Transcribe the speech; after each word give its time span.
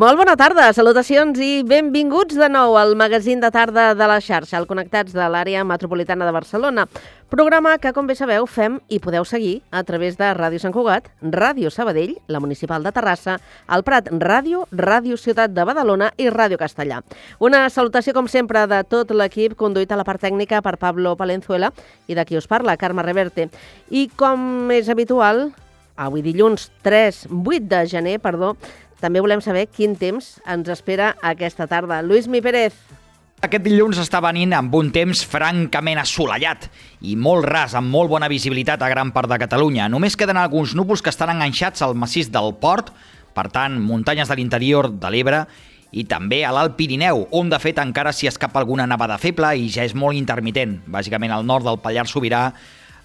Molt 0.00 0.16
bona 0.16 0.32
tarda, 0.32 0.70
salutacions 0.72 1.36
i 1.44 1.60
benvinguts 1.68 2.38
de 2.40 2.46
nou 2.48 2.78
al 2.80 2.94
magazín 2.96 3.42
de 3.42 3.50
tarda 3.52 3.90
de 3.92 4.06
la 4.08 4.16
xarxa, 4.24 4.56
al 4.56 4.64
Connectats 4.64 5.12
de 5.12 5.26
l'àrea 5.28 5.60
metropolitana 5.68 6.24
de 6.24 6.32
Barcelona. 6.32 6.86
Programa 7.28 7.74
que, 7.82 7.92
com 7.92 8.08
bé 8.08 8.16
sabeu, 8.16 8.46
fem 8.48 8.78
i 8.88 8.96
podeu 9.04 9.28
seguir 9.28 9.58
a 9.68 9.84
través 9.84 10.16
de 10.16 10.32
Ràdio 10.38 10.62
Sant 10.64 10.72
Cugat, 10.72 11.12
Ràdio 11.20 11.68
Sabadell, 11.68 12.16
la 12.32 12.40
Municipal 12.40 12.80
de 12.80 12.94
Terrassa, 12.96 13.36
el 13.68 13.84
Prat 13.84 14.08
Ràdio, 14.08 14.64
Ràdio 14.72 15.20
Ciutat 15.20 15.52
de 15.52 15.68
Badalona 15.68 16.14
i 16.16 16.32
Ràdio 16.32 16.56
Castellà. 16.56 17.04
Una 17.38 17.66
salutació, 17.68 18.16
com 18.16 18.24
sempre, 18.24 18.64
de 18.72 18.80
tot 18.88 19.12
l'equip 19.12 19.52
conduït 19.52 19.92
a 19.92 20.00
la 20.00 20.08
part 20.08 20.24
tècnica 20.24 20.64
per 20.64 20.78
Pablo 20.80 21.12
Palenzuela 21.12 21.74
i 22.08 22.16
de 22.16 22.24
qui 22.24 22.40
us 22.40 22.48
parla, 22.48 22.80
Carme 22.80 23.04
Reverte. 23.04 23.50
I 23.90 24.08
com 24.16 24.70
és 24.72 24.88
habitual, 24.88 25.50
avui 26.00 26.24
dilluns 26.24 26.70
3, 26.88 27.26
8 27.28 27.66
de 27.68 27.88
gener, 27.90 28.22
perdó, 28.24 28.54
també 29.00 29.22
volem 29.24 29.42
saber 29.44 29.66
quin 29.72 29.96
temps 29.98 30.38
ens 30.46 30.68
espera 30.70 31.14
aquesta 31.24 31.66
tarda. 31.66 32.02
Lluís 32.04 32.28
Mi 32.28 32.42
Pérez. 32.44 32.76
Aquest 33.40 33.64
dilluns 33.64 33.96
està 33.96 34.20
venint 34.20 34.52
amb 34.52 34.74
un 34.76 34.90
temps 34.92 35.22
francament 35.24 35.96
assolellat 36.02 36.66
i 37.08 37.14
molt 37.16 37.46
ras, 37.48 37.72
amb 37.72 37.88
molt 37.88 38.12
bona 38.12 38.28
visibilitat 38.28 38.82
a 38.84 38.90
gran 38.92 39.14
part 39.14 39.30
de 39.32 39.38
Catalunya. 39.40 39.88
Només 39.88 40.18
queden 40.20 40.36
alguns 40.36 40.74
núvols 40.76 41.00
que 41.00 41.08
estan 41.08 41.32
enganxats 41.32 41.80
al 41.80 41.96
massís 41.96 42.28
del 42.28 42.52
Port, 42.60 42.92
per 43.32 43.46
tant, 43.48 43.78
muntanyes 43.80 44.28
de 44.28 44.36
l'interior 44.36 44.90
de 44.92 45.12
l'Ebre 45.12 45.46
i 45.96 46.04
també 46.04 46.42
a 46.44 46.52
l'Alt 46.52 46.76
Pirineu, 46.76 47.24
on 47.32 47.48
de 47.48 47.58
fet 47.58 47.80
encara 47.80 48.12
s'hi 48.12 48.28
escapa 48.28 48.60
alguna 48.60 48.86
nevada 48.86 49.16
feble 49.18 49.54
i 49.56 49.70
ja 49.72 49.88
és 49.88 49.96
molt 49.96 50.20
intermitent. 50.20 50.76
Bàsicament 50.86 51.32
al 51.32 51.48
nord 51.48 51.64
del 51.64 51.80
Pallars 51.80 52.12
Sobirà 52.12 52.50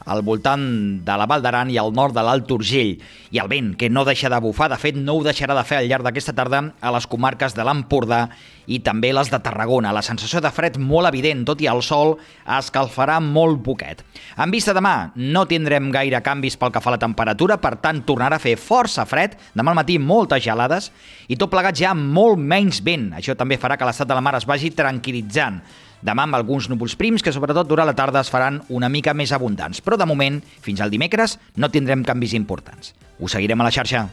al 0.05 0.21
voltant 0.21 0.65
de 1.05 1.17
la 1.17 1.25
Val 1.29 1.43
d'Aran 1.43 1.71
i 1.73 1.77
al 1.81 1.93
nord 1.93 2.15
de 2.15 2.23
l'Alt 2.23 2.51
Urgell. 2.53 2.95
I 3.33 3.41
el 3.41 3.49
vent, 3.51 3.73
que 3.75 3.89
no 3.89 4.05
deixa 4.05 4.29
de 4.29 4.39
bufar, 4.41 4.69
de 4.71 4.77
fet 4.79 4.97
no 4.97 5.17
ho 5.17 5.23
deixarà 5.25 5.57
de 5.57 5.63
fer 5.67 5.81
al 5.81 5.89
llarg 5.89 6.05
d'aquesta 6.05 6.35
tarda 6.37 6.61
a 6.79 6.93
les 6.93 7.07
comarques 7.09 7.57
de 7.57 7.65
l'Empordà 7.65 8.27
i 8.65 8.79
també 8.85 9.11
les 9.13 9.29
de 9.33 9.39
Tarragona. 9.41 9.93
La 9.93 10.05
sensació 10.05 10.41
de 10.41 10.51
fred 10.53 10.77
molt 10.81 11.09
evident, 11.09 11.43
tot 11.45 11.61
i 11.61 11.69
el 11.69 11.81
sol 11.85 12.15
escalfarà 12.45 13.19
molt 13.21 13.61
poquet. 13.65 14.03
En 14.37 14.53
vista 14.53 14.73
demà, 14.77 15.11
no 15.15 15.45
tindrem 15.49 15.91
gaire 15.93 16.21
canvis 16.25 16.57
pel 16.61 16.73
que 16.73 16.81
fa 16.81 16.93
a 16.93 16.95
la 16.95 17.01
temperatura, 17.01 17.59
per 17.61 17.75
tant 17.83 18.03
tornarà 18.05 18.39
a 18.39 18.43
fer 18.43 18.55
força 18.61 19.05
fred, 19.09 19.37
demà 19.57 19.73
al 19.73 19.81
matí 19.81 19.97
moltes 20.01 20.43
gelades 20.45 20.91
i 21.27 21.37
tot 21.37 21.51
plegat 21.53 21.77
ja 21.81 21.93
molt 21.97 22.39
menys 22.41 22.81
vent. 22.85 23.11
Això 23.17 23.37
també 23.37 23.59
farà 23.61 23.77
que 23.77 23.87
l'estat 23.87 24.09
de 24.09 24.17
la 24.17 24.23
mar 24.25 24.37
es 24.37 24.47
vagi 24.49 24.73
tranquil·litzant. 24.75 25.61
Demà 26.01 26.25
amb 26.27 26.35
alguns 26.35 26.69
núvols 26.71 26.97
prims 26.99 27.23
que 27.23 27.33
sobretot 27.35 27.69
durant 27.69 27.87
la 27.87 27.95
tarda 27.95 28.23
es 28.23 28.31
faran 28.33 28.61
una 28.69 28.89
mica 28.89 29.13
més 29.13 29.31
abundants, 29.35 29.81
però 29.81 29.97
de 29.97 30.09
moment, 30.09 30.41
fins 30.61 30.81
al 30.81 30.93
dimecres, 30.93 31.39
no 31.55 31.71
tindrem 31.71 32.03
canvis 32.03 32.35
importants. 32.35 32.95
Ho 33.19 33.31
seguirem 33.31 33.61
a 33.61 33.69
la 33.69 33.75
xarxa. 33.75 34.07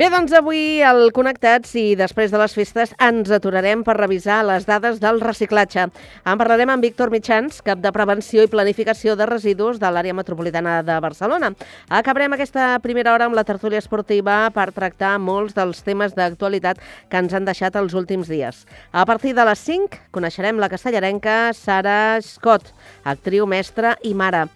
Bé, 0.00 0.06
doncs 0.08 0.32
avui 0.32 0.78
al 0.80 1.10
Connectats 1.12 1.74
i 1.76 1.90
després 1.92 2.30
de 2.32 2.38
les 2.40 2.54
festes 2.56 2.94
ens 3.04 3.28
aturarem 3.36 3.82
per 3.84 3.98
revisar 3.98 4.38
les 4.48 4.64
dades 4.64 4.96
del 5.02 5.20
reciclatge. 5.20 5.84
En 6.24 6.40
parlarem 6.40 6.72
amb 6.72 6.86
Víctor 6.86 7.12
Mitjans, 7.12 7.58
cap 7.66 7.82
de 7.84 7.92
Prevenció 7.92 8.40
i 8.40 8.48
Planificació 8.48 9.12
de 9.12 9.26
Residus 9.28 9.76
de 9.82 9.90
l'àrea 9.92 10.16
metropolitana 10.16 10.78
de 10.88 10.96
Barcelona. 11.04 11.52
Acabarem 12.00 12.32
aquesta 12.32 12.70
primera 12.80 13.12
hora 13.12 13.28
amb 13.28 13.36
la 13.36 13.44
tertúlia 13.44 13.84
esportiva 13.84 14.38
per 14.56 14.70
tractar 14.72 15.18
molts 15.20 15.52
dels 15.60 15.84
temes 15.84 16.16
d'actualitat 16.16 16.80
que 17.12 17.20
ens 17.20 17.36
han 17.36 17.44
deixat 17.44 17.76
els 17.76 17.92
últims 17.92 18.32
dies. 18.32 18.64
A 18.96 19.04
partir 19.04 19.36
de 19.36 19.44
les 19.52 19.68
5 19.68 20.00
coneixerem 20.16 20.64
la 20.64 20.72
castellarenca 20.72 21.52
Sara 21.52 22.16
Scott, 22.24 22.72
actriu, 23.04 23.44
mestra 23.44 23.98
i 24.00 24.16
mare. 24.16 24.46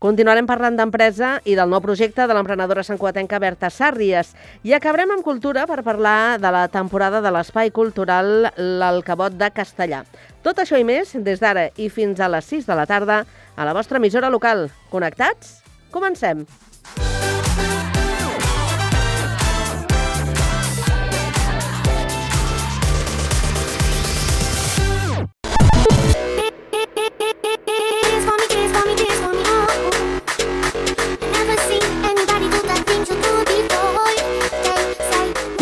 Continuarem 0.00 0.46
parlant 0.48 0.78
d'empresa 0.78 1.34
i 1.44 1.52
del 1.58 1.68
nou 1.68 1.82
projecte 1.84 2.24
de 2.24 2.32
l'emprenedora 2.32 2.80
santcuatenca 2.86 3.36
Berta 3.42 3.68
Sàrries. 3.68 4.30
I 4.64 4.72
acabarem 4.72 5.12
amb 5.12 5.26
cultura 5.26 5.66
per 5.68 5.82
parlar 5.84 6.38
de 6.40 6.52
la 6.56 6.62
temporada 6.72 7.20
de 7.20 7.28
l'Espai 7.36 7.68
Cultural 7.68 8.48
L'Alcabot 8.56 9.36
de 9.36 9.50
Castellà. 9.52 10.00
Tot 10.40 10.64
això 10.64 10.80
i 10.80 10.88
més 10.88 11.12
des 11.20 11.44
d'ara 11.44 11.68
i 11.76 11.90
fins 11.92 12.16
a 12.16 12.32
les 12.32 12.48
6 12.48 12.64
de 12.64 12.80
la 12.80 12.88
tarda 12.88 13.20
a 13.56 13.68
la 13.68 13.76
vostra 13.76 14.00
emissora 14.00 14.32
local. 14.32 14.70
Connectats? 14.88 15.58
Comencem! 15.92 16.46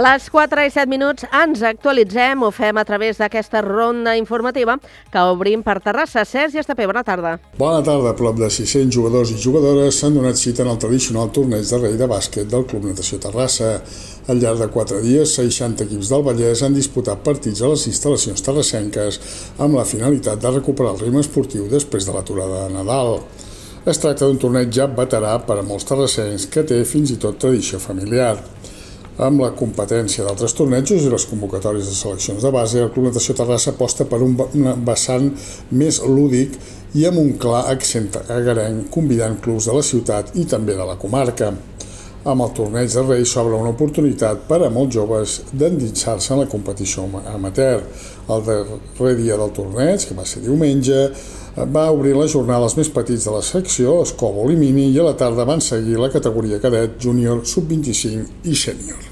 A 0.00 0.02
les 0.14 0.30
4 0.32 0.62
i 0.64 0.70
7 0.72 0.88
minuts 0.88 1.26
ens 1.28 1.60
actualitzem, 1.68 2.40
ho 2.40 2.48
fem 2.56 2.78
a 2.80 2.84
través 2.88 3.18
d'aquesta 3.20 3.60
ronda 3.60 4.14
informativa 4.16 4.78
que 5.12 5.24
obrim 5.28 5.60
per 5.60 5.74
Terrassa. 5.84 6.22
Sergi 6.24 6.56
Estapé, 6.62 6.86
bona 6.88 7.02
tarda. 7.04 7.34
Bona 7.58 7.82
tarda. 7.84 8.14
Prop 8.16 8.38
de 8.38 8.48
600 8.48 8.96
jugadors 8.96 9.34
i 9.34 9.36
jugadores 9.42 9.98
s'han 10.00 10.16
donat 10.16 10.40
cita 10.40 10.64
en 10.64 10.70
el 10.72 10.78
tradicional 10.80 11.28
torneig 11.36 11.68
de 11.68 11.82
rei 11.82 11.98
de 12.00 12.08
bàsquet 12.08 12.48
del 12.48 12.64
Club 12.70 12.86
Natació 12.88 13.20
Terrassa. 13.20 13.74
Al 14.32 14.40
llarg 14.40 14.64
de 14.64 14.70
4 14.72 15.02
dies, 15.04 15.34
60 15.36 15.84
equips 15.84 16.14
del 16.14 16.24
Vallès 16.30 16.64
han 16.64 16.80
disputat 16.80 17.20
partits 17.26 17.60
a 17.60 17.68
les 17.74 17.84
instal·lacions 17.92 18.40
terrassenques 18.46 19.20
amb 19.58 19.76
la 19.76 19.84
finalitat 19.84 20.40
de 20.40 20.54
recuperar 20.56 20.94
el 20.94 21.04
ritme 21.04 21.20
esportiu 21.20 21.68
després 21.68 22.08
de 22.08 22.16
l'aturada 22.16 22.64
de 22.64 22.78
Nadal. 22.78 23.18
Es 23.84 24.00
tracta 24.00 24.24
d'un 24.24 24.40
torneig 24.40 24.72
ja 24.72 24.88
veterà 24.88 25.36
per 25.44 25.60
a 25.60 25.62
molts 25.64 25.84
terrassencs 25.92 26.48
que 26.52 26.64
té 26.64 26.80
fins 26.88 27.12
i 27.12 27.20
tot 27.20 27.36
tradició 27.40 27.78
familiar. 27.80 28.38
Amb 29.18 29.42
la 29.42 29.50
competència 29.58 30.24
d'altres 30.24 30.54
tornejos 30.56 31.02
i 31.02 31.10
les 31.10 31.26
convocatòries 31.28 31.88
de 31.90 31.96
seleccions 31.96 32.44
de 32.44 32.52
base, 32.54 32.78
el 32.78 32.92
Club 32.94 33.08
Natació 33.08 33.34
Terrassa 33.34 33.74
aposta 33.74 34.06
per 34.08 34.20
un 34.22 34.36
vessant 34.86 35.26
més 35.70 35.98
lúdic 36.06 36.54
i 36.94 37.04
amb 37.08 37.18
un 37.18 37.34
clar 37.42 37.64
accent 37.72 38.08
agarenc, 38.22 38.86
convidant 38.94 39.36
clubs 39.42 39.66
de 39.66 39.74
la 39.74 39.82
ciutat 39.82 40.32
i 40.38 40.46
també 40.48 40.78
de 40.78 40.86
la 40.86 40.96
comarca. 41.00 41.50
Amb 42.20 42.44
el 42.44 42.50
torneig 42.52 42.92
de 42.92 43.02
Reis 43.02 43.30
s'obre 43.32 43.56
una 43.56 43.72
oportunitat 43.72 44.42
per 44.48 44.58
a 44.62 44.70
molts 44.72 44.92
joves 44.92 45.38
d'endinsar-se 45.56 46.34
en 46.34 46.42
la 46.42 46.48
competició 46.52 47.06
amateur. 47.32 47.80
El 48.28 48.42
darrer 48.44 49.14
dia 49.16 49.38
del 49.40 49.54
torneig, 49.56 50.04
que 50.04 50.16
va 50.18 50.26
ser 50.28 50.42
diumenge, 50.44 51.06
va 51.66 51.90
obrir 51.92 52.14
les 52.16 52.32
jornades 52.32 52.76
més 52.78 52.88
petits 52.92 53.26
de 53.26 53.34
la 53.34 53.42
secció, 53.44 54.00
escòbol 54.04 54.54
i 54.54 54.56
mini, 54.60 54.88
i 54.94 54.98
a 55.00 55.10
la 55.10 55.16
tarda 55.18 55.44
van 55.48 55.60
seguir 55.60 55.98
la 56.00 56.10
categoria 56.12 56.60
cadet, 56.62 56.96
júnior, 57.02 57.44
sub-25 57.44 58.48
i 58.48 58.56
sènior. 58.56 59.10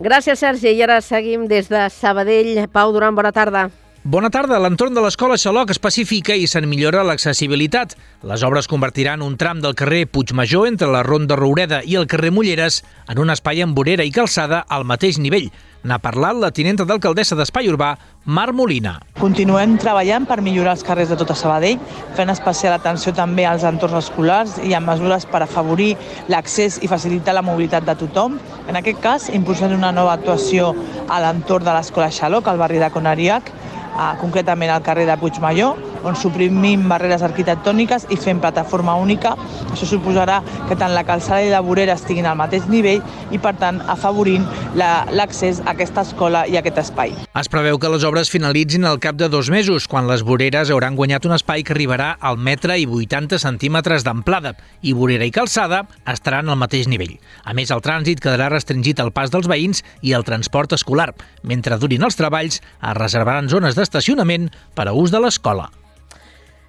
Gràcies, 0.00 0.40
Sergi. 0.40 0.72
I 0.72 0.82
ara 0.86 1.02
seguim 1.04 1.44
des 1.48 1.68
de 1.68 1.84
Sabadell. 1.92 2.56
Pau 2.72 2.92
Duran, 2.92 3.14
bona 3.14 3.32
tarda. 3.36 3.68
Bona 4.02 4.30
tarda. 4.32 4.56
L'entorn 4.56 4.94
de 4.96 5.02
l'escola 5.04 5.36
Xaloc 5.36 5.74
es 5.74 5.78
pacifica 5.78 6.32
i 6.32 6.46
se'n 6.48 6.64
millora 6.64 7.02
l'accessibilitat. 7.04 7.92
Les 8.24 8.40
obres 8.48 8.64
convertiran 8.64 9.20
un 9.20 9.36
tram 9.36 9.60
del 9.60 9.76
carrer 9.76 10.06
Puigmajor 10.08 10.70
entre 10.70 10.88
la 10.88 11.02
Ronda 11.04 11.36
Roureda 11.36 11.82
i 11.84 11.98
el 12.00 12.08
carrer 12.08 12.30
Mulleres 12.32 12.80
en 13.12 13.20
un 13.20 13.28
espai 13.28 13.60
amb 13.60 13.76
vorera 13.76 14.06
i 14.08 14.14
calçada 14.14 14.62
al 14.72 14.88
mateix 14.88 15.20
nivell. 15.20 15.50
N'ha 15.80 15.96
parlat 15.96 16.36
la 16.36 16.50
tinenta 16.52 16.84
d'alcaldessa 16.84 17.36
d'Espai 17.38 17.70
Urbà, 17.70 17.94
Mar 18.28 18.50
Molina. 18.52 18.98
Continuem 19.16 19.78
treballant 19.80 20.26
per 20.28 20.42
millorar 20.44 20.74
els 20.76 20.84
carrers 20.84 21.08
de 21.08 21.16
tota 21.16 21.32
Sabadell, 21.38 21.80
fent 22.18 22.28
especial 22.28 22.74
atenció 22.76 23.14
també 23.16 23.46
als 23.48 23.64
entorns 23.64 23.96
escolars 24.02 24.58
i 24.60 24.74
amb 24.76 24.92
mesures 24.92 25.24
per 25.24 25.40
afavorir 25.46 25.94
l'accés 26.28 26.76
i 26.84 26.90
facilitar 26.90 27.32
la 27.32 27.44
mobilitat 27.46 27.88
de 27.88 27.96
tothom. 28.02 28.36
En 28.68 28.76
aquest 28.76 29.00
cas, 29.00 29.30
impulsant 29.32 29.72
una 29.72 29.92
nova 29.96 30.18
actuació 30.18 30.74
a 31.08 31.22
l'entorn 31.24 31.64
de 31.64 31.72
l'Escola 31.78 32.10
Xaloc, 32.12 32.52
al 32.52 32.60
barri 32.60 32.82
de 32.82 32.92
Conariac, 32.92 33.48
eh, 33.48 34.12
concretament 34.20 34.74
al 34.74 34.84
carrer 34.84 35.08
de 35.08 35.16
Puigmajor, 35.16 35.89
on 36.04 36.16
suprimim 36.16 36.86
barreres 36.90 37.24
arquitectòniques 37.26 38.06
i 38.10 38.18
fem 38.20 38.40
plataforma 38.40 38.94
única. 39.00 39.34
Això 39.70 39.88
suposarà 39.88 40.40
que 40.68 40.76
tant 40.78 40.94
la 40.94 41.04
calçada 41.08 41.42
i 41.44 41.52
la 41.52 41.62
vorera 41.64 41.96
estiguin 41.98 42.28
al 42.28 42.38
mateix 42.38 42.68
nivell 42.70 43.02
i, 43.30 43.38
per 43.38 43.54
tant, 43.60 43.80
afavorint 43.90 44.46
l'accés 44.78 45.60
la, 45.60 45.70
a 45.70 45.74
aquesta 45.74 46.04
escola 46.06 46.44
i 46.48 46.56
a 46.56 46.62
aquest 46.62 46.80
espai. 46.84 47.14
Es 47.40 47.50
preveu 47.52 47.78
que 47.80 47.90
les 47.92 48.04
obres 48.06 48.30
finalitzin 48.32 48.86
al 48.88 49.00
cap 49.02 49.18
de 49.20 49.28
dos 49.32 49.50
mesos, 49.52 49.88
quan 49.90 50.08
les 50.10 50.24
voreres 50.26 50.70
hauran 50.70 50.96
guanyat 50.98 51.26
un 51.28 51.36
espai 51.36 51.64
que 51.64 51.74
arribarà 51.76 52.12
al 52.20 52.38
metre 52.38 52.78
i 52.78 52.86
80 52.86 53.40
centímetres 53.42 54.06
d'amplada 54.06 54.54
i 54.82 54.94
vorera 54.96 55.26
i 55.26 55.34
calçada 55.34 55.84
estaran 56.10 56.48
al 56.48 56.60
mateix 56.60 56.88
nivell. 56.90 57.16
A 57.44 57.54
més, 57.56 57.70
el 57.70 57.82
trànsit 57.84 58.22
quedarà 58.22 58.50
restringit 58.52 59.00
al 59.00 59.12
pas 59.16 59.32
dels 59.32 59.48
veïns 59.50 59.84
i 60.02 60.14
al 60.14 60.26
transport 60.26 60.76
escolar. 60.76 61.12
Mentre 61.42 61.78
durin 61.80 62.04
els 62.06 62.18
treballs, 62.18 62.60
es 62.60 62.96
reservaran 62.98 63.50
zones 63.52 63.76
d'estacionament 63.78 64.50
per 64.74 64.88
a 64.88 64.96
ús 64.96 65.12
de 65.14 65.22
l'escola. 65.22 65.70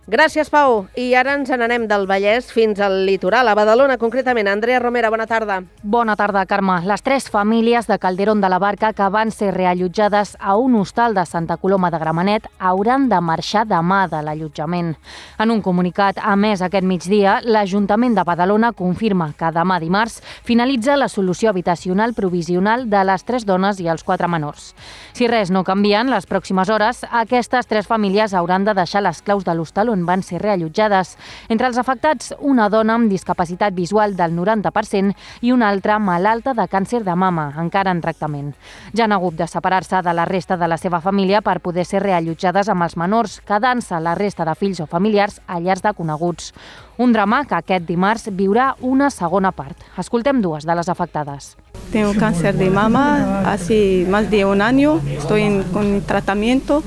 Gràcies, 0.08 0.50
Pau. 0.50 0.88
I 0.98 1.12
ara 1.14 1.36
ens 1.38 1.52
n'anem 1.54 1.84
del 1.86 2.08
Vallès 2.10 2.48
fins 2.50 2.80
al 2.82 3.04
litoral, 3.06 3.46
a 3.48 3.54
Badalona, 3.54 4.00
concretament. 4.02 4.48
Andrea 4.50 4.80
Romera, 4.82 5.12
bona 5.14 5.28
tarda. 5.30 5.60
Bona 5.84 6.16
tarda, 6.18 6.42
Carme. 6.50 6.80
Les 6.90 7.04
tres 7.06 7.30
famílies 7.30 7.86
de 7.86 8.00
Calderón 8.02 8.42
de 8.42 8.50
la 8.50 8.58
Barca 8.58 8.94
que 8.98 9.10
van 9.14 9.30
ser 9.30 9.54
reallotjades 9.54 10.36
a 10.40 10.56
un 10.58 10.74
hostal 10.76 11.14
de 11.14 11.26
Santa 11.30 11.58
Coloma 11.58 11.92
de 11.92 12.00
Gramenet 12.02 12.48
hauran 12.58 13.10
de 13.10 13.20
marxar 13.22 13.68
demà 13.70 14.08
de 14.10 14.24
l'allotjament. 14.26 14.96
En 15.38 15.54
un 15.54 15.62
comunicat 15.62 16.18
a 16.18 16.34
més 16.36 16.66
aquest 16.66 16.84
migdia, 16.84 17.38
l'Ajuntament 17.46 18.18
de 18.18 18.26
Badalona 18.26 18.74
confirma 18.74 19.30
que 19.38 19.54
demà 19.54 19.78
dimarts 19.80 20.18
finalitza 20.44 20.98
la 20.98 21.12
solució 21.14 21.54
habitacional 21.54 22.16
provisional 22.18 22.90
de 22.90 23.06
les 23.06 23.24
tres 23.24 23.46
dones 23.46 23.80
i 23.80 23.88
els 23.88 24.04
quatre 24.04 24.28
menors. 24.28 24.74
Si 25.14 25.30
res 25.30 25.54
no 25.54 25.64
canvia 25.64 26.02
en 26.02 26.10
les 26.10 26.26
pròximes 26.26 26.74
hores, 26.74 27.06
aquestes 27.12 27.70
tres 27.70 27.86
famílies 27.86 28.34
hauran 28.34 28.66
de 28.66 28.74
deixar 28.74 29.06
les 29.06 29.22
claus 29.22 29.46
de 29.46 29.54
l'hostal 29.54 29.91
on 29.92 30.06
van 30.08 30.24
ser 30.24 30.42
reallotjades. 30.42 31.16
Entre 31.50 31.68
els 31.68 31.78
afectats, 31.78 32.34
una 32.40 32.70
dona 32.70 32.96
amb 32.98 33.12
discapacitat 33.12 33.76
visual 33.78 34.16
del 34.18 34.34
90% 34.38 35.14
i 35.42 35.52
una 35.52 35.70
altra 35.70 36.00
malalta 36.00 36.56
de 36.58 36.68
càncer 36.72 37.04
de 37.04 37.16
mama, 37.16 37.52
encara 37.62 37.92
en 37.92 38.02
tractament. 38.02 38.54
Ja 38.96 39.06
han 39.06 39.16
hagut 39.16 39.38
de 39.38 39.48
separar-se 39.48 40.02
de 40.02 40.14
la 40.14 40.26
resta 40.26 40.58
de 40.58 40.68
la 40.68 40.78
seva 40.78 41.02
família 41.02 41.42
per 41.42 41.60
poder 41.60 41.86
ser 41.86 42.04
reallotjades 42.04 42.70
amb 42.70 42.88
els 42.88 42.98
menors, 42.98 43.40
quedant-se 43.48 44.00
la 44.00 44.16
resta 44.16 44.48
de 44.48 44.56
fills 44.56 44.82
o 44.82 44.88
familiars 44.88 45.42
a 45.48 45.60
llars 45.60 45.84
de 45.84 45.94
coneguts. 45.94 46.54
Un 46.98 47.14
drama 47.14 47.46
que 47.50 47.56
aquest 47.58 47.88
dimarts 47.88 48.30
viurà 48.38 48.76
una 48.82 49.10
segona 49.10 49.52
part. 49.52 49.78
Escoltem 49.98 50.42
dues 50.42 50.68
de 50.68 50.76
les 50.76 50.90
afectades. 50.90 51.56
Tengo 51.92 52.14
cáncer 52.14 52.56
de 52.56 52.70
mama 52.70 53.42
hace 53.52 54.06
más 54.10 54.30
de 54.30 54.46
un 54.46 54.62
año, 54.62 55.02
estoy 55.18 55.42
en, 55.42 55.64
con 55.64 56.02
tratamiento 56.02 56.84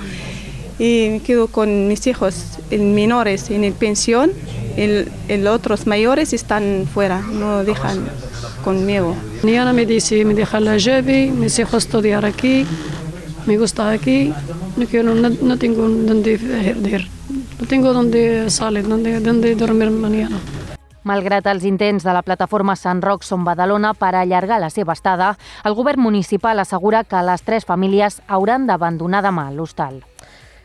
y 0.78 1.08
me 1.10 1.20
quedo 1.20 1.48
con 1.48 1.88
mis 1.88 2.06
hijos 2.06 2.58
menores 2.70 3.50
en 3.50 3.64
el 3.64 3.72
pensión, 3.72 4.32
el, 4.76 5.10
el 5.28 5.46
otros 5.46 5.86
mayores 5.86 6.32
están 6.32 6.86
fuera, 6.92 7.20
no 7.20 7.64
dejan 7.64 8.04
conmigo. 8.64 9.14
Niana 9.42 9.72
me 9.72 9.86
dice, 9.86 10.24
me 10.24 10.34
deja 10.34 10.58
la 10.60 10.76
llave, 10.76 11.30
mis 11.30 11.58
hijos 11.58 11.84
estudiar 11.84 12.24
aquí, 12.24 12.66
me 13.46 13.56
gusta 13.58 13.90
aquí, 13.90 14.32
no, 14.76 14.86
quiero, 14.86 15.14
no, 15.14 15.28
no 15.28 15.58
tengo 15.58 15.88
donde 15.88 16.32
ir, 16.32 17.08
no 17.60 17.66
tengo 17.66 17.92
donde 17.92 18.50
salir, 18.50 18.88
donde, 18.88 19.20
donde 19.20 19.54
dormir 19.54 19.90
mañana. 19.90 20.38
Malgrat 21.04 21.44
els 21.52 21.66
intents 21.68 22.00
de 22.00 22.14
la 22.16 22.22
plataforma 22.24 22.72
Sant 22.80 23.02
Roc 23.04 23.26
Som 23.28 23.42
Badalona 23.44 23.90
per 23.92 24.14
allargar 24.16 24.56
la 24.62 24.70
seva 24.72 24.96
estada, 24.96 25.34
el 25.68 25.76
govern 25.76 26.00
municipal 26.00 26.58
assegura 26.58 27.04
que 27.04 27.20
les 27.28 27.44
tres 27.44 27.68
famílies 27.68 28.22
hauran 28.26 28.64
d'abandonar 28.64 29.20
demà 29.20 29.50
l'hostal. 29.52 30.00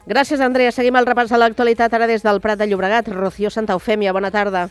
Gràcies, 0.10 0.42
Andrea. 0.42 0.72
Seguim 0.74 0.96
el 0.98 1.06
repàs 1.06 1.30
de 1.30 1.38
l'actualitat 1.38 1.94
ara 1.94 2.08
des 2.10 2.24
del 2.26 2.40
Prat 2.42 2.58
de 2.58 2.66
Llobregat. 2.66 3.12
Rocío 3.14 3.52
Santa 3.54 3.76
Eufèmia, 3.78 4.10
bona 4.10 4.32
tarda. 4.34 4.64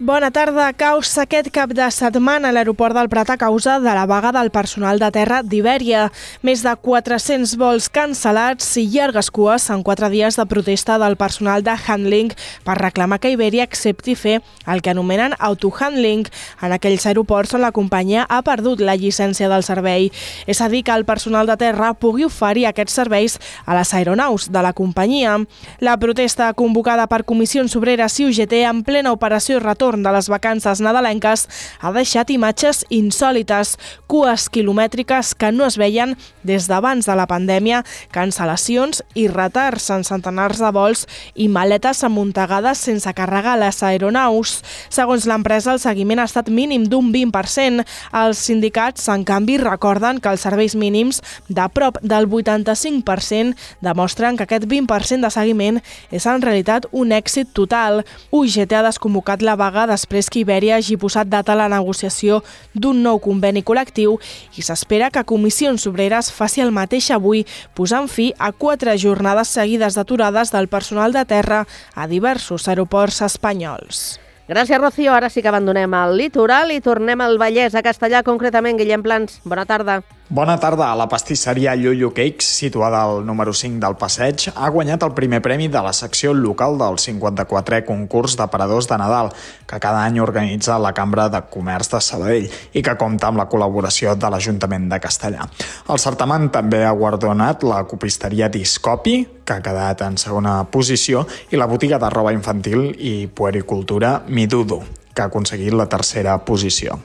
Bona 0.00 0.32
tarda. 0.34 0.72
Caus 0.74 1.12
aquest 1.22 1.52
cap 1.54 1.70
de 1.70 1.84
setmana 1.94 2.48
a 2.50 2.52
l'aeroport 2.56 2.96
del 2.98 3.06
Prat 3.06 3.28
a 3.30 3.36
causa 3.38 3.76
de 3.78 3.92
la 3.94 4.08
vaga 4.10 4.32
del 4.34 4.48
personal 4.50 4.98
de 4.98 5.06
terra 5.14 5.36
d'Ibèria. 5.46 6.08
Més 6.42 6.64
de 6.66 6.72
400 6.82 7.52
vols 7.54 7.86
cancel·lats 7.94 8.72
i 8.82 8.88
llargues 8.90 9.30
cues 9.30 9.68
en 9.70 9.84
quatre 9.86 10.08
dies 10.10 10.34
de 10.34 10.46
protesta 10.50 10.96
del 10.98 11.14
personal 11.14 11.62
de 11.62 11.76
handling 11.78 12.32
per 12.66 12.74
reclamar 12.80 13.20
que 13.22 13.30
Ibèria 13.36 13.62
accepti 13.62 14.16
fer 14.18 14.40
el 14.66 14.82
que 14.82 14.90
anomenen 14.90 15.36
autohandling 15.38 16.26
en 16.26 16.74
aquells 16.74 17.06
aeroports 17.06 17.54
on 17.54 17.62
la 17.62 17.70
companyia 17.70 18.26
ha 18.26 18.42
perdut 18.42 18.82
la 18.82 18.98
llicència 18.98 19.46
del 19.46 19.62
servei. 19.62 20.10
És 20.50 20.58
a 20.58 20.68
dir, 20.68 20.82
que 20.82 20.90
el 20.90 21.06
personal 21.06 21.46
de 21.46 21.56
terra 21.56 21.92
pugui 21.94 22.26
oferir 22.26 22.66
aquests 22.66 22.98
serveis 22.98 23.38
a 23.64 23.78
les 23.78 23.94
aeronaus 23.94 24.50
de 24.50 24.58
la 24.58 24.74
companyia. 24.74 25.38
La 25.78 25.96
protesta 26.02 26.50
convocada 26.52 27.06
per 27.06 27.22
comissions 27.22 27.78
obreres 27.78 28.18
i 28.18 28.26
UGT 28.26 28.58
en 28.66 28.82
plena 28.82 29.14
operació 29.14 29.62
retorn 29.62 29.83
retorn 29.84 30.02
de 30.02 30.12
les 30.12 30.28
vacances 30.28 30.80
nadalenques 30.80 31.44
ha 31.80 31.90
deixat 31.92 32.30
imatges 32.32 32.84
insòlites, 32.88 33.74
cues 34.08 34.48
quilomètriques 34.48 35.34
que 35.36 35.50
no 35.52 35.66
es 35.66 35.76
veien 35.76 36.14
des 36.42 36.68
d'abans 36.68 37.04
de 37.04 37.14
la 37.14 37.26
pandèmia, 37.28 37.82
cancel·lacions 38.14 39.02
i 39.14 39.26
retards 39.28 39.90
en 39.92 40.04
centenars 40.04 40.62
de 40.62 40.70
vols 40.72 41.04
i 41.34 41.48
maletes 41.48 42.00
amuntegades 42.04 42.78
sense 42.78 43.12
carregar 43.12 43.58
les 43.60 43.82
aeronaus. 43.82 44.62
Segons 44.88 45.26
l'empresa, 45.28 45.74
el 45.74 45.82
seguiment 45.82 46.22
ha 46.22 46.28
estat 46.30 46.48
mínim 46.48 46.86
d'un 46.88 47.12
20%. 47.12 47.84
Els 48.24 48.38
sindicats, 48.38 49.08
en 49.12 49.24
canvi, 49.28 49.58
recorden 49.60 50.20
que 50.20 50.32
els 50.32 50.46
serveis 50.48 50.74
mínims 50.74 51.20
de 51.48 51.68
prop 51.74 52.00
del 52.00 52.24
85% 52.30 53.52
demostren 53.84 54.38
que 54.38 54.48
aquest 54.48 54.64
20% 54.64 55.20
de 55.20 55.34
seguiment 55.34 55.82
és 56.10 56.24
en 56.24 56.40
realitat 56.40 56.88
un 56.92 57.12
èxit 57.12 57.52
total. 57.52 58.04
UGT 58.32 58.78
ha 58.78 58.86
desconvocat 58.88 59.42
la 59.44 59.58
vaga 59.60 59.73
vaga 59.74 59.90
després 59.90 60.30
que 60.30 60.40
Ibèria 60.40 60.78
hagi 60.78 60.96
posat 61.00 61.28
data 61.28 61.52
a 61.52 61.58
la 61.58 61.68
negociació 61.72 62.40
d'un 62.74 63.02
nou 63.02 63.20
conveni 63.20 63.64
col·lectiu 63.66 64.16
i 64.56 64.64
s'espera 64.64 65.10
que 65.10 65.26
Comissions 65.26 65.88
Obreres 65.90 66.30
faci 66.32 66.62
el 66.64 66.72
mateix 66.72 67.10
avui, 67.10 67.44
posant 67.74 68.08
fi 68.08 68.30
a 68.38 68.52
quatre 68.52 68.96
jornades 68.98 69.52
seguides 69.58 69.98
d'aturades 69.98 70.54
del 70.54 70.70
personal 70.70 71.12
de 71.12 71.24
terra 71.28 71.64
a 71.94 72.06
diversos 72.08 72.68
aeroports 72.68 73.20
espanyols. 73.26 74.23
Gràcies, 74.46 74.76
Rocío. 74.78 75.14
Ara 75.14 75.30
sí 75.32 75.40
que 75.40 75.48
abandonem 75.48 75.94
el 75.96 76.18
litoral 76.20 76.68
i 76.74 76.82
tornem 76.84 77.22
al 77.24 77.38
Vallès, 77.40 77.72
a 77.72 77.80
Castellà, 77.80 78.20
concretament. 78.22 78.76
Guillem 78.76 79.00
Plans, 79.00 79.40
bona 79.48 79.64
tarda. 79.64 80.02
Bona 80.28 80.58
tarda. 80.60 80.90
La 80.96 81.06
pastisseria 81.08 81.74
Llullo 81.76 82.10
Cakes, 82.12 82.44
situada 82.44 83.02
al 83.02 83.24
número 83.24 83.52
5 83.52 83.80
del 83.80 83.96
passeig, 83.96 84.50
ha 84.54 84.68
guanyat 84.68 85.02
el 85.04 85.14
primer 85.16 85.40
premi 85.40 85.68
de 85.68 85.80
la 85.84 85.92
secció 85.96 86.34
local 86.36 86.76
del 86.76 86.96
54è 87.00 87.82
concurs 87.84 88.36
d'aparadors 88.36 88.88
de 88.88 88.98
Nadal, 89.00 89.32
que 89.64 89.80
cada 89.80 90.02
any 90.04 90.20
organitza 90.20 90.76
la 90.78 90.92
Cambra 90.92 91.30
de 91.32 91.40
Comerç 91.48 91.92
de 91.92 92.00
Sabadell 92.04 92.48
i 92.72 92.82
que 92.82 92.96
compta 93.00 93.28
amb 93.28 93.40
la 93.40 93.48
col·laboració 93.48 94.12
de 94.16 94.28
l'Ajuntament 94.32 94.90
de 94.92 95.00
Castellà. 95.00 95.48
El 95.88 96.00
certamen 96.00 96.50
també 96.52 96.84
ha 96.84 96.92
guardonat 96.92 97.64
la 97.64 97.84
copisteria 97.88 98.48
Discopi, 98.48 99.22
que 99.44 99.56
ha 99.56 99.62
quedat 99.64 100.02
en 100.06 100.18
segona 100.20 100.58
posició, 100.72 101.26
i 101.52 101.60
la 101.60 101.70
botiga 101.70 102.00
de 102.02 102.10
roba 102.10 102.32
infantil 102.34 102.90
i 102.98 103.26
puericultura 103.28 104.22
Midudo, 104.28 104.82
que 105.14 105.22
ha 105.22 105.30
aconseguit 105.30 105.76
la 105.76 105.88
tercera 105.88 106.38
posició. 106.44 106.98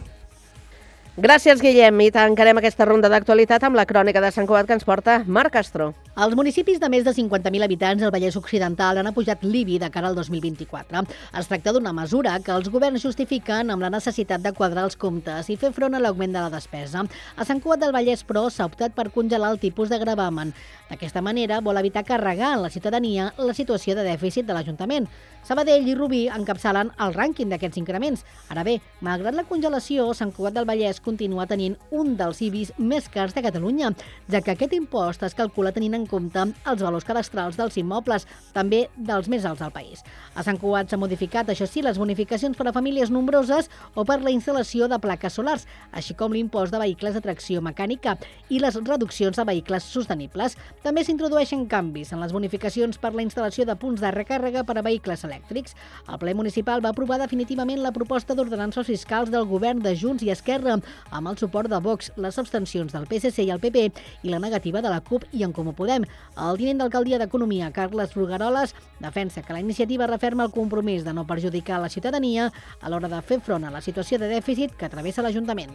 Gràcies, 1.19 1.59
Guillem, 1.59 1.97
i 1.99 2.13
tancarem 2.15 2.61
aquesta 2.61 2.85
ronda 2.87 3.09
d'actualitat 3.11 3.65
amb 3.67 3.75
la 3.75 3.83
crònica 3.83 4.21
de 4.23 4.29
Sant 4.31 4.45
Cugat 4.47 4.69
que 4.69 4.75
ens 4.77 4.85
porta 4.87 5.17
Marc 5.27 5.51
Castro. 5.51 5.89
Els 6.19 6.35
municipis 6.35 6.79
de 6.79 6.87
més 6.91 7.03
de 7.03 7.11
50.000 7.15 7.65
habitants 7.65 7.99
del 8.03 8.11
Vallès 8.11 8.37
Occidental 8.39 9.01
han 9.01 9.09
apujat 9.09 9.43
l'IBI 9.43 9.81
de 9.83 9.89
cara 9.91 10.07
al 10.07 10.15
2024. 10.15 11.01
Es 11.41 11.49
tracta 11.51 11.73
d'una 11.75 11.91
mesura 11.95 12.37
que 12.43 12.53
els 12.55 12.69
governs 12.71 13.03
justifiquen 13.03 13.71
amb 13.71 13.83
la 13.83 13.89
necessitat 13.91 14.43
de 14.43 14.53
quadrar 14.55 14.85
els 14.87 14.95
comptes 14.99 15.49
i 15.51 15.57
fer 15.59 15.73
front 15.75 15.95
a 15.95 15.99
l'augment 15.99 16.35
de 16.35 16.39
la 16.39 16.53
despesa. 16.53 17.03
A 17.35 17.47
Sant 17.47 17.59
Cugat 17.59 17.83
del 17.83 17.95
Vallès, 17.95 18.23
però, 18.23 18.45
s'ha 18.47 18.69
optat 18.71 18.95
per 18.95 19.09
congelar 19.11 19.51
el 19.51 19.59
tipus 19.59 19.91
de 19.91 19.99
gravamen. 19.99 20.55
D'aquesta 20.87 21.23
manera, 21.23 21.59
vol 21.59 21.79
evitar 21.83 22.05
carregar 22.07 22.53
en 22.55 22.63
la 22.63 22.71
ciutadania 22.71 23.33
la 23.37 23.53
situació 23.53 23.95
de 23.95 24.07
dèficit 24.07 24.47
de 24.47 24.55
l'Ajuntament. 24.55 25.07
Sabadell 25.43 25.87
i 25.87 25.95
Rubí 25.95 26.25
encapçalen 26.31 26.91
el 26.99 27.13
rànquing 27.15 27.51
d'aquests 27.51 27.79
increments. 27.79 28.25
Ara 28.51 28.65
bé, 28.67 28.79
malgrat 29.05 29.35
la 29.35 29.47
congelació, 29.47 30.09
Sant 30.13 30.33
Cugat 30.35 30.57
del 30.57 30.67
Vallès 30.67 30.99
continua 31.09 31.47
tenint 31.49 31.75
un 31.95 32.13
dels 32.19 32.39
IBIs 32.45 32.75
més 32.77 33.09
cars 33.09 33.33
de 33.33 33.43
Catalunya, 33.45 33.91
ja 34.29 34.43
que 34.45 34.53
aquest 34.53 34.75
impost 34.77 35.23
es 35.25 35.35
calcula 35.37 35.73
tenint 35.73 35.97
en 35.97 36.05
compte 36.09 36.45
els 36.69 36.83
valors 36.85 37.07
cadastrals 37.07 37.57
dels 37.57 37.77
immobles, 37.81 38.27
també 38.53 38.85
dels 38.95 39.29
més 39.31 39.45
alts 39.49 39.63
del 39.63 39.73
país. 39.73 40.03
A 40.35 40.45
Sant 40.45 40.59
Cugat 40.61 40.91
s'ha 40.91 40.99
modificat, 41.01 41.49
això 41.49 41.65
sí, 41.69 41.81
les 41.85 41.97
bonificacions 41.97 42.57
per 42.57 42.67
a 42.69 42.75
famílies 42.75 43.09
nombroses 43.13 43.69
o 43.95 44.05
per 44.05 44.19
la 44.21 44.33
instal·lació 44.33 44.89
de 44.91 44.99
plaques 45.01 45.39
solars, 45.39 45.65
així 45.91 46.15
com 46.19 46.33
l'impost 46.35 46.73
de 46.73 46.81
vehicles 46.81 47.17
de 47.17 47.23
tracció 47.25 47.63
mecànica 47.65 48.15
i 48.49 48.61
les 48.61 48.77
reduccions 48.83 49.37
de 49.37 49.47
vehicles 49.49 49.87
sostenibles. 49.89 50.57
També 50.83 51.03
s'introdueixen 51.05 51.65
canvis 51.71 52.13
en 52.13 52.21
les 52.23 52.33
bonificacions 52.35 53.01
per 53.01 53.13
la 53.15 53.25
instal·lació 53.25 53.65
de 53.65 53.77
punts 53.79 54.03
de 54.03 54.13
recàrrega 54.13 54.65
per 54.67 54.77
a 54.77 54.85
vehicles 54.85 55.25
elèctrics. 55.25 55.75
El 56.07 56.21
ple 56.21 56.35
municipal 56.37 56.83
va 56.85 56.93
aprovar 56.93 57.19
definitivament 57.21 57.81
la 57.83 57.93
proposta 57.95 58.37
d'ordenances 58.37 58.87
fiscals 58.87 59.33
del 59.33 59.47
govern 59.49 59.81
de 59.83 59.95
Junts 59.97 60.23
i 60.25 60.31
Esquerra, 60.33 60.77
amb 61.11 61.31
el 61.31 61.37
suport 61.37 61.69
de 61.69 61.79
Vox, 61.79 62.11
les 62.15 62.37
abstencions 62.37 62.93
del 62.93 63.07
PSC 63.09 63.45
i 63.45 63.51
el 63.53 63.59
PP 63.59 63.85
i 64.23 64.33
la 64.33 64.39
negativa 64.39 64.81
de 64.81 64.89
la 64.91 65.01
CUP 65.01 65.25
i 65.31 65.43
en 65.43 65.53
Comú 65.53 65.73
Podem. 65.73 66.05
El 66.37 66.59
tinent 66.61 66.83
d'alcaldia 66.83 67.19
d'Economia, 67.21 67.71
Carles 67.71 68.13
Brugaroles, 68.15 68.75
defensa 68.99 69.41
que 69.41 69.53
la 69.53 69.63
iniciativa 69.63 70.07
referma 70.07 70.45
el 70.45 70.51
compromís 70.51 71.03
de 71.05 71.13
no 71.13 71.27
perjudicar 71.27 71.79
la 71.79 71.89
ciutadania 71.89 72.51
a 72.81 72.89
l'hora 72.89 73.09
de 73.09 73.21
fer 73.21 73.39
front 73.41 73.65
a 73.65 73.71
la 73.71 73.81
situació 73.81 74.19
de 74.19 74.31
dèficit 74.31 74.75
que 74.77 74.89
travessa 74.89 75.25
l'Ajuntament. 75.25 75.73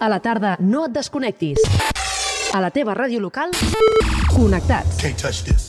A 0.00 0.08
la 0.08 0.20
tarda 0.22 0.56
no 0.60 0.84
et 0.86 0.94
desconnectis. 0.94 1.58
A 2.54 2.62
la 2.62 2.70
teva 2.70 2.94
ràdio 2.94 3.18
local, 3.20 3.50
connectats. 4.30 5.02
Can't 5.02 5.18
touch 5.18 5.42
this. 5.42 5.68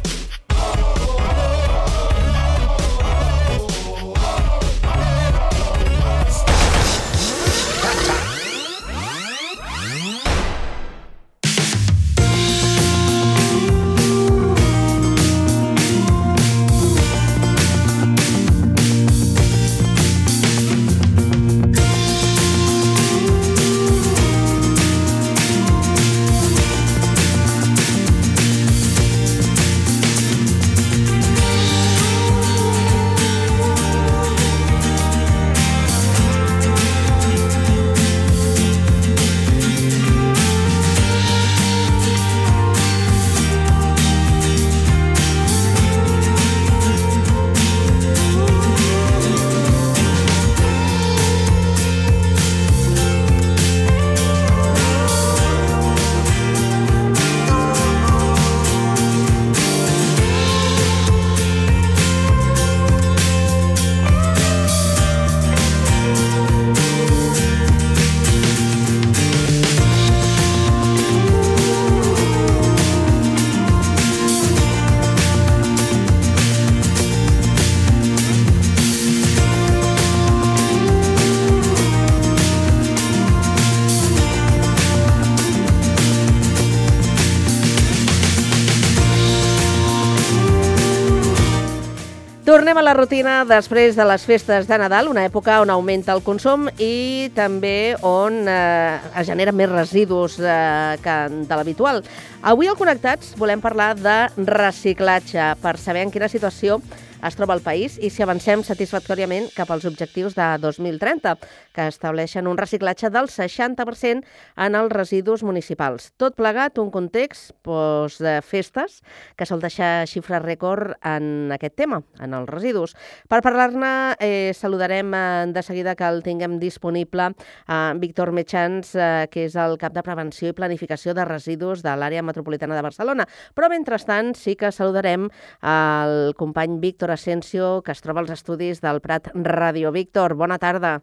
Tornem 92.71 92.85
a 92.85 92.87
la 92.87 92.93
rutina 92.95 93.31
després 93.43 93.97
de 93.99 94.03
les 94.07 94.23
festes 94.23 94.63
de 94.69 94.77
Nadal, 94.79 95.09
una 95.11 95.25
època 95.27 95.57
on 95.59 95.73
augmenta 95.73 96.13
el 96.15 96.21
consum 96.23 96.69
i 96.79 97.27
també 97.35 97.97
on 98.07 98.47
eh, 98.47 98.95
es 99.19 99.27
generen 99.27 99.57
més 99.59 99.67
residus 99.67 100.37
eh, 100.39 100.95
que 101.03 101.15
de 101.49 101.57
l'habitual. 101.59 101.99
Avui 102.47 102.71
al 102.71 102.77
Connectats 102.79 103.33
volem 103.35 103.59
parlar 103.59 103.89
de 103.99 104.15
reciclatge 104.47 105.49
per 105.59 105.75
saber 105.83 106.05
en 106.05 106.15
quina 106.15 106.31
situació 106.31 106.79
es 107.21 107.35
troba 107.37 107.53
el 107.53 107.61
país 107.61 107.97
i 108.01 108.09
si 108.09 108.23
avancem 108.23 108.63
satisfactòriament 108.65 109.51
cap 109.55 109.69
als 109.71 109.85
objectius 109.85 110.33
de 110.37 110.47
2030, 110.61 111.35
que 111.75 111.85
estableixen 111.91 112.47
un 112.49 112.57
reciclatge 112.57 113.11
del 113.13 113.29
60% 113.29 114.25
en 114.65 114.77
els 114.77 114.93
residus 114.93 115.43
municipals. 115.45 116.11
Tot 116.17 116.35
plegat 116.37 116.79
un 116.81 116.91
context 116.93 117.53
doncs, 117.65 118.17
de 118.21 118.39
festes 118.45 119.01
que 119.37 119.45
sol 119.45 119.61
deixar 119.61 120.07
xifres 120.09 120.41
rècord 120.43 120.95
en 121.05 121.51
aquest 121.53 121.77
tema, 121.77 122.01
en 122.19 122.33
els 122.37 122.49
residus. 122.49 122.95
Per 123.29 123.41
parlar-ne, 123.45 124.17
eh, 124.19 124.51
saludarem 124.57 125.13
eh, 125.13 125.45
de 125.53 125.63
seguida 125.63 125.95
que 125.95 126.07
el 126.07 126.23
tinguem 126.25 126.57
disponible 126.59 127.31
a 127.67 127.79
eh, 127.91 127.99
Víctor 128.01 128.31
Metxans, 128.31 128.95
eh, 128.95 129.27
que 129.31 129.45
és 129.45 129.55
el 129.55 129.77
cap 129.77 129.93
de 129.93 130.03
prevenció 130.03 130.49
i 130.49 130.57
planificació 130.57 131.13
de 131.13 131.25
residus 131.25 131.85
de 131.85 131.93
l'àrea 131.95 132.25
metropolitana 132.25 132.75
de 132.75 132.85
Barcelona. 132.85 133.27
Però, 133.55 133.69
mentrestant, 133.69 134.33
sí 134.35 134.55
que 134.57 134.71
saludarem 134.73 135.29
el 135.61 136.33
company 136.39 136.79
Víctor 136.81 137.10
Asensio, 137.11 137.81
que 137.83 137.91
es 137.91 138.01
troba 138.01 138.21
als 138.23 138.31
estudis 138.31 138.81
del 138.81 139.01
Prat 139.01 139.31
Ràdio. 139.35 139.91
Víctor, 139.91 140.35
bona 140.35 140.57
tarda. 140.57 141.01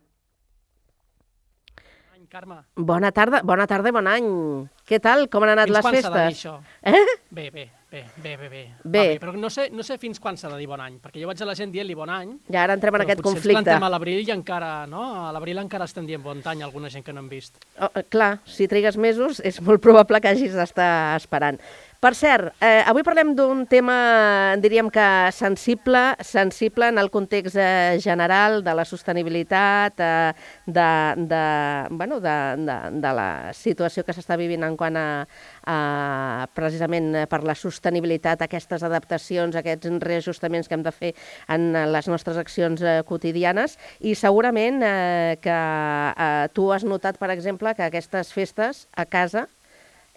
Carme. 2.29 2.59
Bona 2.77 3.09
tarda, 3.11 3.41
bona 3.41 3.65
tarda 3.67 3.88
i 3.88 3.93
bon 3.97 4.07
any. 4.07 4.27
Què 4.85 4.99
tal? 5.00 5.31
Com 5.33 5.47
han 5.47 5.55
anat 5.55 5.71
fins 5.71 5.77
les 5.79 5.87
quan 5.87 5.95
festes? 5.97 6.11
s'ha 6.12 6.19
de 6.19 6.27
dir 6.27 6.35
això? 6.37 6.59
Eh? 6.85 7.15
Bé, 7.31 7.47
bé, 7.49 7.62
bé, 7.88 8.03
bé, 8.21 8.35
bé. 8.37 8.49
bé. 8.53 8.61
Bé. 8.85 8.91
Bé. 8.93 9.15
Però 9.23 9.33
no 9.33 9.49
sé, 9.49 9.71
no 9.73 9.81
sé 9.83 9.97
fins 9.97 10.21
quan 10.21 10.37
s'ha 10.37 10.50
de 10.53 10.59
dir 10.61 10.67
bon 10.69 10.81
any, 10.85 10.99
perquè 11.00 11.23
jo 11.23 11.31
vaig 11.31 11.41
a 11.41 11.49
la 11.49 11.55
gent 11.57 11.73
dient-li 11.73 11.97
bon 11.97 12.12
any, 12.12 12.35
Ja 12.53 12.67
ara 12.67 12.77
entrem 12.77 12.99
en 13.00 13.07
aquest 13.07 13.23
potser 13.23 13.33
conflicte. 13.38 13.62
ens 13.62 13.65
plantem 13.71 13.87
a 13.87 13.91
l'abril 13.95 14.21
i 14.29 14.35
encara, 14.35 14.73
no? 14.93 15.07
A 15.25 15.33
l'abril 15.33 15.57
encara 15.65 15.88
estem 15.88 16.05
dient 16.05 16.23
bon 16.23 16.45
any 16.45 16.62
alguna 16.67 16.93
gent 16.93 17.07
que 17.07 17.15
no 17.17 17.25
hem 17.25 17.31
vist. 17.33 17.65
Oh, 17.81 17.88
eh, 17.95 18.05
clar, 18.12 18.43
si 18.45 18.69
trigues 18.69 19.00
mesos 19.00 19.41
és 19.41 19.62
molt 19.65 19.81
probable 19.81 20.21
que 20.21 20.29
hagis 20.29 20.53
d'estar 20.53 21.17
esperant. 21.17 21.57
Per 21.99 22.12
cert, 22.14 22.52
eh, 22.62 22.85
avui 22.87 23.02
parlem 23.02 23.33
d'un 23.35 23.64
tema, 23.67 24.55
diríem 24.62 24.87
que 24.87 25.07
sensible, 25.35 26.14
sensible 26.23 26.87
en 26.93 26.99
el 27.02 27.11
context 27.11 27.57
eh, 27.59 27.99
general 27.99 28.62
de 28.62 28.75
la 28.78 28.85
sostenibilitat, 28.87 29.99
eh, 29.99 30.33
de, 30.64 30.87
de, 31.26 31.43
bueno, 31.90 32.21
de, 32.21 32.37
de, 32.62 32.78
de 33.02 33.12
la 33.19 33.50
situació 33.50 34.07
que 34.07 34.14
s'està 34.14 34.38
vivint 34.38 34.62
en 34.62 34.78
quant 34.78 34.95
a, 34.95 35.09
a 35.67 36.47
precisament 36.55 37.11
eh, 37.19 37.26
per 37.26 37.43
la 37.43 37.59
sostenibilitat, 37.59 38.47
aquestes 38.47 38.87
adaptacions, 38.87 39.59
aquests 39.59 39.90
reajustaments 39.99 40.71
que 40.71 40.78
hem 40.78 40.87
de 40.87 40.95
fer 40.95 41.14
en 41.50 41.73
les 41.90 42.07
nostres 42.07 42.38
accions 42.38 42.78
eh, 42.78 43.00
quotidianes. 43.11 43.75
I 44.07 44.14
segurament 44.14 44.85
eh, 44.87 45.35
que 45.43 45.61
eh, 46.14 46.47
tu 46.55 46.71
has 46.71 46.87
notat, 46.87 47.19
per 47.19 47.35
exemple, 47.35 47.75
que 47.75 47.90
aquestes 47.90 48.31
festes 48.31 48.87
a 48.95 49.02
casa 49.02 49.49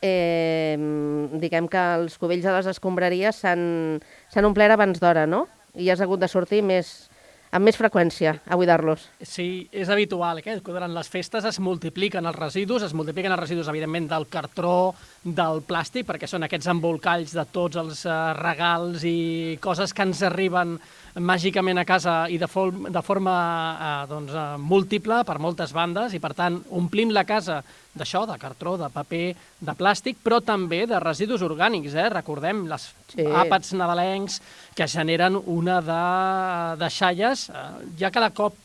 eh, 0.01 0.75
diguem 1.39 1.70
que 1.72 1.86
els 2.01 2.17
cubells 2.22 2.46
de 2.46 2.58
les 2.58 2.70
escombraries 2.74 3.41
s'han 3.43 4.50
omplert 4.50 4.75
abans 4.75 5.01
d'hora, 5.01 5.27
no? 5.29 5.46
I 5.77 5.89
has 5.93 6.01
hagut 6.03 6.20
de 6.20 6.27
sortir 6.27 6.60
més, 6.65 7.12
amb 7.51 7.67
més 7.67 7.77
freqüència 7.79 8.34
a 8.48 8.58
buidar-los. 8.60 9.03
Sí, 9.24 9.67
és 9.72 9.91
habitual 9.91 10.41
eh, 10.43 10.58
durant 10.63 10.93
les 10.96 11.12
festes 11.12 11.46
es 11.48 11.60
multipliquen 11.63 12.25
els 12.25 12.39
residus, 12.39 12.84
es 12.88 12.96
multipliquen 12.96 13.31
els 13.31 13.43
residus, 13.43 13.70
evidentment, 13.72 14.10
del 14.12 14.27
cartró, 14.31 14.93
del 15.24 15.62
plàstic, 15.67 16.08
perquè 16.08 16.27
són 16.27 16.48
aquests 16.48 16.72
embolcalls 16.72 17.36
de 17.38 17.46
tots 17.51 17.79
els 17.79 18.05
eh, 18.05 18.17
regals 18.39 19.05
i 19.08 19.60
coses 19.63 19.93
que 19.93 20.08
ens 20.08 20.24
arriben 20.27 20.77
màgicament 21.20 21.81
a 21.81 21.86
casa 21.86 22.15
i 22.31 22.38
de, 22.39 22.48
form, 22.48 22.88
de 22.91 23.03
forma 23.03 23.36
eh, 23.75 23.93
doncs, 24.12 24.34
eh, 24.34 24.50
múltiple 24.58 25.22
per 25.27 25.39
moltes 25.43 25.75
bandes 25.75 26.15
i 26.15 26.24
per 26.24 26.34
tant 26.38 26.62
omplim 26.72 27.12
la 27.12 27.27
casa 27.27 27.62
d'això, 27.98 28.24
de 28.29 28.38
cartró, 28.39 28.77
de 28.79 28.88
paper, 28.93 29.25
de 29.60 29.75
plàstic, 29.77 30.19
però 30.24 30.39
també 30.43 30.86
de 30.88 31.00
residus 31.03 31.43
orgànics, 31.43 31.95
eh? 31.95 32.07
recordem, 32.13 32.65
les 32.71 32.88
sí. 33.12 33.25
àpats 33.25 33.74
nadalencs 33.75 34.39
que 34.77 34.88
generen 34.88 35.38
una 35.45 35.81
de, 35.83 36.03
de 36.79 36.91
xalles, 36.91 37.50
eh, 37.51 37.69
ja 38.00 38.13
cada 38.13 38.31
cop 38.36 38.55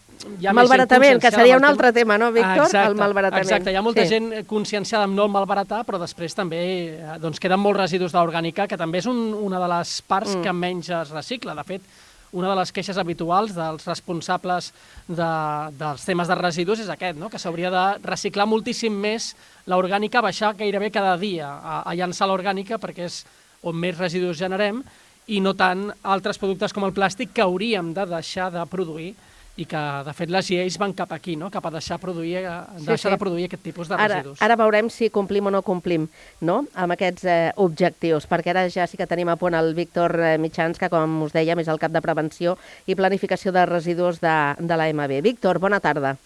hi 0.41 0.47
ha 0.49 0.53
malbaratament, 0.57 1.21
que 1.21 1.31
seria 1.31 1.59
un 1.59 1.65
altre 1.69 1.93
tema, 1.93 2.17
no, 2.19 2.31
Víctor? 2.33 2.65
Exacte, 2.65 2.91
el 2.91 2.97
malbaratament. 2.99 3.45
Exacte, 3.45 3.73
hi 3.73 3.77
ha 3.79 3.83
molta 3.85 4.07
sí. 4.07 4.15
gent 4.15 4.47
conscienciada 4.49 5.05
amb 5.07 5.17
no 5.17 5.27
el 5.29 5.33
malbaratar, 5.35 5.83
però 5.87 6.01
després 6.03 6.35
també 6.37 6.63
eh, 6.97 7.19
doncs, 7.23 7.41
queden 7.43 7.61
molts 7.63 7.83
residus 7.83 8.17
d'orgànica, 8.17 8.67
que 8.71 8.79
també 8.81 9.03
és 9.03 9.09
un, 9.11 9.21
una 9.37 9.61
de 9.63 9.71
les 9.77 9.97
parts 10.09 10.37
mm. 10.37 10.47
que 10.47 10.57
menys 10.57 10.91
es 11.03 11.13
recicla. 11.15 11.55
De 11.59 11.67
fet, 11.69 11.85
una 12.33 12.51
de 12.51 12.57
les 12.59 12.73
queixes 12.75 12.99
habituals 12.99 13.55
dels 13.57 13.87
responsables 13.87 14.73
de, 15.09 15.31
dels 15.79 16.05
temes 16.07 16.29
de 16.29 16.37
residus 16.39 16.83
és 16.83 16.91
aquest, 16.93 17.19
no? 17.19 17.31
que 17.31 17.41
s'hauria 17.41 17.71
de 17.71 17.85
reciclar 18.07 18.49
moltíssim 18.51 18.93
més 18.93 19.35
l'orgànica, 19.71 20.25
baixar 20.25 20.55
gairebé 20.59 20.91
cada 20.95 21.17
dia 21.21 21.49
a, 21.49 21.81
a 21.87 21.95
llançar 21.95 22.29
l'orgànica 22.29 22.81
perquè 22.83 23.07
és 23.07 23.23
on 23.67 23.77
més 23.79 23.99
residus 23.99 24.39
generem 24.39 24.83
i 25.27 25.41
no 25.43 25.55
tant 25.59 25.89
altres 26.07 26.39
productes 26.39 26.75
com 26.75 26.87
el 26.87 26.95
plàstic 26.95 27.33
que 27.35 27.43
hauríem 27.43 27.93
de 27.95 28.07
deixar 28.11 28.51
de 28.55 28.63
produir 28.71 29.15
i 29.57 29.65
que, 29.65 29.83
de 30.05 30.13
fet, 30.13 30.31
les 30.33 30.49
lleis 30.53 30.77
van 30.77 30.93
cap 30.97 31.13
aquí, 31.17 31.35
no? 31.41 31.49
cap 31.53 31.65
a 31.65 31.73
deixar, 31.73 31.97
produir, 32.01 32.43
eh, 32.43 32.51
deixar 32.77 32.99
sí, 32.99 33.03
sí. 33.07 33.13
de 33.15 33.19
produir 33.21 33.47
aquest 33.49 33.63
tipus 33.65 33.89
de 33.89 33.97
ara, 33.97 34.19
residus. 34.19 34.41
Ara 34.45 34.57
veurem 34.61 34.91
si 34.93 35.09
complim 35.13 35.49
o 35.49 35.53
no 35.53 35.63
complim 35.65 36.05
no? 36.45 36.59
amb 36.77 36.93
aquests 36.93 37.25
eh, 37.25 37.53
objectius, 37.65 38.29
perquè 38.29 38.53
ara 38.53 38.67
ja 38.73 38.85
sí 38.87 39.01
que 39.01 39.09
tenim 39.09 39.31
a 39.33 39.39
punt 39.41 39.57
el 39.57 39.73
Víctor 39.79 40.13
eh, 40.21 40.35
Mitjans, 40.43 40.77
que, 40.79 40.91
com 40.93 41.23
us 41.25 41.33
dèiem, 41.33 41.63
és 41.65 41.71
el 41.73 41.81
cap 41.81 41.95
de 41.95 42.03
prevenció 42.05 42.59
i 42.85 42.99
planificació 42.99 43.55
de 43.57 43.65
residus 43.71 44.21
de, 44.21 44.37
de 44.61 44.77
la 44.77 44.91
MB. 44.93 45.23
Víctor, 45.25 45.59
bona 45.63 45.81
tarda. 45.81 46.19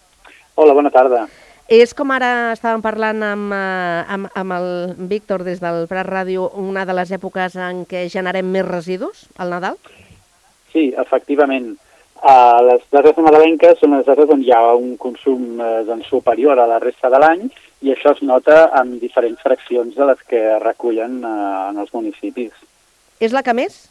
Hola, 0.59 0.75
bona 0.75 0.91
tarda. 0.91 1.23
És 1.71 1.93
com 1.95 2.11
ara 2.11 2.51
estàvem 2.51 2.81
parlant 2.83 3.23
amb, 3.23 3.53
eh, 3.55 4.01
amb, 4.11 4.27
amb 4.35 4.57
el 4.57 4.67
Víctor 5.07 5.45
des 5.47 5.63
del 5.63 5.85
Prat 5.87 6.09
Ràdio, 6.09 6.49
una 6.59 6.83
de 6.83 6.97
les 6.99 7.15
èpoques 7.15 7.55
en 7.55 7.85
què 7.87 8.03
generem 8.11 8.51
més 8.51 8.67
residus, 8.67 9.23
al 9.39 9.55
Nadal? 9.55 9.79
Sí, 10.73 10.89
efectivament. 10.99 11.77
Uh, 12.21 12.59
les 12.67 12.83
dates 12.93 13.17
nadalenques 13.17 13.79
són 13.81 13.95
les 13.95 14.05
dates 14.05 14.29
on 14.29 14.43
hi 14.45 14.51
ha 14.53 14.59
un 14.77 14.93
consum 15.01 15.57
uh, 15.57 15.79
doncs, 15.87 16.05
superior 16.11 16.59
a 16.61 16.67
la 16.69 16.77
resta 16.83 17.09
de 17.09 17.17
l'any 17.17 17.47
i 17.81 17.95
això 17.95 18.11
es 18.13 18.21
nota 18.21 18.67
en 18.77 18.99
diferents 19.01 19.41
fraccions 19.41 19.95
de 19.97 20.05
les 20.05 20.21
que 20.29 20.41
recullen 20.61 21.17
uh, 21.25 21.71
en 21.71 21.81
els 21.81 21.89
municipis. 21.97 22.53
És 23.17 23.33
la 23.33 23.41
que 23.41 23.55
més? 23.57 23.87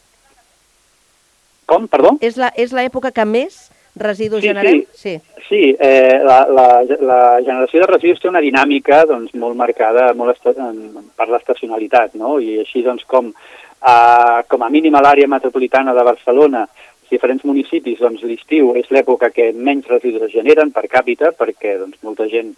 Com, 1.66 1.88
perdó? 1.90 2.14
És 2.22 2.38
l'època 2.74 3.10
que 3.14 3.26
més 3.26 3.58
residus 3.98 4.44
sí, 4.44 4.48
generem? 4.48 4.84
Sí, 4.92 5.16
sí. 5.18 5.44
sí 5.48 5.62
eh, 5.78 6.18
la, 6.22 6.44
la, 6.50 6.66
la 7.02 7.20
generació 7.42 7.82
de 7.82 7.88
residus 7.90 8.22
té 8.22 8.30
una 8.30 8.42
dinàmica 8.42 9.04
doncs, 9.10 9.34
molt 9.34 9.58
marcada 9.58 10.12
molt 10.14 10.38
per 10.42 11.28
l'estacionalitat, 11.30 12.14
no? 12.14 12.38
i 12.38 12.60
així 12.62 12.84
doncs, 12.86 13.06
com, 13.10 13.30
uh, 13.30 14.38
com 14.46 14.62
a 14.62 14.70
mínim 14.70 14.94
a 14.94 15.02
l'àrea 15.02 15.30
metropolitana 15.30 15.94
de 15.96 16.06
Barcelona 16.06 16.66
diferents 17.10 17.44
municipis, 17.44 18.00
doncs 18.00 18.22
l'estiu 18.26 18.74
és 18.78 18.88
l'època 18.94 19.30
que 19.34 19.50
menys 19.52 19.88
residus 19.90 20.32
generen 20.32 20.72
per 20.74 20.86
càpita, 20.88 21.32
perquè 21.36 21.76
doncs, 21.80 21.98
molta 22.06 22.28
gent 22.30 22.52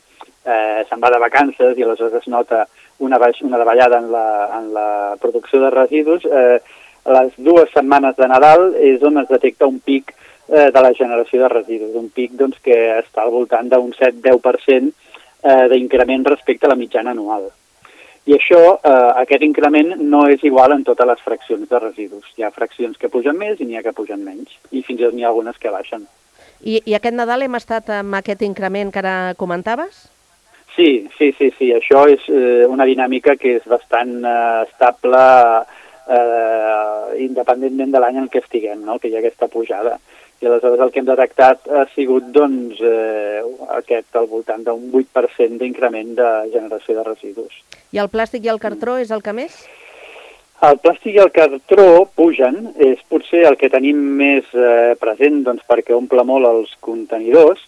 eh, 0.44 0.84
se'n 0.88 1.02
va 1.02 1.10
de 1.12 1.20
vacances 1.22 1.78
i 1.78 1.84
aleshores 1.84 2.20
es 2.20 2.28
nota 2.28 2.66
una, 2.98 3.18
baix, 3.18 3.40
una 3.42 3.58
davallada 3.58 3.98
en 3.98 4.10
la, 4.12 4.26
en 4.58 4.72
la 4.74 4.88
producció 5.20 5.60
de 5.62 5.70
residus. 5.70 6.26
Eh, 6.26 6.58
les 7.12 7.32
dues 7.36 7.70
setmanes 7.74 8.16
de 8.16 8.28
Nadal 8.30 8.68
és 8.78 9.02
on 9.02 9.18
es 9.22 9.30
detecta 9.30 9.66
un 9.66 9.80
pic 9.80 10.12
eh, 10.14 10.68
de 10.70 10.84
la 10.84 10.92
generació 10.94 11.42
de 11.42 11.50
residus, 11.50 11.96
un 11.98 12.12
pic 12.14 12.36
doncs, 12.38 12.60
que 12.62 12.78
està 13.00 13.24
al 13.24 13.34
voltant 13.34 13.72
d'un 13.72 13.90
7-10% 13.96 14.92
eh, 15.42 15.66
d'increment 15.72 16.30
respecte 16.30 16.68
a 16.68 16.74
la 16.74 16.78
mitjana 16.78 17.16
anual. 17.16 17.50
I 18.24 18.36
això, 18.36 18.60
eh, 18.78 19.10
aquest 19.24 19.42
increment 19.42 19.96
no 19.98 20.26
és 20.30 20.42
igual 20.46 20.72
en 20.76 20.84
totes 20.86 21.06
les 21.06 21.22
fraccions 21.24 21.68
de 21.68 21.78
residus. 21.78 22.28
Hi 22.36 22.44
ha 22.46 22.52
fraccions 22.54 22.98
que 22.98 23.10
pugen 23.10 23.38
més 23.38 23.60
i 23.60 23.66
n'hi 23.66 23.76
ha 23.76 23.82
que 23.82 23.94
pugen 23.96 24.22
menys, 24.24 24.54
i 24.70 24.82
fins 24.86 25.00
i 25.00 25.04
tot 25.04 25.16
n'hi 25.16 25.26
ha 25.26 25.32
algunes 25.32 25.58
que 25.58 25.74
baixen. 25.74 26.06
I, 26.62 26.78
I 26.86 26.94
aquest 26.94 27.18
Nadal 27.18 27.42
hem 27.42 27.58
estat 27.58 27.90
amb 27.90 28.14
aquest 28.14 28.44
increment 28.46 28.92
que 28.94 29.02
ara 29.02 29.34
comentaves? 29.34 30.06
Sí, 30.76 31.08
sí, 31.18 31.32
sí, 31.38 31.50
sí. 31.58 31.72
Això 31.74 32.06
és 32.08 32.22
eh, 32.30 32.64
una 32.70 32.86
dinàmica 32.86 33.34
que 33.36 33.56
és 33.58 33.66
bastant 33.68 34.14
eh, 34.22 34.62
estable 34.68 35.24
eh, 36.06 37.18
independentment 37.26 37.90
de 37.90 38.00
l'any 38.00 38.22
en 38.22 38.30
què 38.30 38.40
estiguem, 38.40 38.86
no? 38.86 39.00
que 39.02 39.10
hi 39.10 39.18
ha 39.18 39.24
aquesta 39.24 39.50
pujada 39.50 39.98
i 40.42 40.48
aleshores 40.48 40.80
el 40.82 40.90
que 40.92 41.00
hem 41.00 41.08
detectat 41.08 41.68
ha 41.70 41.84
sigut 41.94 42.32
doncs, 42.34 42.80
eh, 42.82 43.42
aquest 43.78 44.18
al 44.18 44.26
voltant 44.30 44.64
d'un 44.66 44.90
8% 44.90 45.60
d'increment 45.60 46.16
de 46.18 46.30
generació 46.52 46.98
de 46.98 47.06
residus. 47.06 47.62
I 47.92 48.02
el 48.02 48.10
plàstic 48.10 48.44
i 48.44 48.52
el 48.52 48.60
cartró 48.62 48.98
és 48.98 49.10
el 49.14 49.22
que 49.22 49.34
més? 49.36 49.62
El 50.62 50.78
plàstic 50.78 51.16
i 51.16 51.22
el 51.22 51.32
cartró 51.34 52.04
pugen, 52.14 52.72
és 52.78 53.00
potser 53.10 53.42
el 53.48 53.58
que 53.58 53.70
tenim 53.70 53.98
més 54.18 54.46
eh, 54.54 54.94
present 55.00 55.42
doncs, 55.48 55.64
perquè 55.66 55.94
omple 55.96 56.22
molt 56.26 56.46
els 56.46 56.74
contenidors, 56.80 57.64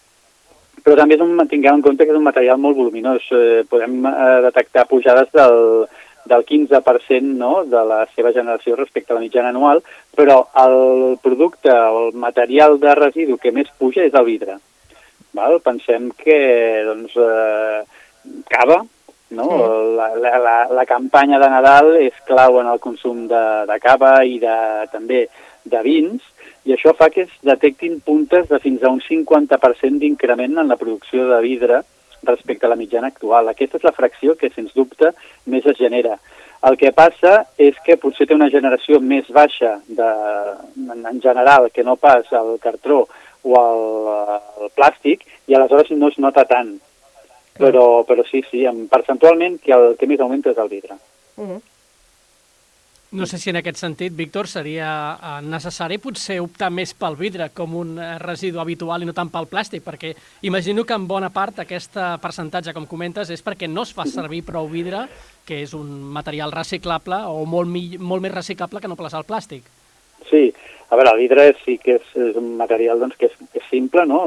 però 0.84 0.98
també 1.00 1.16
és 1.16 1.24
un, 1.24 1.34
tinguem 1.48 1.80
en 1.80 1.82
compte 1.82 2.04
que 2.04 2.12
és 2.12 2.18
un 2.18 2.26
material 2.26 2.60
molt 2.60 2.76
voluminós. 2.76 3.24
Eh, 3.32 3.62
podem 3.70 4.04
eh, 4.06 4.40
detectar 4.46 4.86
pujades 4.90 5.30
del, 5.34 5.86
del 6.24 6.44
15% 6.46 7.36
no, 7.38 7.64
de 7.64 7.82
la 7.84 8.04
seva 8.14 8.32
generació 8.32 8.76
respecte 8.76 9.12
a 9.12 9.18
la 9.18 9.24
mitjana 9.24 9.52
anual, 9.52 9.82
però 10.16 10.44
el 10.64 11.18
producte 11.22 11.72
o 11.72 12.08
el 12.08 12.14
material 12.16 12.78
de 12.80 12.94
residu 12.98 13.38
que 13.40 13.52
més 13.52 13.70
puja 13.78 14.04
és 14.06 14.14
el 14.14 14.26
vidre. 14.28 14.58
Val? 15.34 15.58
Pensem 15.64 16.10
que 16.16 16.38
doncs, 16.86 17.16
eh, 17.18 17.80
cava, 18.48 18.84
no? 19.34 19.48
Sí. 19.50 19.96
La, 19.98 20.08
la, 20.14 20.36
la, 20.38 20.58
la 20.80 20.84
campanya 20.86 21.40
de 21.42 21.48
Nadal 21.50 21.96
és 22.00 22.20
clau 22.28 22.60
en 22.60 22.70
el 22.70 22.80
consum 22.80 23.26
de, 23.30 23.44
de 23.68 23.80
cava 23.82 24.16
i 24.24 24.38
de, 24.42 24.56
també 24.92 25.26
de 25.64 25.80
vins, 25.84 26.22
i 26.64 26.72
això 26.72 26.94
fa 26.96 27.10
que 27.12 27.26
es 27.26 27.32
detectin 27.44 27.98
puntes 28.04 28.46
de 28.48 28.60
fins 28.62 28.84
a 28.84 28.92
un 28.92 29.02
50% 29.04 30.00
d'increment 30.00 30.62
en 30.62 30.70
la 30.70 30.80
producció 30.80 31.26
de 31.28 31.40
vidre 31.44 31.82
respecte 32.26 32.66
a 32.66 32.72
la 32.72 32.78
mitjana 32.80 33.10
actual. 33.12 33.48
Aquesta 33.48 33.78
és 33.80 33.84
la 33.86 33.94
fracció 33.96 34.36
que, 34.38 34.50
sens 34.54 34.74
dubte, 34.74 35.12
més 35.46 35.66
es 35.66 35.78
genera. 35.78 36.18
El 36.64 36.78
que 36.80 36.94
passa 36.96 37.34
és 37.60 37.76
que 37.84 37.98
potser 38.00 38.26
té 38.28 38.36
una 38.36 38.48
generació 38.52 39.00
més 39.00 39.28
baixa 39.28 39.74
de, 39.98 40.08
en, 40.94 41.04
en 41.10 41.20
general 41.20 41.68
que 41.74 41.84
no 41.84 41.98
pas 42.00 42.30
el 42.32 42.56
cartró 42.62 43.04
o 43.44 43.58
el, 43.60 43.84
el 44.64 44.72
plàstic 44.78 45.26
i 45.46 45.56
aleshores 45.56 45.92
no 45.92 46.08
es 46.08 46.18
nota 46.18 46.46
tant. 46.48 46.78
Però, 47.54 48.02
però 48.08 48.24
sí, 48.26 48.40
sí, 48.50 48.64
percentualment 48.90 49.60
que 49.62 49.74
el 49.76 49.92
que 50.00 50.08
més 50.10 50.22
augmenta 50.24 50.50
és 50.50 50.58
el 50.58 50.72
vidre. 50.72 50.96
Uh 51.36 51.44
-huh. 51.46 51.60
No 53.14 53.26
sé 53.30 53.38
si 53.38 53.52
en 53.52 53.60
aquest 53.60 53.78
sentit, 53.78 54.10
Víctor, 54.18 54.48
seria 54.50 54.88
eh, 55.14 55.34
necessari 55.46 56.00
potser 56.02 56.40
optar 56.42 56.66
més 56.74 56.90
pel 56.98 57.14
vidre 57.14 57.46
com 57.54 57.76
un 57.78 57.92
eh, 58.02 58.08
residu 58.18 58.58
habitual 58.58 59.04
i 59.04 59.06
no 59.06 59.14
tant 59.14 59.30
pel 59.30 59.46
plàstic, 59.46 59.84
perquè 59.86 60.10
imagino 60.50 60.82
que 60.82 60.96
en 60.98 61.06
bona 61.06 61.30
part 61.30 61.62
aquest 61.62 61.94
percentatge, 62.22 62.74
com 62.74 62.88
comentes, 62.90 63.30
és 63.30 63.44
perquè 63.46 63.70
no 63.70 63.86
es 63.86 63.94
fa 63.94 64.02
servir 64.10 64.42
prou 64.48 64.66
vidre, 64.72 65.04
que 65.46 65.60
és 65.62 65.76
un 65.78 65.92
material 66.16 66.50
reciclable 66.50 67.20
o 67.30 67.44
molt, 67.46 67.70
molt 68.02 68.26
més 68.26 68.34
reciclable 68.34 68.82
que 68.82 68.90
no 68.90 68.98
plaçar 68.98 69.22
el 69.22 69.28
plàstic. 69.30 69.70
Sí, 70.26 70.48
a 70.88 70.96
veure, 70.96 71.14
vidre 71.18 71.46
sí 71.64 71.76
que 71.82 71.96
és, 71.98 72.10
és 72.20 72.36
un 72.38 72.54
material 72.58 73.00
doncs, 73.00 73.16
que, 73.18 73.30
és, 73.30 73.48
que 73.52 73.62
és 73.62 73.70
simple, 73.70 74.04
no? 74.08 74.20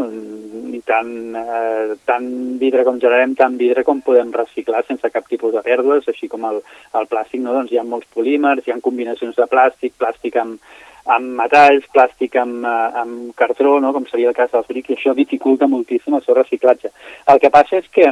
I 0.73 0.81
tant, 0.87 1.11
eh, 1.37 1.95
tant 2.09 2.27
vidre 2.61 2.83
com 2.87 2.99
generem, 3.01 3.35
tant 3.37 3.57
vidre 3.59 3.85
com 3.87 4.01
podem 4.05 4.33
reciclar 4.33 4.83
sense 4.87 5.11
cap 5.13 5.29
tipus 5.29 5.53
de 5.53 5.63
pèrdues, 5.65 6.07
així 6.09 6.29
com 6.31 6.47
el, 6.49 6.61
el 6.97 7.07
plàstic, 7.11 7.43
no? 7.43 7.55
doncs 7.55 7.71
hi 7.71 7.79
ha 7.81 7.85
molts 7.87 8.09
polímers, 8.13 8.65
hi 8.65 8.73
ha 8.73 8.81
combinacions 8.83 9.37
de 9.37 9.47
plàstic, 9.51 9.95
plàstic 10.01 10.39
amb, 10.41 10.59
amb 11.13 11.37
metalls, 11.39 11.85
plàstic 11.93 12.35
amb, 12.41 12.65
eh, 12.65 12.89
amb 13.03 13.37
cartró, 13.37 13.77
no? 13.83 13.93
com 13.95 14.09
seria 14.09 14.33
el 14.33 14.37
cas 14.37 14.51
dels 14.55 14.67
brics, 14.71 14.91
i 14.91 14.97
això 14.97 15.15
dificulta 15.17 15.69
moltíssim 15.71 16.17
el 16.17 16.25
seu 16.25 16.35
reciclatge. 16.37 16.91
El 17.31 17.43
que 17.43 17.53
passa 17.53 17.79
és 17.79 17.89
que 17.93 18.11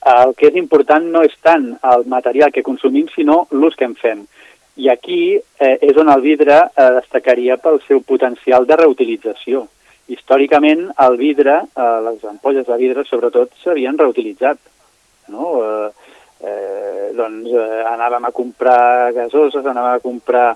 el 0.00 0.30
que 0.32 0.48
és 0.48 0.54
important 0.56 1.04
no 1.12 1.20
és 1.26 1.34
tant 1.44 1.74
el 1.84 2.06
material 2.08 2.52
que 2.54 2.64
consumim, 2.64 3.10
sinó 3.12 3.42
l'ús 3.52 3.76
que 3.76 3.84
en 3.84 3.98
fem. 4.00 4.22
I 4.80 4.88
aquí 4.88 5.20
eh, 5.36 5.76
és 5.84 5.98
on 6.00 6.08
el 6.08 6.22
vidre 6.24 6.56
eh, 6.56 6.88
destacaria 6.96 7.58
pel 7.60 7.80
seu 7.84 8.00
potencial 8.00 8.64
de 8.68 8.78
reutilització. 8.80 9.66
Històricament, 10.10 10.86
el 11.04 11.18
vidre, 11.20 11.58
eh, 11.68 11.96
les 12.06 12.24
ampolles 12.30 12.64
de 12.66 12.78
vidre, 12.80 13.04
sobretot, 13.04 13.52
s'havien 13.60 13.98
reutilitzat. 14.00 14.58
No? 15.34 15.52
Eh, 15.60 16.10
eh, 16.40 17.10
doncs 17.18 17.52
eh, 17.52 17.84
anàvem 17.92 18.24
a 18.24 18.32
comprar 18.32 19.12
gasoses, 19.16 19.64
anàvem 19.66 19.98
a 19.98 20.04
comprar 20.04 20.48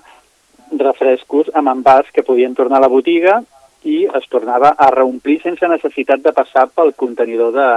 refrescos 0.81 1.51
amb 1.53 1.75
envàs 1.75 2.09
que 2.11 2.25
podien 2.25 2.55
tornar 2.57 2.81
a 2.81 2.87
la 2.87 2.91
botiga 2.91 3.43
i 3.85 4.05
es 4.17 4.29
tornava 4.31 4.73
a 4.73 4.89
reomplir 4.89 5.37
sense 5.43 5.67
necessitat 5.69 6.25
de 6.25 6.33
passar 6.33 6.65
pel 6.73 6.95
contenidor 6.97 7.53
de 7.53 7.67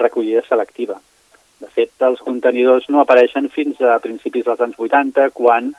recollida 0.00 0.40
selectiva. 0.48 0.96
De 1.62 1.70
fet, 1.70 1.92
els 2.02 2.22
contenidors 2.24 2.88
no 2.90 3.00
apareixen 3.02 3.48
fins 3.52 3.80
a 3.80 3.98
principis 4.02 4.44
dels 4.46 4.60
anys 4.64 4.78
80, 4.78 5.28
quan 5.36 5.70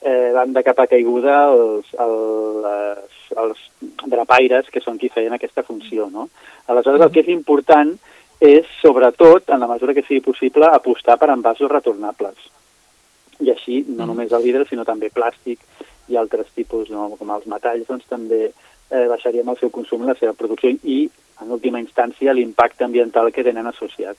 eh, 0.00 0.30
van 0.34 0.52
de 0.52 0.62
capa 0.66 0.88
caiguda 0.90 1.42
els, 1.52 1.90
els, 2.06 3.18
els 3.44 3.66
drapaires, 4.10 4.70
que 4.72 4.82
són 4.84 4.98
qui 4.98 5.12
feien 5.12 5.36
aquesta 5.36 5.64
funció. 5.66 6.08
No? 6.12 6.28
Aleshores, 6.66 7.04
el 7.04 7.12
que 7.14 7.22
és 7.24 7.30
important 7.32 7.94
és, 8.40 8.66
sobretot, 8.80 9.52
en 9.52 9.60
la 9.60 9.68
mesura 9.68 9.94
que 9.94 10.04
sigui 10.06 10.24
possible, 10.24 10.66
apostar 10.66 11.18
per 11.20 11.30
envasos 11.30 11.70
retornables. 11.70 12.48
I 13.40 13.52
així, 13.52 13.84
no 13.88 14.08
només 14.08 14.32
el 14.36 14.44
vidre, 14.44 14.66
sinó 14.68 14.84
també 14.88 15.12
plàstic 15.12 15.60
i 16.10 16.16
altres 16.16 16.48
tipus, 16.56 16.88
no? 16.92 17.10
com 17.20 17.30
els 17.36 17.46
metalls, 17.48 17.86
doncs 17.88 18.08
també 18.08 18.48
eh, 18.48 19.06
baixaríem 19.12 19.48
el 19.48 19.58
seu 19.60 19.70
consum 19.72 20.04
i 20.04 20.10
la 20.10 20.16
seva 20.18 20.34
producció 20.36 20.72
i, 20.82 21.04
en 21.40 21.52
última 21.56 21.80
instància, 21.80 22.34
l'impacte 22.36 22.84
ambiental 22.84 23.30
que 23.32 23.44
tenen 23.46 23.68
associat. 23.70 24.16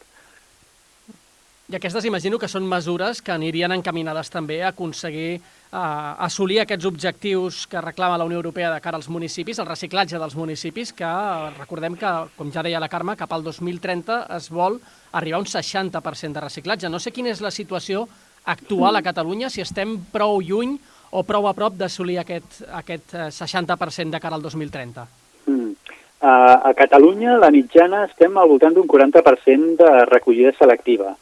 I 1.71 1.77
aquestes 1.77 2.03
imagino 2.03 2.35
que 2.35 2.49
són 2.51 2.65
mesures 2.67 3.21
que 3.23 3.31
anirien 3.31 3.71
encaminades 3.71 4.27
també 4.27 4.57
a 4.59 4.73
aconseguir 4.73 5.37
uh, 5.37 5.77
assolir 6.25 6.57
aquests 6.59 6.87
objectius 6.89 7.61
que 7.71 7.79
reclama 7.79 8.17
la 8.19 8.25
Unió 8.27 8.41
Europea 8.41 8.73
de 8.73 8.81
cara 8.83 8.99
als 8.99 9.07
municipis, 9.07 9.61
el 9.63 9.69
reciclatge 9.69 10.19
dels 10.19 10.35
municipis, 10.35 10.91
que 10.91 11.11
recordem 11.55 11.95
que, 11.95 12.11
com 12.35 12.51
ja 12.51 12.65
deia 12.67 12.81
la 12.83 12.91
Carme, 12.91 13.15
cap 13.15 13.31
al 13.31 13.47
2030 13.47 14.19
es 14.35 14.49
vol 14.51 14.81
arribar 15.15 15.39
a 15.39 15.45
un 15.45 15.47
60% 15.47 16.35
de 16.35 16.43
reciclatge. 16.43 16.91
No 16.91 16.99
sé 16.99 17.15
quina 17.15 17.31
és 17.31 17.39
la 17.39 17.53
situació 17.55 18.03
actual 18.51 18.99
a 18.99 19.05
Catalunya, 19.07 19.47
si 19.47 19.63
estem 19.63 19.95
prou 20.11 20.43
lluny 20.43 20.75
o 21.15 21.23
prou 21.23 21.47
a 21.47 21.55
prop 21.55 21.79
d'assolir 21.79 22.19
aquest, 22.19 22.65
aquest 22.83 23.15
60% 23.39 24.11
de 24.11 24.19
cara 24.19 24.35
al 24.35 24.43
2030. 24.43 25.07
Mm. 25.47 25.73
A 26.19 26.75
Catalunya, 26.75 27.39
la 27.39 27.47
mitjana, 27.49 28.09
estem 28.11 28.35
al 28.35 28.51
voltant 28.51 28.75
d'un 28.75 28.91
40% 28.91 29.77
de 29.79 30.07
recollida 30.11 30.51
selectiva. 30.59 31.15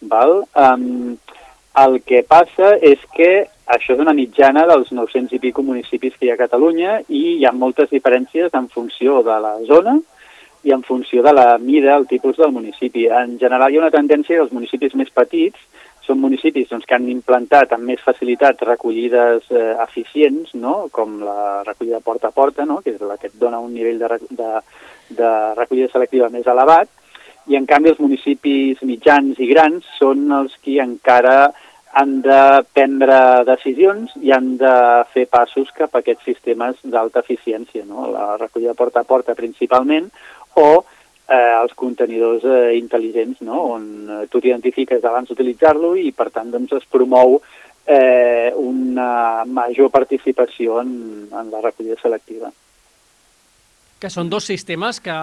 Val? 0.00 0.42
Um, 0.54 1.16
el 1.76 2.00
que 2.08 2.22
passa 2.24 2.74
és 2.80 3.00
que 3.16 3.46
això 3.66 3.96
és 3.96 4.00
una 4.00 4.14
mitjana 4.16 4.64
dels 4.70 4.92
900 4.94 5.36
i 5.36 5.40
pico 5.42 5.64
municipis 5.66 6.14
que 6.16 6.26
hi 6.26 6.30
ha 6.30 6.36
a 6.38 6.42
Catalunya 6.44 7.00
i 7.08 7.22
hi 7.36 7.46
ha 7.46 7.52
moltes 7.52 7.90
diferències 7.90 8.54
en 8.54 8.68
funció 8.72 9.22
de 9.26 9.38
la 9.42 9.56
zona 9.68 9.96
i 10.66 10.72
en 10.74 10.82
funció 10.82 11.22
de 11.22 11.32
la 11.34 11.58
mida, 11.58 11.94
el 11.96 12.06
tipus 12.10 12.38
del 12.38 12.52
municipi. 12.52 13.06
En 13.06 13.36
general 13.38 13.72
hi 13.72 13.78
ha 13.78 13.84
una 13.84 13.94
tendència 13.94 14.36
que 14.36 14.44
els 14.46 14.54
municipis 14.54 14.96
més 14.98 15.12
petits 15.14 15.60
són 16.06 16.20
municipis 16.22 16.68
doncs, 16.70 16.86
que 16.86 16.94
han 16.94 17.08
implantat 17.10 17.72
amb 17.74 17.90
més 17.90 18.02
facilitat 18.04 18.62
recollides 18.66 19.50
eh, 19.50 19.72
eficients, 19.82 20.54
no? 20.54 20.86
com 20.94 21.18
la 21.26 21.64
recollida 21.66 22.00
porta 22.04 22.30
a 22.30 22.36
porta, 22.36 22.64
no? 22.64 22.78
que 22.84 22.94
és 22.94 23.02
la 23.02 23.18
que 23.18 23.30
et 23.32 23.38
dona 23.40 23.60
un 23.62 23.74
nivell 23.74 23.98
de, 23.98 24.20
de, 24.30 24.52
de 25.18 25.32
recollida 25.58 25.90
selectiva 25.92 26.30
més 26.30 26.46
elevat, 26.46 26.90
i 27.46 27.56
en 27.58 27.66
canvi 27.66 27.92
els 27.92 28.02
municipis 28.02 28.82
mitjans 28.82 29.38
i 29.38 29.48
grans 29.50 29.86
són 29.98 30.26
els 30.34 30.56
que 30.62 30.80
encara 30.82 31.52
han 31.96 32.18
de 32.20 32.40
prendre 32.76 33.18
decisions 33.48 34.12
i 34.20 34.32
han 34.34 34.56
de 34.60 34.74
fer 35.14 35.24
passos 35.32 35.70
cap 35.76 35.94
a 35.94 36.02
aquests 36.02 36.26
sistemes 36.28 36.82
d'alta 36.82 37.22
eficiència, 37.24 37.86
no? 37.88 38.10
la 38.12 38.34
recollida 38.36 38.74
porta 38.76 39.00
a 39.00 39.08
porta 39.08 39.36
principalment, 39.38 40.10
o 40.60 40.68
eh, 40.76 41.54
els 41.62 41.72
contenidors 41.78 42.44
eh, 42.44 42.76
intel·ligents, 42.76 43.40
no? 43.48 43.62
on 43.78 43.86
eh, 44.10 44.20
tu 44.28 44.42
t'identifiques 44.42 45.08
abans 45.08 45.30
d'utilitzar-lo 45.30 45.94
i 45.96 46.12
per 46.12 46.28
tant 46.34 46.52
doncs, 46.52 46.76
es 46.76 46.84
promou 46.92 47.38
eh, 47.40 48.52
una 48.60 49.46
major 49.48 49.88
participació 49.94 50.82
en, 50.82 50.92
en 51.32 51.52
la 51.54 51.64
recollida 51.64 51.96
selectiva 52.02 52.52
que 53.96 54.10
són 54.12 54.28
dos 54.28 54.44
sistemes 54.44 54.98
que 55.00 55.14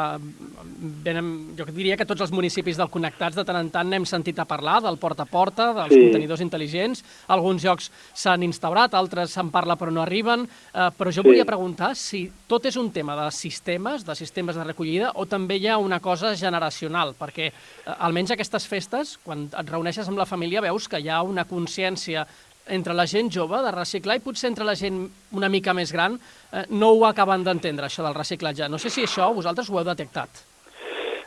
venen, 1.06 1.28
jo 1.58 1.66
diria 1.70 1.98
que 1.98 2.08
tots 2.10 2.24
els 2.26 2.32
municipis 2.34 2.80
del 2.80 2.90
Connectats 2.94 3.38
de 3.38 3.46
tant 3.46 3.60
en 3.60 3.70
tant 3.74 3.90
n'hem 3.90 4.06
sentit 4.10 4.40
a 4.42 4.48
parlar, 4.50 4.80
del 4.82 4.98
porta 5.02 5.28
a 5.28 5.30
porta, 5.30 5.68
dels 5.78 5.94
sí. 5.94 6.00
contenidors 6.08 6.42
intel·ligents. 6.42 7.04
Alguns 7.36 7.66
llocs 7.68 7.92
s'han 8.18 8.46
instaurat, 8.48 8.96
altres 8.98 9.36
se'n 9.38 9.52
parla 9.54 9.78
però 9.78 9.94
no 9.94 10.02
arriben. 10.02 10.48
Eh, 10.74 10.88
però 10.98 11.14
jo 11.14 11.22
sí. 11.22 11.28
volia 11.28 11.46
preguntar 11.46 11.92
si 12.00 12.26
tot 12.50 12.66
és 12.66 12.80
un 12.82 12.90
tema 12.96 13.18
de 13.20 13.28
sistemes, 13.36 14.08
de 14.08 14.16
sistemes 14.18 14.58
de 14.58 14.66
recollida, 14.66 15.12
o 15.22 15.28
també 15.30 15.60
hi 15.62 15.70
ha 15.70 15.78
una 15.78 16.02
cosa 16.02 16.34
generacional, 16.40 17.14
perquè 17.20 17.52
eh, 17.52 17.54
almenys 18.00 18.34
aquestes 18.34 18.66
festes, 18.70 19.20
quan 19.24 19.46
et 19.52 19.70
reuneixes 19.70 20.10
amb 20.10 20.18
la 20.18 20.30
família, 20.30 20.66
veus 20.66 20.90
que 20.90 21.04
hi 21.04 21.14
ha 21.14 21.22
una 21.22 21.46
consciència 21.46 22.26
entre 22.68 22.94
la 22.94 23.08
gent 23.08 23.30
jove 23.32 23.60
de 23.64 23.72
reciclar 23.76 24.18
i 24.18 24.24
potser 24.24 24.50
entre 24.52 24.68
la 24.68 24.76
gent 24.76 25.04
una 25.36 25.50
mica 25.50 25.74
més 25.74 25.92
gran 25.92 26.16
eh, 26.16 26.64
no 26.70 26.94
ho 26.94 27.06
acaben 27.06 27.44
d'entendre, 27.44 27.88
això 27.88 28.06
del 28.06 28.16
reciclatge. 28.16 28.70
No 28.70 28.80
sé 28.80 28.90
si 28.90 29.04
això 29.04 29.34
vosaltres 29.34 29.70
ho 29.70 29.80
heu 29.80 29.88
detectat. 29.88 30.44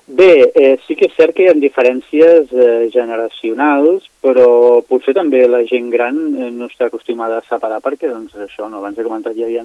Bé, 0.06 0.52
eh, 0.54 0.78
sí 0.86 0.94
que 0.94 1.08
és 1.08 1.14
cert 1.18 1.34
que 1.34 1.42
hi 1.42 1.48
ha 1.50 1.54
diferències 1.58 2.52
eh, 2.54 2.86
generacionals, 2.94 4.04
però 4.22 4.78
potser 4.86 5.16
també 5.16 5.40
la 5.50 5.64
gent 5.66 5.88
gran 5.90 6.20
eh, 6.36 6.50
no 6.54 6.68
està 6.70 6.86
acostumada 6.86 7.40
a 7.40 7.46
separar 7.48 7.80
perquè, 7.82 8.12
doncs, 8.12 8.36
això, 8.46 8.68
no, 8.70 8.78
abans 8.78 9.00
he 9.00 9.06
comentat, 9.06 9.34
hi 9.34 9.48
havia 9.48 9.64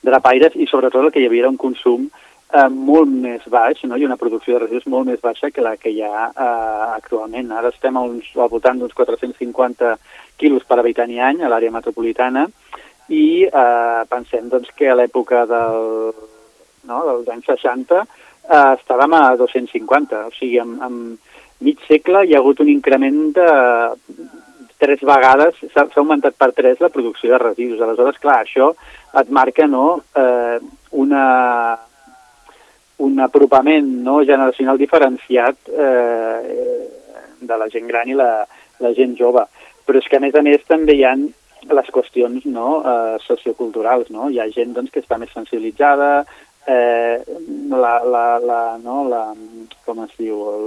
drapaires 0.00 0.56
i 0.56 0.66
sobretot 0.70 1.04
el 1.04 1.12
que 1.12 1.20
hi 1.20 1.28
havia 1.28 1.44
era 1.44 1.52
un 1.52 1.60
consum 1.60 2.08
eh, 2.08 2.68
molt 2.72 3.12
més 3.12 3.44
baix 3.52 3.84
no? 3.84 4.00
i 4.00 4.08
una 4.08 4.16
producció 4.16 4.56
de 4.56 4.64
residus 4.64 4.88
molt 4.88 5.10
més 5.10 5.20
baixa 5.20 5.52
que 5.52 5.64
la 5.64 5.76
que 5.76 5.92
hi 5.92 6.00
ha 6.08 6.24
eh, 6.30 6.88
actualment. 6.96 7.52
Ara 7.52 7.68
estem 7.76 8.00
al 8.00 8.16
voltant 8.48 8.80
d'uns 8.80 8.96
450 8.96 9.92
quilos 10.40 10.64
per 10.68 10.78
habitant 10.80 11.10
i 11.12 11.20
any 11.20 11.42
a 11.42 11.50
l'àrea 11.50 11.74
metropolitana 11.74 12.46
i 13.12 13.44
eh, 13.44 14.02
pensem 14.08 14.48
doncs, 14.52 14.70
que 14.76 14.88
a 14.90 14.96
l'època 14.96 15.44
del, 15.50 16.12
no, 16.88 17.02
dels 17.08 17.28
anys 17.34 17.50
60 17.50 18.00
eh, 18.00 18.72
estàvem 18.78 19.18
a 19.18 19.24
250, 19.40 20.24
o 20.28 20.34
sigui, 20.36 20.58
en, 20.62 20.78
en 20.82 20.96
mig 21.62 21.82
segle 21.88 22.24
hi 22.26 22.34
ha 22.34 22.40
hagut 22.42 22.62
un 22.62 22.70
increment 22.72 23.20
de 23.36 23.50
tres 24.82 25.02
vegades, 25.06 25.60
s'ha 25.70 25.86
augmentat 26.00 26.34
per 26.34 26.50
tres 26.56 26.80
la 26.82 26.90
producció 26.90 27.30
de 27.30 27.38
residus. 27.38 27.80
Aleshores, 27.84 28.18
clar, 28.22 28.40
això 28.42 28.72
et 29.20 29.30
marca 29.30 29.68
no, 29.70 30.00
eh, 30.18 30.58
una, 30.98 31.26
un 33.06 33.20
apropament 33.22 33.92
no, 34.02 34.18
generacional 34.26 34.80
diferenciat 34.80 35.70
eh, 35.70 36.40
de 37.42 37.58
la 37.58 37.68
gent 37.70 37.86
gran 37.86 38.10
i 38.10 38.18
la, 38.18 38.32
la 38.82 38.92
gent 38.98 39.14
jove 39.18 39.46
però 39.86 40.00
és 40.00 40.08
que 40.08 40.18
a 40.18 40.22
més 40.22 40.34
a 40.34 40.42
més 40.44 40.64
també 40.68 40.96
hi 40.96 41.04
ha 41.06 41.14
les 41.70 41.90
qüestions 41.94 42.46
no, 42.50 42.82
eh, 42.82 43.18
socioculturals, 43.26 44.10
no? 44.10 44.28
Hi 44.30 44.40
ha 44.42 44.50
gent 44.50 44.74
doncs, 44.76 44.90
que 44.90 45.02
està 45.02 45.18
més 45.18 45.30
sensibilitzada, 45.34 46.24
eh, 46.66 47.22
la, 47.70 47.94
la, 48.04 48.26
la, 48.42 48.60
no, 48.82 49.02
la, 49.08 49.22
com 49.86 50.02
es 50.04 50.12
diu, 50.18 50.42
el, 50.52 50.66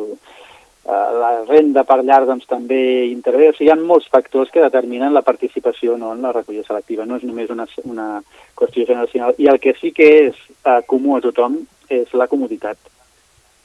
eh, 0.86 1.12
la 1.19 1.32
renda 1.49 1.84
per 1.84 2.01
llar 2.04 2.23
doncs, 2.30 2.47
també 2.47 2.80
intervé. 3.10 3.51
O 3.51 3.58
sigui, 3.58 3.69
hi 3.69 3.73
ha 3.75 3.80
molts 3.82 4.10
factors 4.12 4.51
que 4.54 4.63
determinen 4.63 5.13
la 5.13 5.25
participació 5.28 5.99
no, 5.99 6.13
en 6.15 6.23
la 6.25 6.34
recollida 6.36 6.67
selectiva. 6.67 7.06
No 7.06 7.19
és 7.19 7.28
només 7.28 7.51
una, 7.51 7.67
una 7.84 8.10
qüestió 8.56 8.88
generacional. 8.88 9.36
I 9.38 9.51
el 9.51 9.62
que 9.63 9.75
sí 9.82 9.91
que 9.95 10.12
és 10.30 10.43
eh, 10.63 10.82
comú 10.88 11.17
a 11.17 11.23
tothom 11.25 11.62
és 11.91 12.12
la 12.17 12.32
comoditat 12.32 12.94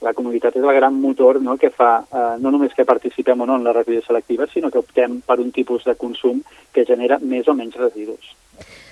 la 0.00 0.14
comunitat 0.16 0.56
és 0.56 0.64
el 0.64 0.76
gran 0.76 0.96
motor 1.00 1.40
no, 1.44 1.56
que 1.60 1.70
fa 1.70 1.92
eh, 2.02 2.26
no 2.40 2.52
només 2.54 2.74
que 2.76 2.88
participem 2.88 3.40
o 3.40 3.48
no 3.48 3.58
en 3.60 3.64
la 3.64 3.74
recollida 3.76 4.06
selectiva, 4.06 4.48
sinó 4.48 4.70
que 4.70 4.80
optem 4.80 5.20
per 5.26 5.40
un 5.40 5.52
tipus 5.52 5.84
de 5.84 5.96
consum 5.96 6.42
que 6.72 6.86
genera 6.88 7.20
més 7.20 7.48
o 7.48 7.56
menys 7.56 7.76
residus. 7.80 8.34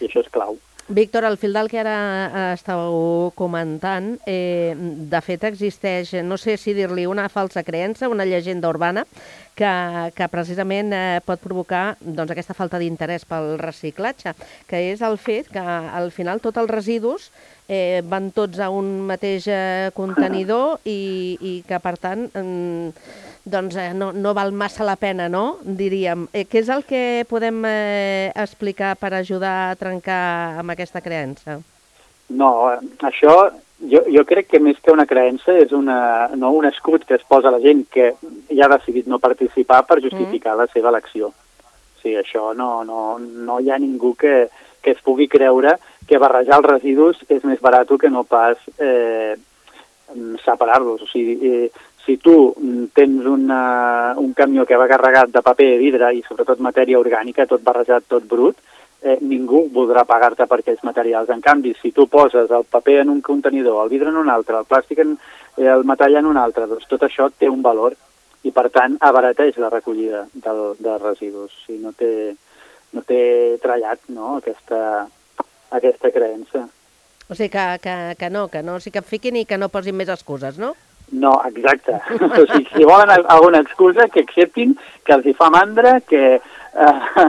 I 0.00 0.08
això 0.08 0.24
és 0.24 0.32
clau. 0.32 0.58
Víctor, 0.88 1.26
al 1.28 1.36
fil 1.36 1.52
del 1.52 1.68
que 1.68 1.82
ara 1.82 1.96
eh, 2.00 2.44
estàveu 2.56 3.28
comentant, 3.36 4.14
eh, 4.24 4.72
de 4.72 5.20
fet 5.20 5.44
existeix, 5.44 6.14
no 6.24 6.38
sé 6.40 6.56
si 6.56 6.72
dir-li 6.72 7.04
una 7.04 7.26
falsa 7.28 7.60
creença, 7.60 8.08
una 8.08 8.24
llegenda 8.24 8.70
urbana, 8.72 9.04
que, 9.52 9.68
que 10.16 10.30
precisament 10.32 10.94
eh, 10.96 11.20
pot 11.28 11.44
provocar 11.44 11.98
doncs, 12.00 12.32
aquesta 12.32 12.56
falta 12.56 12.80
d'interès 12.80 13.28
pel 13.28 13.58
reciclatge, 13.60 14.32
que 14.64 14.80
és 14.94 15.04
el 15.04 15.20
fet 15.20 15.52
que 15.52 15.60
al 15.60 16.08
final 16.14 16.40
tots 16.40 16.56
els 16.56 16.72
residus 16.72 17.28
eh, 17.68 18.02
van 18.08 18.32
tots 18.32 18.58
a 18.58 18.70
un 18.72 18.88
mateix 19.06 19.46
eh, 19.52 19.90
contenidor 19.94 20.80
i, 20.88 21.36
i 21.38 21.54
que, 21.68 21.78
per 21.84 21.94
tant, 22.00 22.26
eh, 22.32 22.90
doncs, 23.44 23.76
eh, 23.76 23.92
no, 23.94 24.10
no 24.12 24.34
val 24.34 24.52
massa 24.52 24.86
la 24.88 24.96
pena, 24.96 25.28
no? 25.28 25.58
Diríem. 25.62 26.26
Eh, 26.32 26.46
què 26.48 26.62
és 26.64 26.72
el 26.72 26.84
que 26.88 27.24
podem 27.28 27.62
eh, 27.68 28.32
explicar 28.34 28.96
per 29.00 29.12
ajudar 29.14 29.54
a 29.68 29.78
trencar 29.78 30.58
amb 30.64 30.74
aquesta 30.74 31.04
creença? 31.04 31.60
No, 32.28 32.52
eh, 32.72 32.80
això 33.08 33.36
jo, 33.78 34.02
jo 34.10 34.24
crec 34.26 34.48
que 34.50 34.60
més 34.60 34.78
que 34.82 34.92
una 34.92 35.06
creença 35.06 35.54
és 35.62 35.72
una, 35.76 36.28
no, 36.36 36.50
un 36.56 36.66
escut 36.68 37.04
que 37.06 37.16
es 37.18 37.26
posa 37.28 37.52
la 37.54 37.60
gent 37.62 37.84
que 37.92 38.12
ja 38.50 38.66
ha 38.66 38.72
decidit 38.74 39.06
no 39.06 39.20
participar 39.22 39.84
per 39.86 40.02
justificar 40.02 40.56
mm. 40.56 40.60
la 40.60 40.68
seva 40.72 40.90
elecció. 40.92 41.32
Sigui, 42.02 42.18
això 42.20 42.52
no, 42.58 42.82
no, 42.86 43.18
no 43.18 43.60
hi 43.60 43.70
ha 43.70 43.78
ningú 43.78 44.14
que, 44.18 44.48
que 44.88 44.96
es 44.96 45.04
pugui 45.04 45.28
creure 45.28 45.76
que 46.08 46.18
barrejar 46.18 46.62
els 46.62 46.70
residus 46.70 47.20
és 47.28 47.44
més 47.44 47.60
barat 47.60 47.90
que 48.00 48.08
no 48.08 48.24
pas 48.24 48.56
eh, 48.80 49.36
separar-los. 50.44 51.02
O 51.04 51.08
sigui, 51.10 51.36
eh, 51.44 51.70
si 52.06 52.16
tu 52.16 52.54
tens 52.96 53.26
una, 53.28 54.14
un 54.16 54.32
camió 54.32 54.64
que 54.64 54.78
va 54.80 54.88
carregat 54.88 55.28
de 55.34 55.44
paper, 55.44 55.74
vidre 55.76 56.14
i 56.16 56.24
sobretot 56.24 56.62
matèria 56.64 57.00
orgànica, 57.00 57.44
tot 57.46 57.60
barrejat, 57.66 58.08
tot 58.08 58.24
brut, 58.24 58.56
eh, 59.02 59.18
ningú 59.20 59.66
voldrà 59.74 60.06
pagar-te 60.08 60.48
per 60.48 60.62
aquells 60.62 60.84
materials. 60.88 61.28
En 61.28 61.44
canvi, 61.44 61.74
si 61.82 61.92
tu 61.92 62.08
poses 62.08 62.48
el 62.50 62.64
paper 62.64 63.02
en 63.02 63.12
un 63.12 63.20
contenidor, 63.20 63.82
el 63.84 63.92
vidre 63.92 64.08
en 64.08 64.16
un 64.16 64.32
altre, 64.32 64.56
el 64.56 64.68
plàstic 64.70 65.04
en 65.04 65.18
eh, 65.58 65.68
el 65.68 65.84
metall 65.84 66.16
en 66.16 66.32
un 66.32 66.40
altre, 66.40 66.64
doncs 66.66 66.88
tot 66.88 67.04
això 67.04 67.28
té 67.28 67.52
un 67.52 67.60
valor 67.60 67.92
i, 68.42 68.50
per 68.56 68.70
tant, 68.72 68.96
abarateix 69.04 69.58
la 69.60 69.68
recollida 69.68 70.24
del, 70.32 70.62
dels 70.80 71.02
residus. 71.02 71.52
O 71.52 71.66
sigui, 71.66 71.82
no 71.84 71.92
té, 71.92 72.32
no 72.94 73.04
té 73.06 73.22
trallat 73.62 74.00
no, 74.14 74.36
aquesta, 74.38 75.06
aquesta 75.74 76.12
creença. 76.14 76.66
O 77.28 77.34
sigui, 77.36 77.50
que, 77.52 77.64
que, 77.84 77.96
que 78.18 78.30
no, 78.32 78.46
que 78.52 78.62
no 78.64 78.78
s'hi 78.80 78.92
capfiquin 78.94 79.36
i 79.36 79.46
que 79.48 79.58
no 79.60 79.68
posin 79.72 79.98
més 79.98 80.08
excuses, 80.12 80.56
no? 80.60 80.74
No, 81.12 81.34
exacte. 81.48 81.98
o 82.40 82.46
sigui, 82.46 82.68
si 82.72 82.88
volen 82.88 83.12
alguna 83.18 83.60
excusa, 83.64 84.08
que 84.12 84.24
acceptin 84.24 84.76
que 85.04 85.18
els 85.18 85.28
hi 85.28 85.36
fa 85.36 85.50
mandra, 85.54 85.98
que... 86.08 86.38
Eh, 86.38 87.28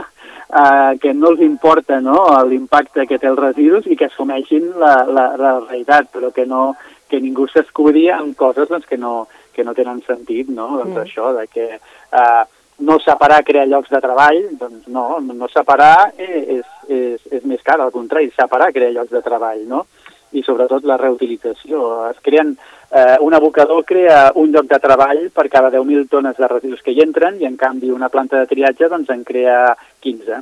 eh, 0.50 0.98
que 1.00 1.12
no 1.14 1.30
els 1.34 1.42
importa 1.44 2.00
no, 2.02 2.22
l'impacte 2.48 3.06
que 3.06 3.18
té 3.22 3.28
els 3.30 3.38
residus 3.38 3.86
i 3.86 3.96
que 3.96 4.08
assumeixin 4.10 4.72
la, 4.80 4.94
la, 5.06 5.26
la 5.38 5.52
realitat, 5.60 6.10
però 6.14 6.32
que, 6.34 6.46
no, 6.46 6.74
que 7.10 7.20
ningú 7.22 7.46
s'escudi 7.50 8.08
amb 8.14 8.36
coses 8.38 8.70
doncs, 8.70 8.88
que, 8.88 8.98
no, 8.98 9.28
que 9.54 9.64
no 9.66 9.74
tenen 9.76 10.02
sentit, 10.06 10.50
no? 10.50 10.72
Doncs 10.80 10.96
mm. 10.96 11.04
això, 11.04 11.32
de 11.38 11.46
que 11.50 11.68
eh, 11.76 12.42
no 12.80 12.98
separar 13.00 13.44
crear 13.44 13.66
llocs 13.68 13.90
de 13.92 14.00
treball, 14.00 14.40
doncs 14.58 14.88
no, 14.88 15.20
no 15.20 15.48
separar 15.48 16.10
és, 16.16 16.64
és, 16.88 17.26
és 17.30 17.44
més 17.44 17.62
car, 17.62 17.78
al 17.80 17.92
contrari, 17.94 18.30
separar 18.36 18.72
crear 18.72 18.92
llocs 18.94 19.12
de 19.12 19.22
treball, 19.24 19.64
no? 19.68 19.84
I 20.32 20.44
sobretot 20.46 20.84
la 20.86 20.96
reutilització. 20.96 21.80
Es 22.10 22.20
creen, 22.22 22.54
eh, 22.90 23.16
un 23.20 23.34
abocador 23.34 23.82
crea 23.84 24.30
un 24.38 24.52
lloc 24.54 24.68
de 24.70 24.78
treball 24.78 25.24
per 25.34 25.48
cada 25.50 25.72
10.000 25.74 26.08
tones 26.08 26.38
de 26.38 26.48
residus 26.48 26.84
que 26.86 26.94
hi 26.94 27.02
entren 27.02 27.40
i 27.40 27.48
en 27.48 27.58
canvi 27.58 27.90
una 27.90 28.08
planta 28.08 28.38
de 28.38 28.46
triatge 28.46 28.88
doncs 28.88 29.10
en 29.10 29.24
crea 29.24 29.74
15. 30.00 30.40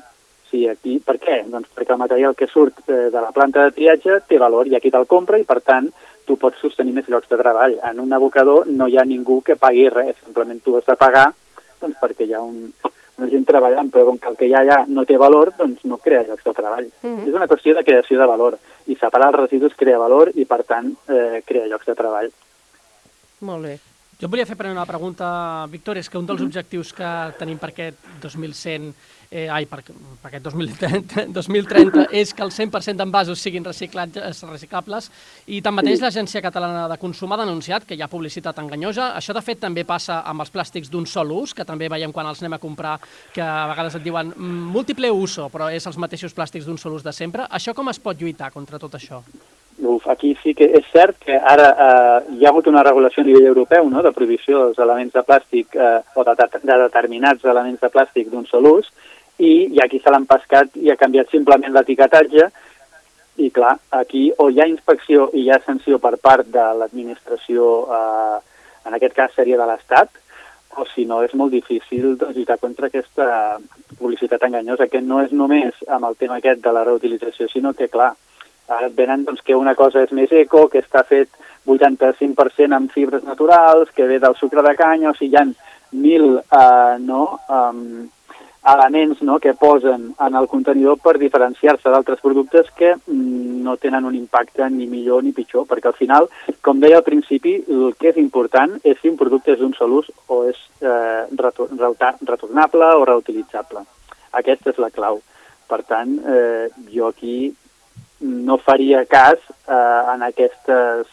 Sí, 0.50 0.62
aquí, 0.68 0.98
per 1.04 1.18
què? 1.20 1.42
Doncs 1.48 1.72
perquè 1.76 1.92
el 1.92 2.00
material 2.00 2.36
que 2.36 2.48
surt 2.48 2.84
eh, 2.86 3.08
de 3.12 3.20
la 3.20 3.32
planta 3.32 3.64
de 3.64 3.74
triatge 3.76 4.22
té 4.28 4.38
valor 4.40 4.68
i 4.68 4.76
aquí 4.76 4.92
te'l 4.92 5.08
compra 5.08 5.40
i, 5.40 5.48
per 5.48 5.60
tant, 5.64 5.90
tu 6.28 6.36
pots 6.36 6.60
sostenir 6.60 6.92
més 6.92 7.08
llocs 7.08 7.28
de 7.28 7.40
treball. 7.40 7.78
En 7.88 8.00
un 8.04 8.12
abocador 8.12 8.68
no 8.68 8.88
hi 8.88 8.96
ha 9.00 9.08
ningú 9.08 9.40
que 9.44 9.56
pagui 9.56 9.88
res, 9.92 10.16
simplement 10.24 10.60
tu 10.64 10.76
has 10.76 10.88
de 10.88 10.96
pagar 11.00 11.30
doncs, 11.80 11.98
perquè 12.00 12.26
hi 12.26 12.34
ha 12.34 12.40
un, 12.40 12.70
una 13.18 13.28
gent 13.28 13.44
treballant, 13.48 13.90
però 13.90 14.04
com 14.06 14.18
que 14.18 14.30
el 14.30 14.36
que 14.36 14.48
hi 14.48 14.54
ha 14.54 14.62
allà 14.64 14.78
no 14.86 15.04
té 15.04 15.18
valor, 15.18 15.52
doncs 15.58 15.84
no 15.84 15.98
crea 16.02 16.24
llocs 16.26 16.44
de 16.44 16.52
treball. 16.52 16.90
Mm 17.02 17.14
-hmm. 17.14 17.28
És 17.28 17.34
una 17.34 17.48
qüestió 17.48 17.74
de 17.74 17.84
creació 17.84 18.18
de 18.18 18.26
valor, 18.26 18.58
i 18.86 18.96
separar 18.96 19.28
els 19.32 19.40
residus 19.42 19.76
crea 19.76 19.98
valor 19.98 20.32
i, 20.34 20.44
per 20.44 20.62
tant, 20.64 20.94
eh, 21.08 21.42
crea 21.44 21.66
llocs 21.66 21.86
de 21.86 21.94
treball. 21.94 22.30
Molt 23.40 23.64
bé. 23.64 23.78
Jo 24.18 24.26
em 24.26 24.32
volia 24.32 24.46
fer 24.48 24.56
una 24.66 24.82
pregunta, 24.82 25.26
Víctor, 25.70 25.94
és 26.00 26.08
que 26.10 26.18
un 26.18 26.26
dels 26.26 26.40
objectius 26.42 26.88
que 26.90 27.06
tenim 27.38 27.58
per 27.62 27.68
aquest 27.70 28.06
2100 28.18 28.88
eh, 29.30 29.44
ai, 29.46 29.68
per, 29.70 29.84
per 29.86 30.30
aquest 30.32 30.42
2030, 30.48 31.26
2030 31.36 32.08
és 32.20 32.32
que 32.34 32.42
el 32.42 32.50
100% 32.50 32.98
d'envasos 32.98 33.38
siguin 33.38 33.62
reciclables 33.62 35.10
i 35.46 35.60
tanmateix 35.62 36.02
l'Agència 36.02 36.42
Catalana 36.42 36.88
de 36.90 36.96
Consum 36.98 37.30
ha 37.30 37.38
denunciat 37.44 37.86
que 37.86 37.94
hi 37.94 38.02
ha 38.02 38.10
publicitat 38.10 38.58
enganyosa. 38.58 39.12
Això 39.20 39.36
de 39.38 39.44
fet 39.46 39.62
també 39.62 39.86
passa 39.86 40.24
amb 40.26 40.42
els 40.42 40.50
plàstics 40.50 40.90
d'un 40.90 41.06
sol 41.06 41.30
ús, 41.36 41.54
que 41.54 41.68
també 41.68 41.86
veiem 41.86 42.10
quan 42.10 42.26
els 42.26 42.42
anem 42.42 42.58
a 42.58 42.62
comprar 42.66 42.96
que 43.30 43.46
a 43.46 43.68
vegades 43.70 44.00
et 44.00 44.06
diuen 44.08 44.34
mm, 44.34 44.66
múltiple 44.74 45.14
uso, 45.14 45.46
però 45.46 45.70
és 45.70 45.86
els 45.86 46.02
mateixos 46.02 46.34
plàstics 46.34 46.66
d'un 46.66 46.82
sol 46.82 46.98
ús 46.98 47.06
de 47.06 47.14
sempre. 47.14 47.46
Això 47.46 47.70
com 47.70 47.94
es 47.94 48.02
pot 48.02 48.18
lluitar 48.18 48.50
contra 48.50 48.82
tot 48.82 48.98
això? 48.98 49.22
Uf, 49.80 50.08
aquí 50.10 50.32
sí 50.42 50.56
que 50.58 50.66
és 50.74 50.86
cert 50.90 51.20
que 51.22 51.36
ara 51.38 51.68
eh, 51.70 52.34
hi 52.34 52.44
ha 52.44 52.50
hagut 52.50 52.66
una 52.66 52.82
regulació 52.82 53.22
a 53.22 53.26
nivell 53.28 53.46
europeu 53.46 53.86
no?, 53.90 54.02
de 54.02 54.10
prohibició 54.10 54.64
dels 54.64 54.80
elements 54.82 55.14
de 55.14 55.22
plàstic 55.22 55.76
eh, 55.78 56.00
o 56.18 56.24
de, 56.26 56.34
de 56.34 56.78
determinats 56.82 57.46
elements 57.46 57.78
de 57.84 57.90
plàstic 57.94 58.32
d'un 58.32 58.46
sol 58.50 58.66
ús, 58.72 58.90
i 59.38 59.52
hi 59.70 59.78
ha 59.78 59.86
qui 59.86 60.02
se 60.02 60.10
l'han 60.10 60.26
pescat 60.26 60.74
i 60.82 60.90
ha 60.90 60.98
canviat 60.98 61.30
simplement 61.30 61.70
l'etiquetatge 61.76 62.48
i 63.38 63.52
clar, 63.54 63.76
aquí 63.94 64.32
o 64.42 64.48
hi 64.50 64.58
ha 64.58 64.66
inspecció 64.66 65.30
i 65.32 65.44
hi 65.44 65.50
ha 65.54 65.62
sanció 65.62 66.02
per 66.02 66.16
part 66.18 66.48
de 66.50 66.64
l'administració, 66.80 67.68
eh, 67.86 68.38
en 68.90 68.98
aquest 68.98 69.14
cas 69.14 69.36
seria 69.38 69.60
de 69.60 69.68
l'Estat, 69.68 70.10
o 70.78 70.86
si 70.90 71.04
no 71.06 71.22
és 71.22 71.34
molt 71.38 71.54
difícil 71.54 72.16
doncs, 72.18 72.34
lluitar 72.34 72.58
contra 72.58 72.90
aquesta 72.90 73.58
publicitat 73.98 74.42
enganyosa, 74.42 74.90
que 74.90 75.00
no 75.00 75.22
és 75.22 75.30
només 75.30 75.78
amb 75.86 76.10
el 76.10 76.18
tema 76.18 76.42
aquest 76.42 76.66
de 76.66 76.72
la 76.74 76.82
reutilització, 76.82 77.46
sinó 77.46 77.72
que, 77.78 77.86
clar, 77.86 78.16
et 78.68 78.94
venen 78.96 79.24
doncs, 79.24 79.42
que 79.44 79.56
una 79.56 79.74
cosa 79.74 80.02
és 80.04 80.12
més 80.12 80.32
eco, 80.32 80.66
que 80.68 80.82
està 80.84 81.04
fet 81.08 81.30
85% 81.68 82.76
amb 82.76 82.92
fibres 82.92 83.24
naturals, 83.24 83.90
que 83.94 84.06
ve 84.08 84.18
del 84.20 84.36
sucre 84.36 84.62
de 84.64 84.76
canya, 84.76 85.10
o 85.10 85.16
sigui, 85.16 85.34
hi 85.34 85.40
ha 85.40 85.46
mil 85.96 86.36
eh, 86.38 86.96
no, 87.00 87.22
um, 87.48 88.08
elements 88.68 89.22
no, 89.22 89.38
que 89.38 89.54
posen 89.54 90.10
en 90.20 90.34
el 90.36 90.48
contenidor 90.48 90.98
per 91.00 91.16
diferenciar-se 91.20 91.88
d'altres 91.88 92.20
productes 92.20 92.68
que 92.76 92.94
mm, 92.96 93.62
no 93.64 93.76
tenen 93.80 94.04
un 94.04 94.16
impacte 94.16 94.68
ni 94.70 94.86
millor 94.86 95.24
ni 95.24 95.32
pitjor, 95.32 95.64
perquè 95.68 95.88
al 95.88 95.96
final, 95.96 96.28
com 96.64 96.80
deia 96.80 97.00
al 97.00 97.06
principi, 97.06 97.56
el 97.68 97.94
que 97.98 98.12
és 98.12 98.20
important 98.20 98.76
és 98.82 99.00
si 99.00 99.08
un 99.12 99.16
producte 99.20 99.54
és 99.54 99.62
d'un 99.62 99.72
sol 99.78 99.96
ús 100.02 100.10
o 100.28 100.42
és 100.50 100.60
eh, 100.82 101.24
retornable 101.38 102.92
o 102.96 103.08
reutilitzable. 103.08 103.84
Aquesta 104.36 104.74
és 104.74 104.82
la 104.82 104.92
clau. 104.92 105.22
Per 105.68 105.82
tant, 105.88 106.14
eh, 106.28 106.68
jo 106.92 107.08
aquí 107.08 107.52
no 108.20 108.58
faria 108.58 109.04
cas 109.06 109.38
eh, 109.68 110.02
en 110.14 110.22
aquestes 110.26 111.06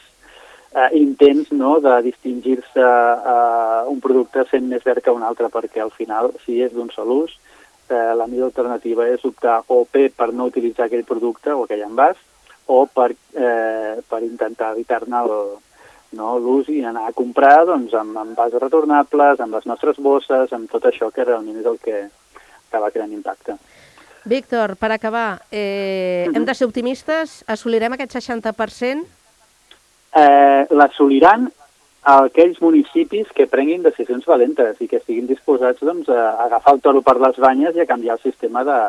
eh, 0.76 0.89
intents 1.00 1.52
no, 1.52 1.80
de 1.80 1.96
distingir-se 2.04 2.86
eh, 2.86 3.82
un 3.91 4.00
producte 4.04 4.46
sent 4.50 4.68
més 4.70 4.84
verd 4.86 5.04
que 5.04 5.13
un 5.13 5.24
altre, 5.24 5.50
perquè 5.54 5.84
al 5.84 5.94
final, 5.96 6.32
si 6.46 6.62
és 6.62 6.74
d'un 6.74 6.89
sol 6.94 7.13
ús, 7.15 7.36
eh, 7.89 8.13
la 8.18 8.28
millor 8.28 8.52
alternativa 8.52 9.08
és 9.08 9.24
optar 9.26 9.62
o 9.68 9.86
bé 9.91 10.10
per 10.10 10.32
no 10.34 10.50
utilitzar 10.52 10.89
aquell 10.89 11.06
producte 11.08 11.54
o 11.54 11.63
aquell 11.63 11.86
envàs, 11.86 12.18
o 12.68 12.86
per, 12.89 13.12
eh, 13.38 14.02
per 14.10 14.24
intentar 14.24 14.74
evitar-ne 14.74 15.22
no, 16.15 16.38
l'ús 16.39 16.70
i 16.72 16.82
anar 16.84 17.06
a 17.08 17.13
comprar 17.13 17.65
doncs, 17.68 17.94
amb 17.94 18.18
envasos 18.18 18.62
retornables, 18.62 19.39
amb 19.39 19.54
les 19.54 19.65
nostres 19.70 20.00
bosses, 20.02 20.54
amb 20.54 20.72
tot 20.72 20.86
això 20.89 21.12
que 21.12 21.26
realment 21.28 21.60
és 21.60 21.65
el 21.70 21.78
que 21.84 22.08
acaba 22.70 22.91
creant 22.91 23.13
impacte. 23.13 23.58
Víctor, 24.26 24.76
per 24.76 24.92
acabar, 24.92 25.44
eh, 25.52 26.26
hem 26.34 26.46
de 26.46 26.54
ser 26.54 26.66
optimistes? 26.66 27.44
Assolirem 27.48 27.94
aquest 27.94 28.18
60%? 28.18 29.06
eh, 30.16 30.66
l'assoliran 30.72 31.50
aquells 32.06 32.62
municipis 32.62 33.32
que 33.34 33.50
prenguin 33.50 33.84
decisions 33.84 34.28
valentes 34.30 34.80
i 34.82 34.88
que 34.88 35.00
estiguin 35.02 35.28
disposats 35.30 35.82
doncs, 35.82 36.10
a 36.10 36.46
agafar 36.46 36.76
el 36.76 36.82
toro 36.86 37.02
per 37.06 37.18
les 37.22 37.40
banyes 37.42 37.76
i 37.76 37.82
a 37.82 37.90
canviar 37.90 38.20
el 38.20 38.24
sistema 38.24 38.64
de, 38.68 38.80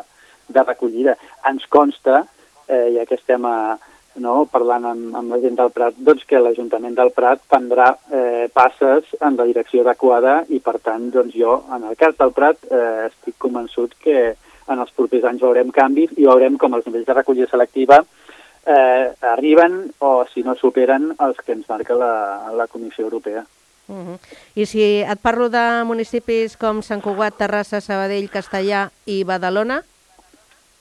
de 0.53 0.65
recollida. 0.65 1.17
Ens 1.49 1.65
consta, 1.73 2.27
eh, 2.69 2.93
ja 2.99 3.07
que 3.09 3.17
estem 3.17 3.49
a, 3.49 3.79
no, 4.21 4.37
parlant 4.53 4.85
amb, 4.93 5.17
amb 5.17 5.33
la 5.33 5.41
gent 5.41 5.57
del 5.57 5.73
Prat, 5.73 5.97
doncs 5.97 6.29
que 6.29 6.43
l'Ajuntament 6.45 6.97
del 6.99 7.13
Prat 7.17 7.41
prendrà 7.49 7.95
eh, 8.13 8.47
passes 8.53 9.09
en 9.25 9.41
la 9.41 9.49
direcció 9.49 9.83
adequada 9.87 10.43
i, 10.53 10.61
per 10.61 10.77
tant, 10.85 11.09
doncs 11.17 11.35
jo, 11.37 11.63
en 11.73 11.89
el 11.89 11.97
cas 11.97 12.21
del 12.21 12.37
Prat, 12.37 12.61
eh, 12.69 13.09
estic 13.09 13.41
convençut 13.41 13.97
que 14.05 14.35
en 14.69 14.79
els 14.83 14.93
propers 14.97 15.25
anys 15.25 15.43
veurem 15.43 15.71
canvis 15.75 16.15
i 16.17 16.27
veurem 16.27 16.57
com 16.59 16.75
els 16.75 16.87
nivells 16.87 17.07
de 17.07 17.15
recollida 17.15 17.51
selectiva 17.51 18.01
eh, 18.67 19.13
arriben 19.33 19.85
o, 19.99 20.25
si 20.33 20.43
no 20.43 20.57
superen, 20.59 21.13
els 21.19 21.43
que 21.45 21.55
ens 21.55 21.69
marca 21.69 21.95
la, 21.95 22.15
la 22.57 22.67
Comissió 22.67 23.05
Europea. 23.05 23.45
Uh 23.89 23.97
-huh. 23.97 24.19
I 24.55 24.67
si 24.67 24.83
et 24.83 25.21
parlo 25.23 25.49
de 25.49 25.85
municipis 25.85 26.57
com 26.57 26.83
Sant 26.83 27.03
Cugat, 27.03 27.37
Terrassa, 27.37 27.81
Sabadell, 27.81 28.31
Castellà 28.31 28.91
i 29.07 29.23
Badalona, 29.25 29.83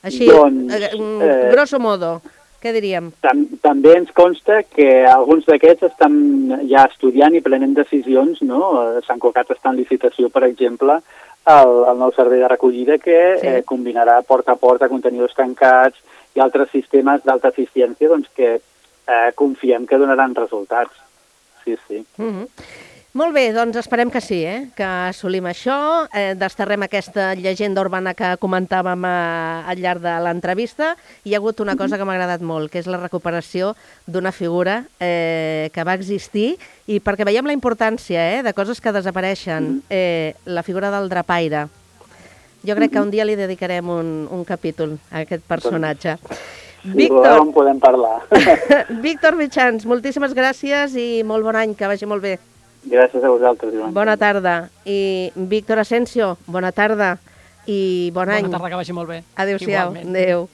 Així, 0.05 0.27
Doncs, 0.29 0.73
eh, 0.73 0.91
mm, 0.93 1.21
eh, 1.21 1.49
grosso 1.51 1.79
modo, 1.79 2.21
què 2.61 2.71
diríem? 2.75 3.11
Tam 3.25 3.45
també 3.61 3.95
ens 3.97 4.11
consta 4.13 4.61
que 4.63 5.05
alguns 5.09 5.47
d'aquests 5.49 5.87
estan 5.89 6.15
ja 6.69 6.85
estudiant 6.85 7.33
i 7.33 7.41
prenent 7.41 7.73
decisions, 7.73 8.41
no? 8.45 8.61
Eh, 8.81 9.01
Sant 9.07 9.19
Cugat 9.19 9.49
està 9.49 9.73
en 9.73 9.79
licitació, 9.81 10.29
per 10.29 10.43
exemple, 10.43 10.99
el, 11.45 11.73
el 11.91 11.97
nou 11.99 12.11
servei 12.15 12.39
de 12.39 12.47
recollida 12.47 12.97
que 12.97 13.17
Sí. 13.39 13.47
eh, 13.47 13.63
combinarà 13.65 14.21
porta 14.23 14.53
a 14.53 14.55
porta 14.55 14.89
contenidors 14.89 15.35
tancats 15.37 15.97
i 16.35 16.39
altres 16.39 16.69
sistemes 16.71 17.23
d'alta 17.23 17.49
eficiència 17.53 18.09
doncs, 18.09 18.29
que 18.35 18.55
eh, 19.07 19.31
confiem 19.35 19.85
que 19.85 19.97
donaran 19.97 20.35
resultats. 20.35 20.91
Sí, 21.63 21.77
sí. 21.87 22.05
Mm 22.17 22.29
-hmm. 22.29 22.47
Molt 23.15 23.31
bé, 23.31 23.45
doncs 23.55 23.77
esperem 23.79 24.09
que 24.11 24.19
sí, 24.19 24.41
eh? 24.43 24.65
que 24.75 24.83
assolim 24.83 25.45
això, 25.47 26.03
eh, 26.11 26.33
desterrem 26.35 26.83
aquesta 26.83 27.29
llegenda 27.39 27.79
urbana 27.79 28.11
que 28.11 28.33
comentàvem 28.41 29.05
eh, 29.07 29.69
al 29.71 29.79
llarg 29.79 30.01
de 30.03 30.15
l'entrevista. 30.25 30.89
Hi 31.23 31.31
ha 31.31 31.37
hagut 31.39 31.61
una 31.63 31.77
cosa 31.79 31.95
que 31.95 32.03
m'ha 32.03 32.17
agradat 32.17 32.41
molt, 32.43 32.67
que 32.73 32.81
és 32.81 32.89
la 32.91 32.99
recuperació 32.99 33.69
d'una 34.03 34.33
figura 34.35 34.81
eh, 34.99 35.69
que 35.71 35.85
va 35.87 35.95
existir 35.95 36.57
i 36.91 36.99
perquè 36.99 37.23
veiem 37.23 37.47
la 37.47 37.55
importància 37.55 38.25
eh, 38.33 38.41
de 38.43 38.51
coses 38.51 38.83
que 38.83 38.91
desapareixen, 38.91 39.69
eh, 39.87 40.35
la 40.43 40.63
figura 40.67 40.89
del 40.91 41.07
drapaire. 41.07 41.69
Jo 42.67 42.75
crec 42.75 42.97
que 42.97 43.03
un 43.05 43.13
dia 43.13 43.23
li 43.23 43.37
dedicarem 43.39 43.93
un, 43.93 44.09
un 44.27 44.43
capítol 44.43 44.97
a 45.07 45.21
aquest 45.21 45.45
personatge. 45.47 46.17
Si 46.83 46.91
Víctor, 46.99 47.37
en 47.45 47.55
podem 47.55 47.79
parlar. 47.79 48.25
Víctor 49.07 49.39
Mitjans, 49.39 49.87
moltíssimes 49.87 50.35
gràcies 50.35 50.99
i 50.99 51.23
molt 51.23 51.47
bon 51.47 51.55
any, 51.63 51.77
que 51.79 51.87
vagi 51.87 52.11
molt 52.11 52.27
bé. 52.27 52.35
Gràcies 52.85 53.23
a 53.23 53.29
vosaltres, 53.29 53.73
Joan. 53.73 53.93
Bona 53.93 54.17
tarda. 54.17 54.69
I 54.85 55.31
Víctor 55.35 55.79
Asensio, 55.81 56.35
bona 56.45 56.71
tarda 56.71 57.15
i 57.65 58.11
bon 58.13 58.29
any. 58.29 58.45
Bona 58.45 58.59
tarda, 58.59 58.69
que 58.69 58.83
vagi 58.83 58.93
molt 58.93 59.09
bé. 59.09 59.23
Adéu-siau. 59.35 59.91
Igualment. 59.93 60.13
Adéu. 60.13 60.47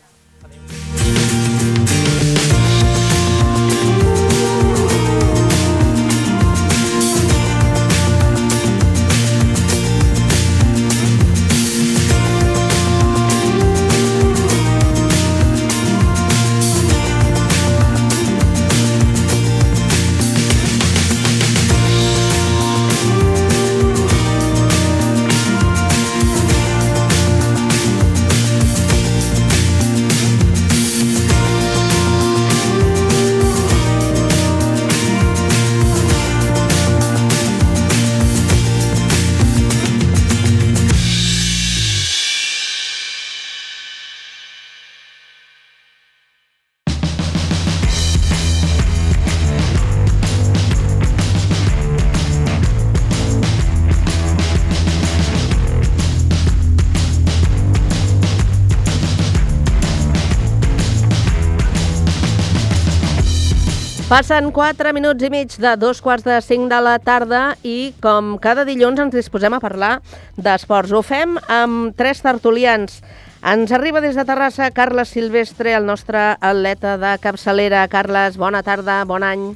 Passen 64.11 64.49
4 64.51 64.91
minuts 64.91 65.23
i 65.23 65.29
mig 65.31 65.53
de 65.63 65.69
dos 65.79 66.01
quarts 66.03 66.25
de 66.27 66.35
5 66.43 66.65
de 66.67 66.79
la 66.83 66.97
tarda 66.99 67.53
i 67.63 67.93
com 68.03 68.33
cada 68.43 68.65
dilluns 68.67 68.99
ens 68.99 69.15
disposem 69.15 69.55
a 69.55 69.61
parlar 69.63 70.01
d'esports. 70.35 70.91
Ho 70.91 70.99
fem 70.99 71.37
amb 71.47 71.95
tres 71.95 72.19
tertulians. 72.19 72.97
Ens 73.39 73.71
arriba 73.71 74.03
des 74.03 74.19
de 74.19 74.27
Terrassa 74.27 74.67
Carles 74.75 75.15
Silvestre, 75.15 75.71
el 75.79 75.87
nostre 75.87 76.25
atleta 76.35 76.97
de 76.99 77.13
capçalera. 77.23 77.87
Carles, 77.87 78.35
bona 78.35 78.59
tarda, 78.67 78.99
bon 79.07 79.23
any. 79.23 79.47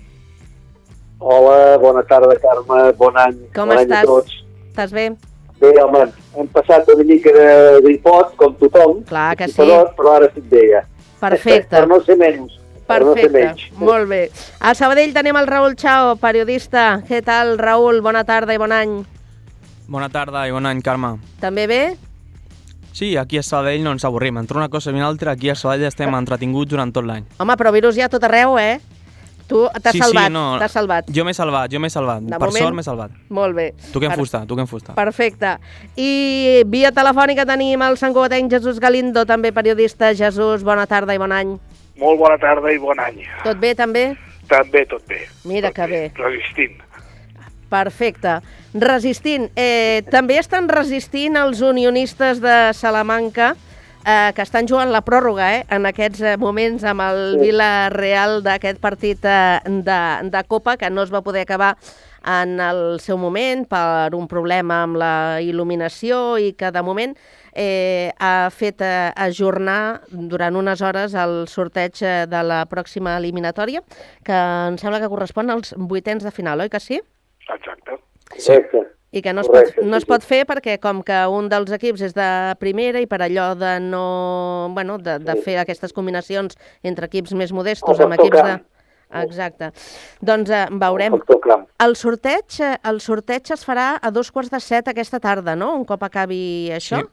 Hola, 1.19 1.75
bona 1.83 2.07
tarda, 2.07 2.39
Carme, 2.39 2.81
bon 2.95 3.19
any. 3.27 3.37
Com 3.51 3.75
bon 3.75 3.83
estàs? 3.83 3.91
Any 3.91 4.07
a 4.07 4.13
tots. 4.15 4.41
Estàs 4.71 4.95
bé? 4.95 5.09
Bé, 5.59 5.77
home, 5.83 6.07
hem 6.39 6.53
passat 6.55 6.87
una 6.95 7.03
mica 7.03 7.35
de 7.35 7.81
gripot, 7.89 8.37
com 8.39 8.55
tothom, 8.63 9.01
Clar 9.11 9.33
que 9.35 9.51
sí. 9.51 9.59
però, 9.59 10.15
ara 10.15 10.31
estic 10.31 10.47
bé 10.47 10.69
ja. 10.77 10.87
Perfecte. 11.19 11.73
per 11.75 11.89
no 11.91 11.99
ser 12.07 12.15
menys. 12.23 12.61
No 12.87 13.13
Perfecte, 13.13 13.71
molt 13.81 14.07
bé. 14.07 14.19
A 14.61 14.75
Sabadell 14.77 15.13
tenim 15.13 15.35
el 15.39 15.47
Raül 15.49 15.73
Chao, 15.75 16.15
periodista. 16.21 17.01
Què 17.07 17.23
tal, 17.25 17.55
Raül? 17.57 18.01
Bona 18.05 18.21
tarda 18.23 18.53
i 18.53 18.59
bon 18.61 18.71
any. 18.71 18.99
Bona 19.89 20.09
tarda 20.13 20.43
i 20.47 20.51
bon 20.53 20.65
any, 20.69 20.83
Carme. 20.85 21.15
També 21.41 21.65
bé? 21.67 21.79
Sí, 22.95 23.15
aquí 23.17 23.39
a 23.39 23.43
Sabadell 23.43 23.81
no 23.83 23.91
ens 23.95 24.05
avorrim. 24.05 24.37
Entre 24.37 24.57
una 24.57 24.69
cosa 24.69 24.91
i 24.91 24.93
una 24.93 25.07
altra, 25.07 25.33
aquí 25.33 25.49
a 25.49 25.55
Sabadell 25.57 25.89
estem 25.89 26.13
entretinguts 26.13 26.69
durant 26.69 26.93
tot 26.93 27.03
l'any. 27.09 27.25
Home, 27.41 27.57
però 27.57 27.73
virus 27.73 27.97
hi 27.97 28.05
ha 28.05 28.09
tot 28.09 28.23
arreu, 28.23 28.59
eh? 28.61 28.77
Tu 29.49 29.59
t'has 29.81 29.91
Sí, 29.93 29.99
sí, 29.99 30.03
salvat, 30.05 30.31
no. 30.33 30.45
t'has 30.61 30.71
salvat. 30.73 31.09
Jo 31.13 31.25
m'he 31.25 31.33
salvat, 31.37 31.69
jo 31.73 31.79
m'he 31.81 31.89
salvat. 31.89 32.21
De 32.23 32.37
per 32.37 32.47
moment- 32.47 32.63
sort 32.65 32.73
m'he 32.77 32.83
salvat. 32.85 33.11
Molt 33.29 33.53
bé. 33.55 33.73
Tu 33.93 33.99
que 33.99 34.07
Per- 34.09 34.17
fusta, 34.17 34.45
tu 34.45 34.55
que 34.55 34.61
en 34.61 34.67
fusta. 34.67 34.93
Perfecte. 34.97 35.57
I 35.97 36.63
via 36.65 36.91
telefònica 36.91 37.45
tenim 37.45 37.81
el 37.81 37.97
Sant 37.97 38.13
Cugatenc 38.13 38.49
Jesús 38.51 38.79
Galindo, 38.79 39.25
també 39.25 39.51
periodista. 39.51 40.13
Jesús, 40.15 40.63
bona 40.63 40.85
tarda 40.87 41.13
i 41.13 41.17
bon 41.21 41.31
any. 41.31 41.59
Molt 41.99 42.19
bona 42.19 42.37
tarda 42.41 42.71
i 42.73 42.79
bon 42.81 42.99
any. 42.99 43.21
Tot 43.43 43.59
bé, 43.61 43.73
també? 43.75 44.09
També 44.49 44.85
tot 44.89 45.05
bé. 45.07 45.21
Mira 45.47 45.71
que 45.73 45.87
bé. 45.89 46.01
Resistint. 46.19 46.81
Perfecte. 47.69 48.39
Resistint. 48.77 49.49
Eh, 49.57 50.03
també 50.11 50.37
estan 50.39 50.67
resistint 50.69 51.37
els 51.39 51.61
unionistes 51.65 52.41
de 52.43 52.57
Salamanca, 52.77 53.55
eh, 54.05 54.31
que 54.35 54.43
estan 54.45 54.67
jugant 54.69 54.91
la 54.93 55.01
pròrroga 55.01 55.47
eh, 55.57 55.63
en 55.73 55.87
aquests 55.89 56.21
eh, 56.21 56.35
moments 56.37 56.83
amb 56.85 57.01
el 57.01 57.21
Sí. 57.35 57.39
Vila-real 57.47 58.41
d'aquest 58.45 58.79
partit 58.83 59.25
eh, 59.25 59.59
de, 59.65 59.99
de 60.29 60.43
Copa, 60.47 60.77
que 60.77 60.89
no 60.91 61.01
es 61.03 61.13
va 61.13 61.23
poder 61.25 61.41
acabar 61.41 61.75
en 62.25 62.59
el 62.59 62.99
seu 62.99 63.19
moment 63.21 63.65
per 63.69 64.15
un 64.17 64.27
problema 64.27 64.81
amb 64.83 64.97
la 64.99 65.15
il·luminació 65.45 66.39
i 66.41 66.53
que 66.57 66.71
de 66.73 66.83
moment 66.85 67.13
eh, 67.53 68.11
ha 68.17 68.49
fet 68.51 68.81
eh, 68.81 69.11
ajornar 69.15 70.01
durant 70.09 70.57
unes 70.57 70.81
hores 70.81 71.13
el 71.13 71.45
sorteig 71.51 72.01
eh, 72.01 72.25
de 72.29 72.41
la 72.43 72.63
pròxima 72.69 73.15
eliminatòria, 73.21 73.85
que 74.25 74.41
em 74.71 74.79
sembla 74.81 74.99
que 75.03 75.11
correspon 75.11 75.53
als 75.53 75.75
vuitens 75.77 76.25
de 76.25 76.33
final, 76.33 76.65
oi 76.65 76.69
que 76.73 76.81
sí? 76.83 76.99
Exacte. 77.47 78.01
Correcte. 78.33 78.85
I 79.15 79.21
que 79.21 79.31
no 79.31 79.45
es, 79.45 79.47
Correcte, 79.47 79.79
pot, 79.79 79.85
no 79.87 79.95
sí, 79.95 80.03
es 80.03 80.05
pot 80.09 80.25
fer 80.27 80.41
perquè 80.49 80.75
com 80.83 80.99
que 81.05 81.21
un 81.31 81.45
dels 81.47 81.71
equips 81.71 82.01
és 82.09 82.15
de 82.17 82.27
primera 82.59 82.99
i 82.99 83.07
per 83.07 83.21
allò 83.23 83.53
de 83.55 83.77
no... 83.79 84.67
Bueno, 84.75 84.97
de, 84.99 85.21
de 85.23 85.35
fer 85.45 85.55
aquestes 85.61 85.95
combinacions 85.95 86.57
entre 86.83 87.07
equips 87.07 87.31
més 87.39 87.53
modestos 87.55 88.01
amb 88.03 88.17
equips 88.17 88.41
de... 88.43 88.57
Exacte. 89.23 89.71
Doncs 90.21 90.51
eh, 90.51 90.65
veurem. 90.81 91.17
El 91.85 91.95
sorteig, 91.99 92.59
eh, 92.61 92.75
el 92.83 93.01
sorteig 93.03 93.51
es 93.55 93.65
farà 93.67 93.93
a 94.01 94.11
dos 94.11 94.31
quarts 94.31 94.51
de 94.51 94.59
set 94.63 94.91
aquesta 94.91 95.19
tarda, 95.23 95.55
no? 95.55 95.73
Un 95.79 95.85
cop 95.87 96.03
acabi 96.03 96.71
això? 96.75 97.03
Sí. 97.03 97.11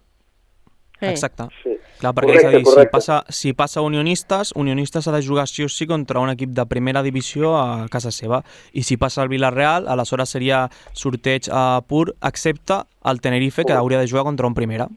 Exacte. 1.11 1.49
Sí. 1.63 1.77
Clar, 2.03 2.13
perquè 2.15 2.33
Correcte, 2.35 2.49
és 2.49 2.55
a 2.55 2.59
dir, 2.59 2.67
si 2.67 2.91
passa, 2.91 3.17
si 3.31 3.53
passa 3.55 3.83
Unionistes, 3.83 4.53
Unionistes 4.59 5.07
ha 5.07 5.15
de 5.15 5.23
jugar 5.23 5.47
sí 5.47 5.63
o 5.63 5.69
sí 5.71 5.87
contra 5.87 6.21
un 6.23 6.31
equip 6.33 6.51
de 6.55 6.65
primera 6.67 7.03
divisió 7.03 7.55
a 7.59 7.87
casa 7.91 8.11
seva. 8.11 8.43
I 8.73 8.83
si 8.83 8.97
passa 8.99 9.23
el 9.23 9.31
Villarreal, 9.31 9.87
aleshores 9.91 10.35
seria 10.35 10.65
sorteig 10.99 11.47
uh, 11.51 11.79
pur, 11.87 12.15
excepte 12.23 12.83
el 13.07 13.23
Tenerife, 13.23 13.65
que 13.65 13.79
hauria 13.79 14.01
de 14.03 14.11
jugar 14.11 14.25
contra 14.27 14.47
un 14.51 14.55
primera. 14.55 14.89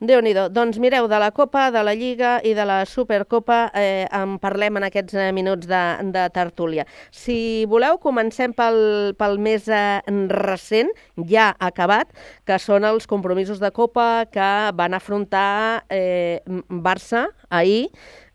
Déu 0.00 0.20
nhi 0.22 0.34
Doncs 0.34 0.78
mireu, 0.78 1.08
de 1.10 1.18
la 1.18 1.30
Copa, 1.34 1.70
de 1.74 1.82
la 1.82 1.94
Lliga 1.94 2.38
i 2.46 2.52
de 2.54 2.64
la 2.66 2.84
Supercopa 2.86 3.70
eh, 3.74 4.06
en 4.14 4.36
parlem 4.38 4.78
en 4.78 4.86
aquests 4.86 5.16
eh, 5.18 5.30
minuts 5.34 5.66
de, 5.66 5.82
de 6.14 6.24
tertúlia. 6.30 6.86
Si 7.10 7.66
voleu, 7.66 7.98
comencem 7.98 8.54
pel, 8.54 8.78
pel 9.18 9.38
més 9.42 9.66
eh, 9.68 9.98
recent, 10.30 10.92
ja 11.26 11.50
acabat, 11.58 12.14
que 12.46 12.60
són 12.62 12.86
els 12.86 13.10
compromisos 13.10 13.58
de 13.58 13.72
Copa 13.74 14.28
que 14.30 14.52
van 14.78 14.94
afrontar 14.94 15.84
eh, 15.90 16.40
Barça 16.68 17.26
ahir, 17.50 17.88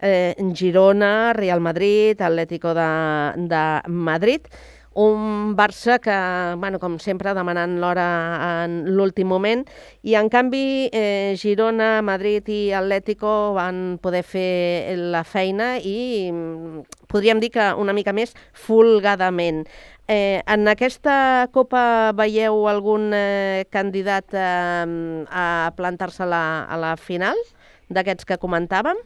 eh, 0.03 0.35
Girona, 0.53 1.31
Real 1.33 1.63
Madrid, 1.63 2.19
Atlético 2.21 2.73
de, 2.75 2.91
de 3.47 3.65
Madrid, 3.87 4.51
un 4.93 5.55
Barça 5.55 5.99
que, 5.99 6.15
bueno, 6.57 6.79
com 6.79 6.97
sempre, 6.99 7.33
demanant 7.33 7.77
l'hora 7.81 8.07
en 8.63 8.75
l'últim 8.95 9.27
moment, 9.29 9.63
i 10.03 10.15
en 10.19 10.29
canvi 10.33 10.89
eh, 10.93 11.33
Girona, 11.39 12.01
Madrid 12.05 12.49
i 12.49 12.71
Atlético 12.73 13.53
van 13.57 13.97
poder 14.01 14.23
fer 14.23 14.97
la 14.97 15.23
feina 15.23 15.77
i 15.79 16.29
mm, 16.31 16.83
podríem 17.11 17.41
dir 17.41 17.51
que 17.53 17.71
una 17.77 17.93
mica 17.93 18.13
més 18.13 18.35
folgadament. 18.53 19.63
Eh, 20.07 20.41
en 20.45 20.67
aquesta 20.67 21.47
Copa 21.55 22.11
veieu 22.17 22.67
algun 22.67 23.13
eh, 23.15 23.63
candidat 23.71 24.35
eh, 24.35 25.23
a 25.31 25.71
plantar-se 25.77 26.25
a, 26.25 26.27
la, 26.27 26.43
a 26.67 26.77
la 26.77 26.93
final 26.99 27.39
d'aquests 27.93 28.27
que 28.27 28.41
comentàvem? 28.41 28.99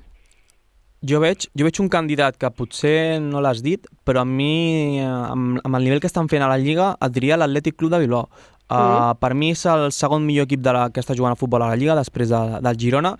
Jo 1.05 1.19
veig, 1.21 1.45
jo 1.53 1.65
veig 1.67 1.77
un 1.83 1.89
candidat 1.93 2.39
que 2.41 2.49
potser 2.49 3.19
no 3.21 3.41
l'has 3.43 3.61
dit, 3.61 3.83
però 4.03 4.23
a 4.23 4.25
mi, 4.25 4.97
eh, 4.97 5.05
amb, 5.05 5.59
amb 5.61 5.77
el 5.77 5.83
nivell 5.85 6.01
que 6.01 6.09
estan 6.09 6.29
fent 6.29 6.41
a 6.41 6.49
la 6.49 6.57
Lliga, 6.57 6.95
et 6.97 7.13
diria 7.13 7.37
l'Atlètic 7.37 7.77
Club 7.77 7.93
de 7.93 7.99
Bilbao. 8.01 8.29
Uh, 8.67 9.13
per 9.15 9.31
mi 9.31 9.53
és 9.53 9.61
el 9.71 9.93
segon 9.95 10.25
millor 10.27 10.43
equip 10.49 10.59
de 10.59 10.73
la, 10.75 10.87
que 10.91 10.99
està 10.99 11.15
jugant 11.15 11.31
a 11.31 11.39
futbol 11.39 11.63
a 11.63 11.69
la 11.69 11.77
Lliga, 11.79 11.95
després 11.95 12.33
de, 12.33 12.39
del 12.65 12.79
Girona. 12.81 13.13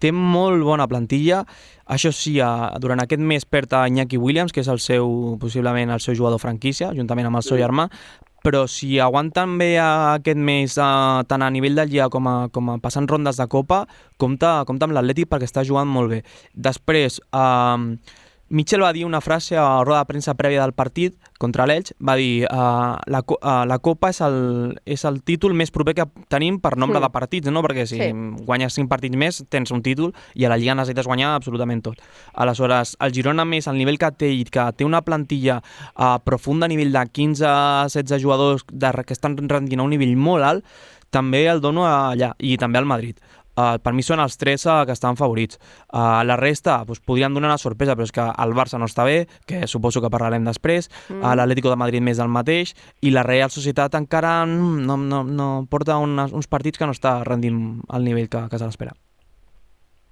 Té 0.00 0.10
molt 0.12 0.60
bona 0.64 0.84
plantilla. 0.90 1.44
Això 1.88 2.10
sí, 2.12 2.34
uh, 2.42 2.74
durant 2.82 3.00
aquest 3.00 3.22
mes 3.22 3.46
perd 3.46 3.72
a 3.78 3.86
Iñaki 3.88 4.20
Williams, 4.20 4.52
que 4.52 4.60
és 4.60 4.68
el 4.68 4.82
seu, 4.82 5.38
possiblement 5.40 5.94
el 5.94 6.02
seu 6.04 6.18
jugador 6.18 6.42
franquícia, 6.42 6.90
juntament 6.98 7.30
amb 7.30 7.40
el 7.40 7.46
seu 7.46 7.56
germà, 7.62 7.86
però 8.44 8.64
si 8.70 8.98
aguanten 9.00 9.58
bé 9.60 9.74
aquest 9.80 10.40
mes 10.40 10.76
uh, 10.80 11.20
tant 11.28 11.44
a 11.44 11.50
nivell 11.52 11.76
de 11.78 11.86
Lliga 11.88 12.08
com 12.12 12.28
a, 12.30 12.36
com 12.52 12.72
a 12.72 12.78
passant 12.82 13.08
rondes 13.10 13.40
de 13.40 13.46
Copa, 13.52 13.84
compta, 14.20 14.60
compta 14.68 14.88
amb 14.88 14.96
l'Atlètic 14.96 15.30
perquè 15.30 15.48
està 15.48 15.64
jugant 15.66 15.88
molt 15.90 16.12
bé. 16.14 16.22
Després, 16.54 17.20
uh, 17.36 17.96
Mitchell 18.50 18.82
va 18.82 18.92
dir 18.92 19.04
una 19.06 19.20
frase 19.22 19.54
a 19.56 19.62
la 19.62 19.84
roda 19.84 20.00
de 20.00 20.08
premsa 20.08 20.34
prèvia 20.34 20.64
del 20.64 20.72
partit 20.74 21.14
contra 21.38 21.68
l'Elx, 21.70 21.92
va 22.02 22.16
dir 22.18 22.48
uh, 22.50 22.96
la, 23.06 23.20
uh, 23.22 23.62
la 23.70 23.78
Copa 23.78 24.10
és 24.10 24.18
el, 24.26 24.74
és 24.84 25.04
el 25.06 25.20
títol 25.22 25.54
més 25.54 25.70
proper 25.70 25.94
que 25.94 26.06
tenim 26.28 26.58
per 26.60 26.74
nombre 26.76 26.98
Mm. 26.98 27.02
de 27.06 27.10
partits, 27.14 27.50
no? 27.54 27.62
perquè 27.62 27.86
si 27.86 27.96
Sí. 28.00 28.10
guanyes 28.44 28.74
5 28.74 28.88
partits 28.90 29.16
més 29.16 29.44
tens 29.48 29.70
un 29.70 29.82
títol 29.82 30.12
i 30.34 30.44
a 30.44 30.48
la 30.50 30.58
Lliga 30.58 30.74
necessites 30.74 31.06
guanyar 31.06 31.36
absolutament 31.36 31.82
tot. 31.82 32.02
Aleshores, 32.34 32.96
el 33.00 33.12
Girona 33.14 33.44
més 33.44 33.68
el 33.68 33.78
nivell 33.78 33.98
que 33.98 34.10
té 34.10 34.32
i 34.32 34.44
que 34.44 34.72
té 34.76 34.84
una 34.84 35.02
plantilla 35.02 35.62
uh, 35.96 36.18
profunda 36.24 36.66
a 36.66 36.68
nivell 36.68 36.90
de 36.92 37.06
15-16 37.06 38.18
jugadors 38.18 38.64
de, 38.72 38.90
que 39.06 39.14
estan 39.14 39.36
rendint 39.48 39.78
a 39.80 39.84
un 39.84 39.90
nivell 39.94 40.16
molt 40.16 40.42
alt, 40.44 40.64
també 41.10 41.46
el 41.50 41.60
dono 41.60 41.86
allà 41.86 42.34
i 42.38 42.56
també 42.56 42.78
al 42.78 42.86
Madrid. 42.86 43.16
Uh, 43.60 43.76
per 43.82 43.92
mi 43.92 44.00
són 44.06 44.20
els 44.24 44.38
tres 44.40 44.62
uh, 44.64 44.84
que 44.88 44.94
estan 44.96 45.16
favorits. 45.18 45.58
Uh, 45.92 46.22
la 46.24 46.36
resta 46.40 46.78
pues, 46.86 47.00
podrien 47.04 47.34
donar 47.34 47.50
una 47.50 47.58
sorpresa, 47.60 47.92
però 47.98 48.06
és 48.08 48.12
que 48.16 48.22
el 48.24 48.54
Barça 48.56 48.78
no 48.80 48.86
està 48.88 49.04
bé, 49.04 49.26
que 49.44 49.66
suposo 49.68 50.00
que 50.00 50.08
parlarem 50.08 50.44
després, 50.48 50.88
Mm. 51.10 51.20
uh, 51.24 51.34
l'Atlético 51.36 51.68
de 51.68 51.76
Madrid 51.76 52.00
més 52.06 52.16
del 52.22 52.28
mateix, 52.32 52.72
i 53.02 53.10
la 53.10 53.22
Real 53.26 53.50
Societat 53.50 53.94
encara 53.98 54.46
no, 54.46 54.96
no, 54.96 55.22
no 55.24 55.50
porta 55.68 55.98
unes, 56.00 56.32
uns 56.32 56.46
partits 56.48 56.78
que 56.78 56.86
no 56.88 56.94
està 56.96 57.18
rendint 57.26 57.80
al 57.90 58.04
nivell 58.06 58.28
que, 58.32 58.46
que 58.48 58.58
se 58.58 58.64
l'espera. 58.64 58.94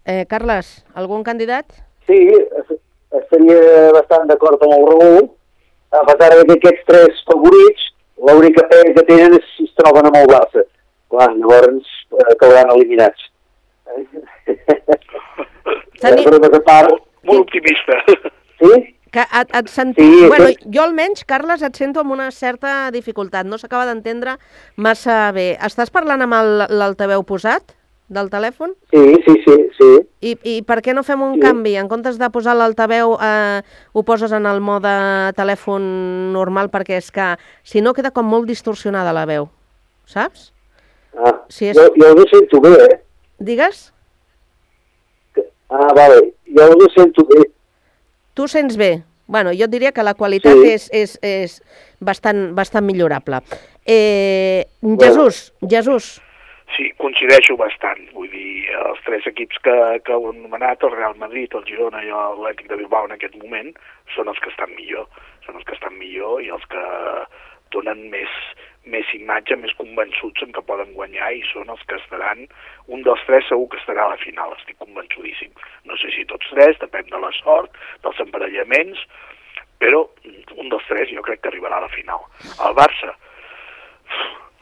Eh, 0.05 0.27
Carles, 0.29 0.85
algun 0.95 1.23
candidat? 1.25 1.67
Sí, 2.07 2.19
es- 2.61 2.79
estaria 3.23 3.93
bastant 3.97 4.27
d'acord 4.29 4.63
amb 4.65 4.75
el 4.77 4.87
Raül. 4.91 5.31
A 5.93 6.03
pesar 6.09 6.35
de 6.37 6.45
que 6.45 6.59
aquests 6.59 6.85
tres 6.89 7.23
favorits, 7.29 7.87
l'única 8.21 8.67
pena 8.69 8.93
que 8.97 9.05
tenen 9.09 9.39
és 9.39 9.47
si 9.57 9.65
es 9.69 9.75
troben 9.79 10.09
amb 10.11 10.17
el 10.21 10.27
Barça. 10.29 10.65
Clar, 11.09 11.31
llavors 11.37 11.87
eh, 12.13 12.35
quedaran 12.41 12.75
eliminats. 12.75 13.23
Teni- 16.01 16.25
Eh, 16.27 16.61
part, 16.65 16.91
Molt 17.25 17.41
optimista. 17.41 17.93
sí? 18.61 18.95
Que 19.11 19.21
et, 19.41 19.55
et 19.57 19.69
sent... 19.73 19.95
Sí, 19.97 20.27
bueno, 20.29 20.45
aquest- 20.45 20.67
jo 20.75 20.83
almenys, 20.85 21.25
Carles, 21.25 21.63
et 21.65 21.75
sento 21.77 22.01
amb 22.01 22.13
una 22.13 22.31
certa 22.31 22.91
dificultat. 22.93 23.47
No 23.49 23.57
s'acaba 23.59 23.87
d'entendre 23.89 24.37
massa 24.77 25.33
bé. 25.33 25.57
Estàs 25.65 25.91
parlant 25.91 26.23
amb 26.23 26.35
el- 26.37 26.67
l'altaveu 26.79 27.25
posat 27.25 27.73
del 28.09 28.29
telèfon? 28.31 28.75
Sí, 28.93 29.17
sí, 29.27 29.35
sí, 29.47 29.57
sí. 29.79 29.89
I, 30.21 30.37
I 30.45 30.63
per 30.63 30.81
què 30.85 30.95
no 30.95 31.03
fem 31.03 31.23
un 31.25 31.35
Sí. 31.35 31.41
canvi? 31.41 31.75
En 31.77 31.89
comptes 31.89 32.19
de 32.21 32.31
posar 32.31 32.55
l'altaveu, 32.57 33.17
eh, 33.21 33.63
ho 33.93 34.03
poses 34.05 34.33
en 34.33 34.47
el 34.47 34.61
mode 34.61 35.33
telèfon 35.37 36.33
normal, 36.33 36.71
perquè 36.71 36.97
és 37.01 37.11
que, 37.11 37.35
si 37.65 37.81
no, 37.81 37.95
queda 37.95 38.11
com 38.13 38.27
molt 38.29 38.47
distorsionada 38.47 39.13
la 39.13 39.25
veu. 39.27 39.49
Saps? 40.07 40.53
Ah, 41.19 41.41
Si 41.49 41.67
és- 41.67 41.77
jo, 41.77 41.89
jo 41.97 42.13
ho 42.15 42.25
sento 42.31 42.61
bé, 42.61 42.75
eh? 42.85 43.01
Digues? 43.39 43.93
Ah, 45.71 45.93
vale, 45.95 46.33
jo 46.47 46.65
ho 46.73 46.89
sento 46.95 47.25
bé. 47.29 47.43
Tu 48.35 48.49
sents 48.49 48.77
bé? 48.77 49.03
Bueno, 49.29 49.51
jo 49.53 49.67
et 49.67 49.71
diria 49.71 49.93
que 49.93 50.03
la 50.03 50.15
qualitat 50.15 50.57
Sí. 50.57 50.71
és, 50.73 50.89
és, 50.93 51.19
és 51.23 51.59
bastant, 52.01 52.55
bastant 52.57 52.87
millorable. 52.87 53.43
Eh, 53.87 54.65
Jesús, 55.01 55.53
Jesús, 55.69 56.23
Sí, 56.77 56.91
coincideixo 57.01 57.57
bastant. 57.57 58.11
Vull 58.13 58.29
dir, 58.29 58.67
els 58.87 58.99
tres 59.07 59.25
equips 59.27 59.57
que, 59.65 59.73
que 60.05 60.13
heu 60.13 60.27
anomenat, 60.29 60.83
el 60.85 60.93
Real 60.93 61.15
Madrid, 61.17 61.49
el 61.57 61.65
Girona 61.65 62.03
i 62.05 62.11
l'Atlètic 62.13 62.69
de 62.69 62.77
Bilbao 62.77 63.07
en 63.09 63.15
aquest 63.17 63.35
moment, 63.41 63.71
són 64.15 64.29
els 64.29 64.39
que 64.45 64.51
estan 64.53 64.75
millor. 64.77 65.07
Són 65.47 65.57
els 65.57 65.65
que 65.65 65.73
estan 65.73 65.97
millor 65.97 66.43
i 66.45 66.51
els 66.53 66.67
que 66.69 66.83
donen 67.73 68.11
més, 68.13 68.29
més 68.93 69.09
imatge, 69.17 69.57
més 69.61 69.75
convençuts 69.79 70.45
en 70.45 70.53
que 70.57 70.65
poden 70.67 70.93
guanyar 70.97 71.31
i 71.37 71.43
són 71.53 71.71
els 71.73 71.83
que 71.89 71.99
estaran, 72.01 72.45
un 72.89 73.05
dels 73.07 73.23
tres 73.29 73.47
segur 73.51 73.69
que 73.73 73.81
estarà 73.81 74.07
a 74.07 74.13
la 74.15 74.21
final, 74.23 74.55
estic 74.57 74.79
convençudíssim. 74.83 75.53
No 75.89 75.97
sé 76.01 76.13
si 76.15 76.27
tots 76.31 76.51
tres, 76.55 76.79
depèn 76.83 77.11
de 77.13 77.21
la 77.23 77.33
sort, 77.41 77.77
dels 78.05 78.21
emparellaments, 78.25 79.01
però 79.83 80.05
un 80.57 80.71
dels 80.73 80.87
tres 80.91 81.13
jo 81.15 81.25
crec 81.27 81.43
que 81.43 81.53
arribarà 81.53 81.79
a 81.79 81.87
la 81.87 81.93
final. 81.95 82.25
El 82.67 82.77
Barça, 82.79 83.15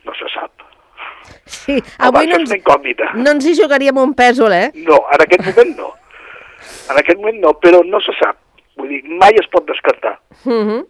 no 0.05 0.15
se 0.19 0.33
sap. 0.35 0.53
sí, 1.45 1.77
avui 1.99 2.29
no 2.31 2.41
ens, 2.43 2.53
no 3.15 3.31
ens 3.33 3.47
hi 3.47 3.55
jugaríem 3.59 3.99
un 4.03 4.13
pèsol, 4.19 4.53
eh? 4.55 4.69
No, 4.87 5.01
en 5.15 5.25
aquest 5.25 5.47
moment 5.49 5.73
no. 5.79 5.95
En 6.91 7.01
aquest 7.01 7.19
moment 7.23 7.41
no, 7.43 7.55
però 7.63 7.83
no 7.87 8.01
se 8.03 8.15
sap. 8.21 8.39
Vull 8.77 8.93
dir, 8.93 9.03
mai 9.23 9.35
es 9.41 9.49
pot 9.53 9.67
descartar. 9.69 10.19
Uh 10.45 10.63
-huh. 10.69 10.83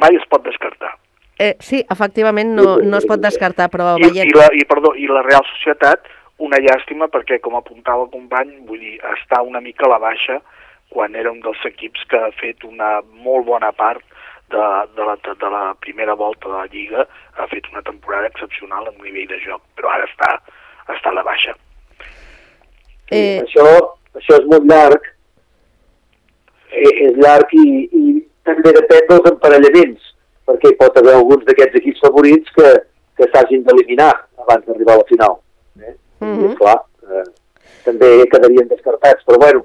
Mai 0.00 0.16
es 0.16 0.26
pot 0.30 0.44
descartar. 0.44 0.94
Eh 1.38 1.54
sí, 1.60 1.84
efectivament 1.90 2.54
no, 2.54 2.78
no 2.82 2.98
es 2.98 3.06
pot 3.06 3.22
descartar, 3.22 3.70
però 3.70 3.96
I, 3.96 4.08
veient... 4.08 4.28
i, 4.28 4.36
la, 4.36 4.48
i, 4.54 4.64
perdó, 4.68 4.94
I 4.94 5.08
la 5.10 5.22
Real 5.26 5.44
Societat, 5.54 6.06
una 6.44 6.60
llàstima 6.62 7.08
perquè, 7.10 7.40
com 7.42 7.56
apuntava 7.58 8.06
el 8.06 8.12
company, 8.14 8.54
vull 8.66 8.82
dir, 8.82 8.98
està 9.16 9.42
una 9.42 9.62
mica 9.64 9.86
a 9.86 9.92
la 9.94 10.02
baixa 10.02 10.40
quan 10.88 11.14
era 11.14 11.30
un 11.30 11.40
dels 11.44 11.64
equips 11.68 12.04
que 12.08 12.18
ha 12.18 12.30
fet 12.40 12.64
una 12.64 12.98
molt 13.24 13.46
bona 13.46 13.70
part 13.76 14.02
de, 14.50 14.64
de, 14.96 15.04
la, 15.04 15.16
de 15.20 15.50
la 15.52 15.74
primera 15.80 16.14
volta 16.14 16.48
de 16.48 16.54
la 16.54 16.66
Lliga, 16.72 17.04
ha 17.36 17.46
fet 17.48 17.68
una 17.72 17.82
temporada 17.82 18.26
excepcional 18.26 18.88
en 18.88 18.96
nivell 19.02 19.28
de 19.28 19.40
joc, 19.44 19.60
però 19.76 19.92
ara 19.92 20.08
està, 20.08 20.30
està 20.94 21.12
a 21.12 21.18
la 21.18 21.26
baixa. 21.26 21.54
Eh, 23.10 23.40
Això, 23.40 23.64
això 24.16 24.36
és 24.36 24.46
molt 24.48 24.66
llarg, 24.68 25.04
eh, 26.68 26.94
és 27.08 27.20
llarg 27.20 27.52
i, 27.56 27.68
i 27.88 28.02
també 28.48 28.72
depèn 28.76 29.06
dels 29.12 29.30
emparellaments, 29.32 30.10
perquè 30.48 30.72
hi 30.72 30.78
pot 30.80 30.96
haver 30.96 31.14
alguns 31.14 31.44
d'aquests 31.48 31.80
equips 31.82 32.04
favorits 32.06 32.54
que, 32.56 32.68
que 33.20 33.28
s'hagin 33.32 33.64
d'eliminar 33.66 34.12
abans 34.44 34.64
d'arribar 34.66 34.96
a 34.96 35.02
la 35.02 35.08
final. 35.10 35.36
Eh? 35.82 35.94
Mhm. 36.24 36.44
I, 36.44 36.52
esclar, 36.52 36.78
eh, 37.08 37.26
també 37.84 38.12
quedarien 38.32 38.70
descartats, 38.70 39.26
però 39.28 39.40
bueno, 39.44 39.64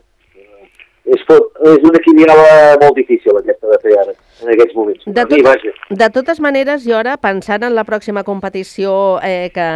és, 1.04 1.24
fot, 1.28 1.50
és 1.68 1.84
una 1.84 2.00
quiniela 2.04 2.36
molt 2.80 2.96
difícil 2.96 3.36
aquesta 3.36 3.68
de 3.74 3.80
fer 3.84 3.96
ara, 4.00 4.14
en 4.44 4.52
aquests 4.54 4.76
moments. 4.78 5.04
De, 5.06 5.26
mi, 5.28 5.42
tot, 5.42 5.44
vaja. 5.50 5.74
de 6.00 6.10
totes 6.16 6.40
maneres, 6.44 6.86
jo 6.88 6.96
ara, 6.96 7.18
pensant 7.20 7.66
en 7.68 7.76
la 7.76 7.84
pròxima 7.88 8.24
competició 8.28 8.94
eh, 9.24 9.52
que, 9.54 9.68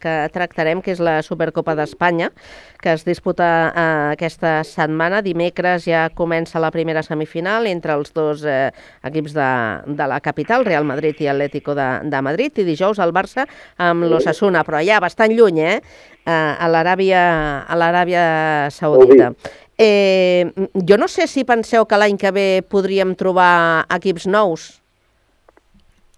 que 0.00 0.14
tractarem, 0.32 0.80
que 0.84 0.94
és 0.94 1.02
la 1.04 1.18
Supercopa 1.26 1.76
d'Espanya, 1.76 2.30
que 2.80 2.94
es 2.96 3.04
disputa 3.04 3.50
eh, 3.68 3.86
aquesta 4.16 4.60
setmana, 4.64 5.20
dimecres 5.26 5.84
ja 5.84 6.06
comença 6.16 6.62
la 6.62 6.72
primera 6.72 7.04
semifinal 7.04 7.68
entre 7.68 7.98
els 7.98 8.14
dos 8.16 8.46
eh, 8.48 8.70
equips 9.04 9.36
de, 9.36 9.50
de 10.00 10.08
la 10.08 10.22
capital, 10.24 10.64
Real 10.64 10.88
Madrid 10.88 11.20
i 11.20 11.28
Atlético 11.28 11.76
de, 11.76 11.90
de 12.08 12.24
Madrid, 12.24 12.56
i 12.56 12.68
dijous 12.68 13.02
el 13.04 13.12
Barça 13.12 13.44
amb 13.76 14.08
l'Ossassuna, 14.08 14.64
però 14.64 14.80
allà 14.80 15.00
bastant 15.04 15.36
lluny, 15.36 15.60
eh? 15.60 15.80
eh 16.24 16.30
a 16.30 16.68
l'Aràbia 16.72 17.20
a 17.68 17.76
l'Aràbia 17.76 18.22
Saudita. 18.72 19.34
Eh, 19.80 20.52
jo 20.76 20.98
no 21.00 21.08
sé 21.08 21.24
si 21.30 21.46
penseu 21.48 21.86
que 21.88 21.96
l'any 21.96 22.18
que 22.20 22.30
ve 22.36 22.46
podríem 22.68 23.14
trobar 23.16 23.86
equips 23.96 24.26
nous. 24.28 24.66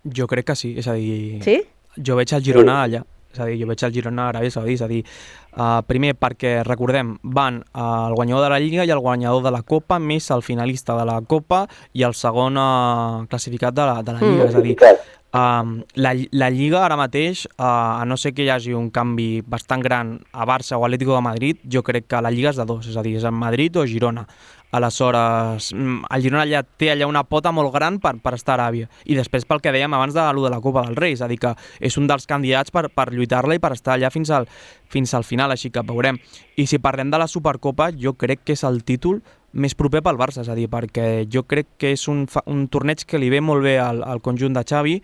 Jo 0.02 0.26
crec 0.26 0.48
que 0.50 0.56
sí, 0.58 0.72
és 0.82 0.88
a 0.90 0.96
dir... 0.98 1.38
Sí? 1.46 1.60
Jo 2.02 2.16
veig 2.18 2.32
el 2.34 2.42
Girona 2.42 2.80
allà, 2.82 3.02
és 3.30 3.38
a 3.38 3.46
dir, 3.46 3.60
jo 3.60 3.68
veig 3.68 3.84
el 3.86 3.92
Girona 3.94 4.24
a 4.24 4.32
Aràbia 4.32 4.50
Saudí, 4.50 4.74
és 4.74 4.82
a 4.82 4.88
dir, 4.90 5.02
uh, 5.54 5.78
primer 5.86 6.14
perquè, 6.18 6.56
recordem, 6.66 7.14
van 7.22 7.60
el 7.76 8.16
guanyador 8.18 8.48
de 8.48 8.50
la 8.50 8.58
Lliga 8.64 8.86
i 8.88 8.90
el 8.90 9.02
guanyador 9.04 9.44
de 9.44 9.52
la 9.54 9.62
Copa, 9.62 10.00
més 10.00 10.26
el 10.34 10.42
finalista 10.42 10.96
de 10.98 11.04
la 11.06 11.20
Copa 11.22 11.66
i 11.92 12.02
el 12.08 12.16
segon 12.18 12.58
uh, 12.58 13.22
classificat 13.30 13.76
de 13.76 13.86
la, 13.86 14.00
de 14.02 14.16
la 14.16 14.24
Lliga, 14.24 14.42
Mm. 14.42 14.48
és 14.48 14.56
a 14.56 14.64
dir, 14.64 14.74
Um, 15.32 15.78
la, 15.96 16.12
la 16.36 16.50
Lliga 16.52 16.82
ara 16.84 16.96
mateix, 17.00 17.46
uh, 17.56 17.64
a 17.64 18.04
no 18.04 18.18
ser 18.20 18.34
que 18.36 18.44
hi 18.44 18.50
hagi 18.52 18.74
un 18.76 18.90
canvi 18.92 19.40
bastant 19.40 19.80
gran 19.80 20.18
a 20.32 20.44
Barça 20.44 20.76
o 20.76 20.84
Atlético 20.84 21.14
de 21.16 21.22
Madrid, 21.24 21.62
jo 21.64 21.80
crec 21.82 22.04
que 22.12 22.20
la 22.20 22.30
Lliga 22.30 22.50
és 22.52 22.60
de 22.60 22.66
dos, 22.68 22.84
és 22.90 22.98
a 23.00 23.04
dir, 23.06 23.14
és 23.16 23.24
en 23.24 23.38
Madrid 23.40 23.78
o 23.80 23.86
Girona. 23.88 24.26
Aleshores, 24.72 25.72
mm, 25.74 26.06
el 26.16 26.22
Girona 26.24 26.46
allà 26.46 26.62
té 26.64 26.88
allà 26.92 27.06
una 27.06 27.24
pota 27.28 27.52
molt 27.52 27.74
gran 27.74 27.98
per, 28.00 28.14
per 28.24 28.32
estar 28.38 28.54
a 28.54 28.62
Aràbia. 28.62 28.88
I 29.04 29.16
després 29.18 29.44
pel 29.44 29.60
que 29.60 29.72
dèiem 29.74 29.92
abans 29.92 30.16
de, 30.16 30.24
lo 30.32 30.46
de 30.46 30.50
la 30.50 30.62
Copa 30.64 30.86
del 30.86 30.96
Rei, 30.96 31.12
és 31.12 31.20
a 31.20 31.28
dir, 31.28 31.38
que 31.42 31.52
és 31.78 31.98
un 32.00 32.08
dels 32.08 32.24
candidats 32.26 32.72
per, 32.72 32.86
per 32.88 33.10
lluitar-la 33.12 33.58
i 33.58 33.60
per 33.60 33.74
estar 33.76 33.98
allà 33.98 34.08
fins 34.10 34.32
al, 34.32 34.48
fins 34.88 35.12
al 35.12 35.28
final, 35.28 35.52
així 35.52 35.70
que 35.70 35.84
veurem. 35.84 36.16
I 36.56 36.66
si 36.66 36.80
parlem 36.80 37.12
de 37.12 37.20
la 37.20 37.28
Supercopa, 37.28 37.90
jo 37.92 38.16
crec 38.16 38.46
que 38.46 38.56
és 38.56 38.64
el 38.64 38.80
títol 38.88 39.20
més 39.52 39.76
proper 39.76 40.00
pel 40.00 40.16
Barça, 40.16 40.40
és 40.40 40.48
a 40.48 40.56
dir, 40.56 40.70
perquè 40.72 41.26
jo 41.28 41.44
crec 41.44 41.76
que 41.76 41.92
és 41.92 42.08
un, 42.08 42.24
un 42.48 42.66
torneig 42.72 43.04
que 43.04 43.20
li 43.20 43.28
ve 43.28 43.42
molt 43.44 43.64
bé 43.68 43.76
al, 43.78 44.00
al 44.00 44.24
conjunt 44.24 44.56
de 44.56 44.64
Xavi, 44.64 44.96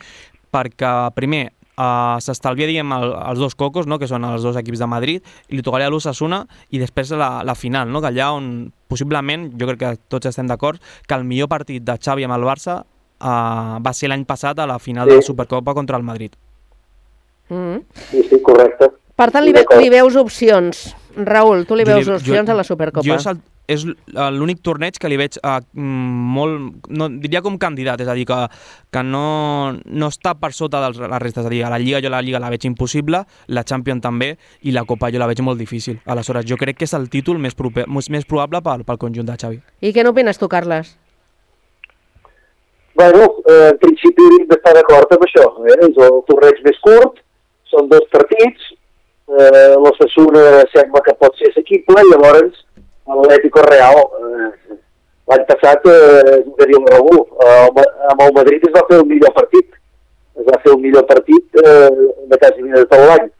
perquè 0.48 0.92
primer 1.12 1.50
uh, 1.78 2.18
s'estalvia, 2.20 2.66
diguem, 2.66 2.90
el, 2.92 3.12
els 3.30 3.38
dos 3.38 3.54
cocos, 3.54 3.86
no?, 3.86 3.98
que 4.02 4.08
són 4.10 4.26
els 4.26 4.42
dos 4.42 4.58
equips 4.58 4.82
de 4.82 4.86
Madrid, 4.90 5.22
i 5.48 5.56
li 5.56 5.62
tocaria 5.62 5.86
a 5.86 5.90
l'Ossassuna 5.94 6.42
i 6.74 6.78
després 6.82 7.14
la, 7.14 7.44
la 7.46 7.54
final, 7.54 7.88
no?, 7.94 8.02
que 8.02 8.10
allà 8.10 8.32
on 8.34 8.72
possiblement, 8.88 9.48
jo 9.60 9.66
crec 9.70 9.78
que 9.84 9.94
tots 10.08 10.26
estem 10.26 10.46
d'acord, 10.50 10.82
que 11.06 11.14
el 11.14 11.24
millor 11.24 11.48
partit 11.48 11.82
de 11.86 11.96
Xavi 11.96 12.24
amb 12.26 12.34
el 12.36 12.44
Barça 12.48 12.80
uh, 12.82 13.78
va 13.80 13.92
ser 13.94 14.08
l'any 14.10 14.24
passat 14.28 14.58
a 14.58 14.66
la 14.66 14.78
final 14.82 15.06
Sí. 15.08 15.10
de 15.14 15.22
la 15.22 15.26
Supercopa 15.30 15.74
contra 15.74 15.96
el 15.96 16.02
Madrid. 16.02 16.32
Mm. 17.48 17.78
Sí, 18.10 18.22
sí, 18.28 18.42
correcte. 18.44 18.90
Per 19.18 19.30
tant, 19.34 19.44
li, 19.44 19.52
ve, 19.56 19.64
li 19.80 19.88
veus 19.90 20.16
opcions. 20.20 20.94
Raül, 21.16 21.64
tu 21.66 21.74
li 21.74 21.82
Jo 21.84 21.94
veus 21.96 22.06
li- 22.06 22.14
opcions 22.14 22.46
jo- 22.46 22.52
a 22.52 22.56
la 22.60 22.64
Supercopa. 22.64 23.06
Jo 23.06 23.16
és 23.16 23.26
el, 23.26 23.40
és 23.68 23.84
l'únic 24.34 24.62
torneig 24.64 24.96
que 24.98 25.10
li 25.12 25.18
veig 25.20 25.36
uh, 25.42 25.58
molt, 25.76 26.86
no, 26.88 27.08
diria 27.20 27.42
com 27.44 27.58
candidat, 27.60 28.00
és 28.00 28.08
a 28.08 28.16
dir, 28.16 28.24
que, 28.28 28.38
que 28.94 29.02
no, 29.04 29.74
no 29.84 30.08
està 30.08 30.32
per 30.40 30.54
sota 30.56 30.80
de 30.86 30.92
les 30.96 31.20
restes, 31.22 31.44
és 31.44 31.50
a 31.50 31.52
dir, 31.52 31.62
a 31.66 31.72
la 31.72 31.80
Lliga 31.82 32.00
jo 32.04 32.12
la 32.12 32.22
Lliga 32.24 32.40
la 32.40 32.50
veig 32.52 32.64
impossible, 32.68 33.22
la 33.52 33.66
Champions 33.68 34.02
també, 34.04 34.32
i 34.64 34.72
la 34.72 34.86
Copa 34.88 35.12
jo 35.12 35.20
la 35.20 35.28
veig 35.28 35.42
molt 35.44 35.60
difícil. 35.60 36.00
Aleshores, 36.08 36.48
jo 36.48 36.56
crec 36.60 36.80
que 36.80 36.88
és 36.88 36.96
el 36.96 37.10
títol 37.12 37.38
més, 37.42 37.56
proper, 37.58 37.84
més, 37.92 38.08
més 38.10 38.24
probable 38.28 38.62
pel, 38.64 38.86
pel 38.88 39.02
conjunt 39.04 39.28
de 39.28 39.36
Xavi. 39.36 39.60
I 39.84 39.92
què 39.92 40.06
n'opines 40.06 40.40
tu, 40.40 40.48
Carles? 40.48 40.96
Bueno, 42.98 43.28
eh, 43.46 43.68
en 43.70 43.76
principi 43.78 44.24
hauríem 44.24 44.48
d'estar 44.50 44.72
d'acord 44.74 45.12
amb 45.14 45.28
això. 45.28 45.44
Eh? 45.68 45.76
És 45.86 46.00
el 46.08 46.16
torneig 46.26 46.64
més 46.64 46.80
curt, 46.82 47.20
són 47.70 47.86
dos 47.92 48.08
partits, 48.10 48.72
eh, 49.28 49.76
l'Ossassuna 49.76 50.64
sembla 50.72 51.04
que 51.06 51.14
pot 51.20 51.36
ser 51.38 51.52
assequible, 51.52 52.02
i 52.02 52.10
llavors 52.10 52.64
l'Atlético 53.14 53.62
Real, 53.64 53.98
eh, 54.20 54.76
l'any 55.28 55.44
passat 55.48 55.86
eh, 55.88 56.36
jugaria 56.44 56.80
el 56.80 56.86
Raúl, 56.92 57.24
eh, 57.46 57.88
amb 58.12 58.22
el 58.26 58.34
Madrid 58.36 58.64
es 58.68 58.74
va 58.74 58.84
fer 58.90 59.00
el 59.00 59.08
millor 59.08 59.32
partit, 59.36 59.66
es 60.38 60.46
va 60.46 60.60
fer 60.64 60.72
el 60.74 60.80
millor 60.82 61.06
partit 61.08 61.62
eh, 61.64 61.88
de 62.30 62.38
quasi 62.38 62.68
de 62.74 62.84
tot 62.90 63.04
l'any. 63.10 63.30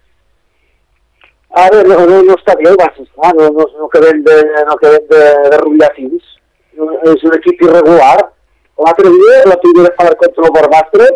Ara 1.58 1.82
no, 1.84 2.00
no, 2.06 2.22
no 2.26 2.34
està 2.36 2.56
bé 2.58 2.68
el 2.70 2.80
Barça, 2.80 3.04
no, 3.36 3.48
no, 3.56 3.68
no 3.76 3.86
acabem 3.88 4.20
de, 4.24 4.36
no 4.68 4.74
acabem 4.76 5.06
de, 5.12 5.22
de 5.52 5.60
rotllar 5.62 5.92
fins. 5.96 6.34
És 7.10 7.24
un 7.26 7.34
equip 7.34 7.62
irregular. 7.64 8.28
L'altre 8.78 9.10
dia, 9.10 9.38
la 9.50 9.56
primera 9.58 9.90
part 9.98 10.18
contra 10.20 10.44
el 10.46 10.52
Barbastre, 10.54 11.08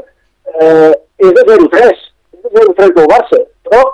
eh, 0.58 0.92
és 1.22 1.34
de 1.36 1.44
0-3. 1.46 2.00
És 2.34 2.48
de 2.48 2.64
0-3 2.64 2.96
del 2.96 3.06
Barça, 3.12 3.38
però 3.68 3.84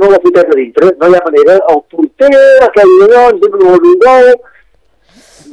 no 0.00 0.08
la 0.10 0.20
fotem 0.22 0.50
a 0.52 0.56
dintre, 0.58 0.90
no 1.00 1.08
hi 1.08 1.16
ha 1.16 1.22
manera. 1.26 1.58
El 1.72 1.82
porter, 1.92 2.30
aquell 2.66 2.94
allò, 3.06 3.22
ens 3.32 3.44
donen 3.44 3.86
un 3.90 3.98
gol, 4.04 4.30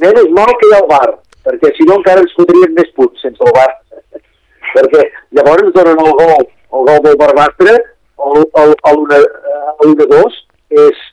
menys 0.02 0.32
mal 0.38 0.52
que 0.60 0.70
hi 0.70 0.74
ha 0.74 0.80
el 0.82 0.88
bar, 0.90 1.10
perquè 1.46 1.72
si 1.76 1.86
no 1.88 2.00
encara 2.00 2.24
ens 2.24 2.34
fotrien 2.38 2.74
més 2.78 2.90
punts 2.96 3.26
sense 3.26 3.46
el 3.46 3.54
bar. 3.56 3.70
perquè 4.74 5.06
llavors 5.36 5.66
ens 5.66 5.76
donen 5.76 6.04
el 6.04 6.12
gol, 6.22 6.44
el 6.48 6.90
gol 6.90 7.00
del 7.06 7.18
Barbastre, 7.20 7.78
el, 8.30 8.44
el, 8.64 8.76
el, 8.92 9.06
el 9.86 9.96
1-2, 9.96 10.42
és, 10.86 11.06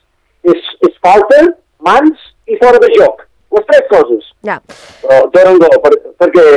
és, 0.53 0.67
és 0.87 0.99
falta, 1.03 1.41
mans 1.83 2.29
i 2.47 2.59
fora 2.61 2.81
de 2.83 2.91
joc. 2.95 3.23
Les 3.55 3.63
tres 3.69 3.85
coses. 3.91 4.25
Ja. 4.47 4.57
Però 5.03 5.23
donen 5.33 5.59
gol, 5.63 5.77
per, 5.83 5.93
perquè 6.19 6.47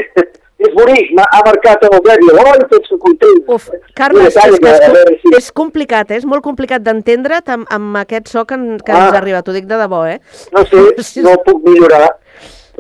és 0.61 0.73
bonic, 0.77 1.11
ha 1.19 1.41
marcat 1.47 1.85
el 1.89 1.95
Gavi, 2.05 2.27
l'home, 2.37 2.67
tots 2.69 2.93
contents. 3.01 3.47
Uf, 3.57 3.69
Carles, 3.97 4.35
és, 4.37 4.59
que 4.61 4.73
és, 4.75 4.81
veure 4.81 5.05
com- 5.23 5.37
és 5.39 5.51
complicat, 5.53 6.11
eh? 6.11 6.19
és 6.21 6.27
molt 6.29 6.43
complicat 6.45 6.83
d'entendre't 6.85 7.49
amb, 7.55 7.67
amb 7.73 7.97
aquest 8.03 8.29
so 8.29 8.45
que, 8.45 8.55
en- 8.61 8.79
que 8.79 8.93
Ah. 8.93 9.07
ens 9.07 9.17
arriba, 9.17 9.43
t'ho 9.43 9.53
dic 9.57 9.65
de 9.71 9.79
debò, 9.81 10.05
eh? 10.07 10.21
No 10.53 10.65
sé, 10.67 10.77
no 11.27 11.37
puc 11.47 11.63
millorar, 11.65 12.11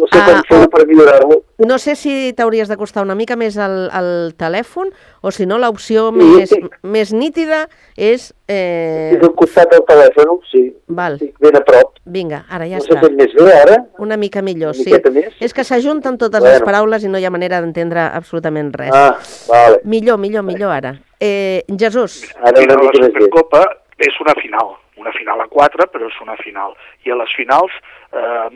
no 0.00 0.08
sé 0.08 0.18
Ah, 0.18 0.26
com 0.26 0.42
fer 0.48 0.68
per 0.72 0.86
millorar-lo. 0.88 1.42
No 1.60 1.76
sé 1.78 1.94
si 1.94 2.32
t'hauries 2.36 2.68
d'acostar 2.72 3.02
una 3.04 3.14
mica 3.14 3.36
més 3.36 3.58
al, 3.60 3.90
al 3.92 4.32
telèfon 4.40 4.88
o 5.20 5.30
si 5.30 5.44
no 5.46 5.58
l'opció 5.60 6.08
Sí, 6.10 6.16
més, 6.18 6.48
sí. 6.54 6.60
més 6.82 7.12
nítida 7.12 7.66
és... 7.96 8.30
Eh... 8.48 9.12
És 9.18 9.22
al 9.22 9.34
costat 9.36 9.70
del 9.74 9.84
telèfon, 9.86 10.38
sí. 10.50 10.62
Val. 10.88 11.18
Estic 11.20 11.36
ben 11.44 11.58
a 11.60 11.62
prop. 11.68 11.92
Vinga, 12.10 12.42
ara 12.50 12.66
ja 12.66 12.80
no 12.80 12.84
està. 12.86 12.98
sé 13.04 13.12
més 13.14 13.34
bé 13.36 13.52
ara. 13.60 13.76
Una 14.02 14.16
mica 14.16 14.42
millor, 14.42 14.72
Una 14.74 14.82
sí. 14.88 15.12
més? 15.14 15.36
És 15.40 15.52
que 15.54 15.62
s'ajunten 15.68 16.16
totes 16.18 16.40
Bueno. 16.40 16.54
les 16.56 16.64
paraules 16.64 17.04
i 17.04 17.08
no 17.12 17.20
hi 17.20 17.28
ha 17.28 17.30
manera 17.30 17.60
d'entendre 17.60 18.00
absolutament 18.08 18.72
res. 18.74 18.90
Ah, 18.96 19.14
vale. 19.48 19.80
Millor, 19.84 20.18
millor, 20.18 20.42
millor 20.48 20.72
ara. 20.72 20.96
Eh, 21.20 21.62
Jesús. 21.78 22.24
Ara 22.40 22.56
una 22.64 22.74
la 22.74 22.80
mica 22.88 22.98
més 23.04 23.12
bé. 23.12 23.12
Supercopa 23.20 23.62
és 24.00 24.16
una 24.24 24.32
final, 24.40 24.72
una 24.96 25.12
final 25.12 25.40
a 25.44 25.46
quatre, 25.52 25.86
però 25.92 26.08
és 26.08 26.16
una 26.24 26.36
final. 26.40 26.72
I 27.04 27.12
a 27.12 27.16
les 27.20 27.32
finals 27.36 27.70
eh, 28.12 28.48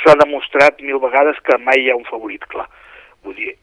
s'ha 0.00 0.16
demostrat 0.20 0.80
mil 0.84 1.00
vegades 1.02 1.40
que 1.46 1.58
mai 1.64 1.84
hi 1.84 1.90
ha 1.90 1.98
un 1.98 2.06
favorit 2.08 2.44
clar. 2.52 2.68
Vull 3.24 3.36
dir, 3.36 3.54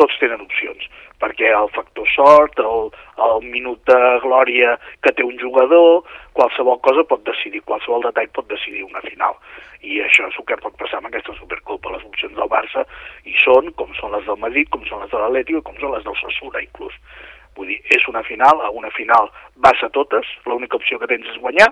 tots 0.00 0.16
tenen 0.20 0.40
opcions, 0.44 0.86
perquè 1.20 1.50
el 1.56 1.68
factor 1.74 2.08
sort, 2.12 2.60
el, 2.60 2.90
el 3.26 3.44
minut 3.44 3.82
de 3.88 3.98
glòria 4.24 4.76
que 5.04 5.12
té 5.16 5.24
un 5.24 5.36
jugador, 5.40 6.04
qualsevol 6.36 6.80
cosa 6.84 7.04
pot 7.08 7.24
decidir, 7.28 7.64
qualsevol 7.68 8.04
detall 8.06 8.28
pot 8.36 8.48
decidir 8.52 8.84
una 8.84 9.02
final. 9.04 9.36
I 9.84 10.00
això 10.04 10.26
és 10.28 10.36
el 10.40 10.46
que 10.48 10.58
pot 10.60 10.76
passar 10.80 11.00
amb 11.00 11.10
aquesta 11.10 11.36
Supercopa. 11.36 11.92
Les 11.94 12.04
opcions 12.08 12.36
del 12.36 12.52
Barça 12.52 12.84
hi 13.24 13.36
són, 13.44 13.72
com 13.80 13.92
són 14.00 14.16
les 14.16 14.24
del 14.28 14.40
Madrid, 14.42 14.70
com 14.72 14.84
són 14.88 15.04
les 15.04 15.12
de 15.12 15.20
l'Atlètic, 15.20 15.62
com 15.64 15.76
són 15.80 15.96
les 15.96 16.04
del 16.06 16.16
Sassura, 16.20 16.64
inclús. 16.64 16.96
Vull 17.56 17.72
dir, 17.72 17.80
és 17.96 18.04
una 18.10 18.24
final, 18.26 18.60
a 18.60 18.72
una 18.74 18.90
final 18.92 19.30
vas 19.64 19.80
a 19.84 19.92
totes, 19.92 20.28
l'única 20.44 20.76
opció 20.76 20.98
que 21.00 21.08
tens 21.08 21.28
és 21.32 21.40
guanyar, 21.40 21.70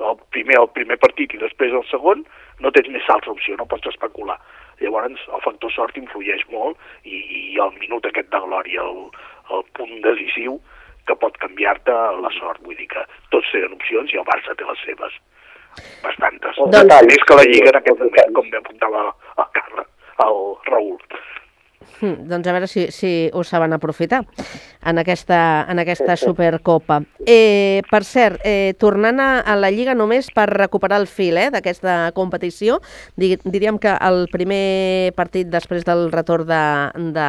el 0.00 0.18
primer, 0.34 0.56
el 0.60 0.70
primer 0.76 0.96
partit 1.02 1.34
i 1.36 1.40
després 1.42 1.74
el 1.76 1.86
segon, 1.90 2.24
no 2.60 2.72
tens 2.74 2.88
més 2.92 3.06
altra 3.12 3.32
opció, 3.32 3.56
no 3.56 3.68
pots 3.70 3.88
especular. 3.92 4.38
Llavors, 4.80 5.24
el 5.28 5.42
factor 5.44 5.72
sort 5.74 5.98
influeix 6.00 6.44
molt 6.52 6.78
i, 7.04 7.20
i 7.52 7.58
el 7.60 7.74
minut 7.80 8.06
aquest 8.08 8.30
de 8.32 8.40
glòria, 8.46 8.84
el, 8.84 9.10
el 9.56 9.66
punt 9.76 9.98
decisiu 10.06 10.56
que 11.08 11.16
pot 11.20 11.36
canviar-te 11.42 11.96
la 12.24 12.30
sort. 12.38 12.62
Vull 12.64 12.78
dir 12.78 12.88
que 12.92 13.04
tots 13.34 13.50
tenen 13.52 13.76
opcions 13.76 14.14
i 14.14 14.20
el 14.20 14.28
Barça 14.28 14.56
té 14.56 14.68
les 14.68 14.86
seves. 14.86 15.18
Bastantes. 16.04 16.56
Detalls. 16.74 17.08
Més 17.10 17.26
que 17.28 17.36
la 17.38 17.46
Lliga 17.46 17.72
en 17.72 17.78
aquest 17.80 18.00
moment, 18.00 18.32
com 18.38 18.48
bé 18.50 18.58
apuntava 18.58 19.04
el 19.36 19.50
Carles, 19.56 19.90
el 20.26 20.40
Raül. 20.70 20.96
Hm, 22.00 22.26
doncs 22.30 22.48
a 22.48 22.54
veure 22.56 22.66
si, 22.66 22.86
si 22.94 23.28
ho 23.32 23.42
saben 23.44 23.74
aprofitar 23.76 24.22
en 24.88 24.98
aquesta, 24.98 25.66
en 25.68 25.78
aquesta 25.82 26.16
Supercopa. 26.16 27.02
Eh, 27.26 27.82
per 27.90 28.02
cert, 28.08 28.40
eh, 28.44 28.72
tornant 28.80 29.20
a, 29.20 29.28
a 29.44 29.56
la 29.60 29.68
Lliga 29.70 29.92
només 29.94 30.30
per 30.32 30.46
recuperar 30.48 31.02
el 31.02 31.06
fil 31.10 31.36
eh, 31.36 31.50
d'aquesta 31.52 32.12
competició, 32.16 32.78
di, 33.20 33.34
diríem 33.44 33.76
que 33.78 33.92
el 33.92 34.24
primer 34.32 35.12
partit 35.18 35.50
després 35.52 35.84
del 35.84 36.08
retorn 36.12 36.48
de, 36.48 36.62
de, 37.12 37.28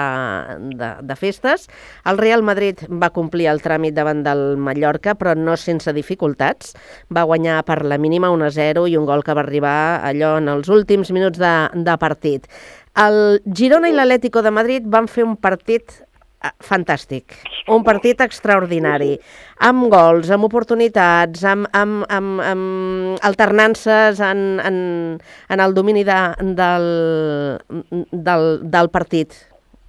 de, 0.79 0.91
de 1.03 1.19
festes, 1.19 1.67
el 2.07 2.21
Real 2.21 2.45
Madrid 2.47 2.85
va 2.87 3.11
complir 3.11 3.49
el 3.51 3.59
tràmit 3.59 3.97
davant 3.97 4.23
del 4.23 4.55
Mallorca, 4.55 5.17
però 5.19 5.35
no 5.35 5.57
sense 5.59 5.91
dificultats. 5.91 6.77
Va 7.11 7.27
guanyar 7.27 7.59
per 7.67 7.81
la 7.83 7.99
mínima 7.99 8.31
1-0 8.31 8.87
i 8.87 8.95
un 8.95 9.09
gol 9.09 9.25
que 9.27 9.35
va 9.35 9.43
arribar 9.43 9.99
allò 10.07 10.37
en 10.39 10.47
els 10.53 10.71
últims 10.71 11.11
minuts 11.11 11.41
de, 11.41 11.55
de 11.75 11.97
partit. 11.99 12.47
El 12.99 13.39
Girona 13.45 13.87
i 13.87 13.93
l'Atlético 13.95 14.41
de 14.43 14.51
Madrid 14.51 14.87
van 14.91 15.07
fer 15.07 15.23
un 15.23 15.37
partit 15.39 15.93
eh, 16.43 16.49
fantàstic, 16.59 17.37
un 17.71 17.85
partit 17.87 18.19
extraordinari, 18.19 19.13
amb 19.63 19.87
gols, 19.93 20.27
amb 20.29 20.43
oportunitats, 20.49 21.45
amb, 21.47 21.69
amb, 21.71 22.03
amb, 22.11 22.41
amb 22.43 23.23
alternances 23.23 24.19
en, 24.19 24.59
en, 24.59 24.81
en 25.47 25.63
el 25.63 25.73
domini 25.73 26.03
de, 26.03 26.19
del, 26.59 26.89
del, 28.11 28.45
del 28.67 28.91
partit. 28.91 29.39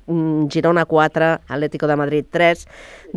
Mm, 0.06 0.46
Girona 0.50 0.84
4, 0.86 1.32
Atlético 1.48 1.90
de 1.90 1.98
Madrid 1.98 2.30
3. 2.30 2.64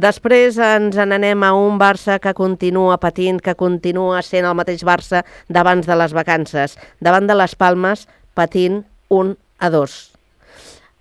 Després 0.01 0.57
ens 0.57 0.97
n'anem 0.97 1.45
a 1.45 1.53
un 1.53 1.77
Barça 1.77 2.17
que 2.21 2.33
continua 2.33 2.97
patint, 2.97 3.38
que 3.38 3.53
continua 3.53 4.25
sent 4.25 4.49
el 4.49 4.57
mateix 4.57 4.81
Barça 4.86 5.21
d'abans 5.49 5.86
de 5.86 6.01
les 6.01 6.13
vacances. 6.13 6.77
Davant 7.01 7.29
de 7.29 7.38
les 7.38 7.53
Palmes, 7.53 8.07
patint 8.33 8.83
un 9.09 9.36
a 9.59 9.69
dos. 9.73 10.15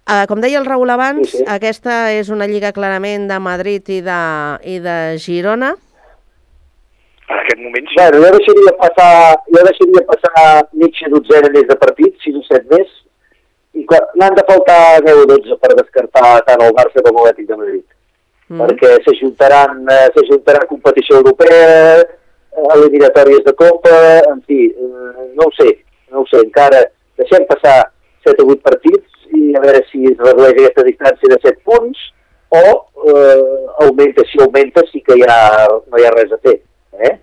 Uh, 0.04 0.26
com 0.28 0.36
deia 0.36 0.58
el 0.60 0.66
Raül 0.68 0.90
abans, 0.92 1.30
sí, 1.30 1.38
sí. 1.38 1.44
aquesta 1.48 2.10
és 2.12 2.28
una 2.28 2.44
lliga 2.44 2.74
clarament 2.76 3.24
de 3.30 3.38
Madrid 3.40 3.88
i 3.88 4.02
de, 4.04 4.20
i 4.68 4.76
de 4.84 4.96
Girona. 5.22 5.70
En 7.24 7.38
aquest 7.38 7.62
moment 7.62 7.88
sí. 7.88 7.96
Bueno, 7.96 8.20
jo 8.20 8.32
deixaria 8.34 8.74
passar, 8.82 9.14
jo 9.48 9.62
deixaria 9.64 10.02
passar 10.10 10.42
mitja 10.76 11.08
dotzena 11.08 11.48
més 11.54 11.64
de 11.70 11.76
partits, 11.80 12.20
6 12.26 12.36
o 12.36 12.44
7 12.50 12.68
més, 12.74 12.92
i 13.80 13.86
n'han 14.20 14.36
de 14.36 14.44
faltar 14.50 15.00
10 15.06 15.22
o 15.22 15.24
12 15.32 15.56
per 15.62 15.72
descartar 15.80 16.34
tant 16.50 16.66
el 16.66 16.76
Barça 16.76 17.00
com 17.00 17.22
l'Atlètic 17.22 17.48
de 17.48 17.58
Madrid. 17.62 17.86
Mm. 18.52 18.60
Perquè 18.60 18.92
s'ajuntaran 19.06 19.88
eh, 19.88 20.10
s'ajuntarà 20.18 20.66
competició 20.68 21.22
europea, 21.22 22.04
eh, 22.04 22.68
eliminatòries 22.76 23.40
de 23.48 23.56
Copa, 23.56 23.96
en 24.28 24.44
fi, 24.44 24.68
eh, 24.68 25.26
no 25.32 25.48
ho 25.48 25.56
sé, 25.56 25.70
no 26.12 26.22
ho 26.22 26.28
sé, 26.28 26.44
encara 26.44 26.84
deixem 27.16 27.48
passar 27.48 27.78
7 28.24 28.42
o 28.42 28.50
8 28.54 28.62
partits 28.66 29.28
i 29.34 29.54
a 29.56 29.60
veure 29.64 29.82
si 29.90 30.04
es 30.10 30.18
redueix 30.20 30.54
aquesta 30.58 30.84
distància 30.88 31.30
de 31.34 31.38
7 31.42 31.60
punts 31.68 31.98
o 32.54 32.62
eh, 33.10 33.42
augmenta, 33.86 34.22
si 34.30 34.38
augmenta 34.42 34.82
sí 34.92 35.00
que 35.02 35.16
ja 35.22 35.38
no 35.90 35.98
hi 35.98 36.04
ha 36.06 36.12
res 36.14 36.32
a 36.32 36.38
fer. 36.44 36.58
Eh? 37.08 37.14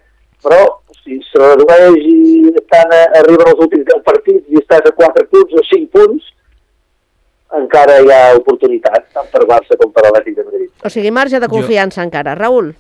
Però 0.44 0.60
si 1.04 1.18
es 1.22 1.30
redueix 1.40 1.98
i 2.04 2.52
estan, 2.52 2.92
a- 2.98 3.10
arriben 3.22 3.48
els 3.54 3.64
últims 3.68 3.86
10 3.88 4.04
partits 4.08 4.44
i 4.52 4.60
estàs 4.62 4.86
a 4.90 4.94
4 4.98 5.28
punts 5.32 5.56
o 5.56 5.64
5 5.70 5.90
punts, 5.96 6.28
encara 7.62 7.98
hi 8.02 8.12
ha 8.16 8.20
oportunitats, 8.40 9.10
tant 9.16 9.28
per 9.32 9.44
Barça 9.50 9.76
com 9.80 9.92
per 9.92 10.06
l'Atlètic 10.06 10.38
de 10.38 10.46
Madrid. 10.48 10.70
O 10.86 10.90
sigui, 10.90 11.12
marge 11.12 11.40
de 11.44 11.50
confiança 11.52 12.04
encara. 12.04 12.36
Raül? 12.40 12.72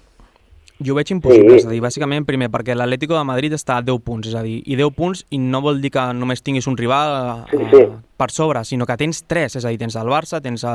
Jo 0.82 0.94
ho 0.94 0.98
veig 0.98 1.12
impossible, 1.14 1.52
Sí. 1.52 1.58
és 1.62 1.66
a 1.66 1.70
dir, 1.70 1.82
bàsicament, 1.82 2.26
primer, 2.26 2.50
perquè 2.50 2.74
l'Atlético 2.76 3.14
de 3.14 3.24
Madrid 3.24 3.54
està 3.54 3.78
a 3.78 3.82
10 3.86 4.00
punts, 4.02 4.28
és 4.28 4.36
a 4.36 4.42
dir, 4.42 4.64
i 4.66 4.76
10 4.76 4.92
punts 4.98 5.26
i 5.30 5.38
no 5.38 5.62
vol 5.62 5.82
dir 5.82 5.92
que 5.92 6.14
només 6.14 6.42
tinguis 6.42 6.66
un 6.68 6.78
rival 6.78 7.46
sí, 7.52 7.58
sí. 7.72 7.84
per 8.18 8.32
sobre, 8.32 8.64
sinó 8.66 8.86
que 8.86 8.98
tens 8.98 9.24
3, 9.28 9.56
és 9.58 9.66
a 9.66 9.70
dir, 9.70 9.78
tens 9.78 9.96
el 9.96 10.08
Barça, 10.08 10.42
tens 10.42 10.66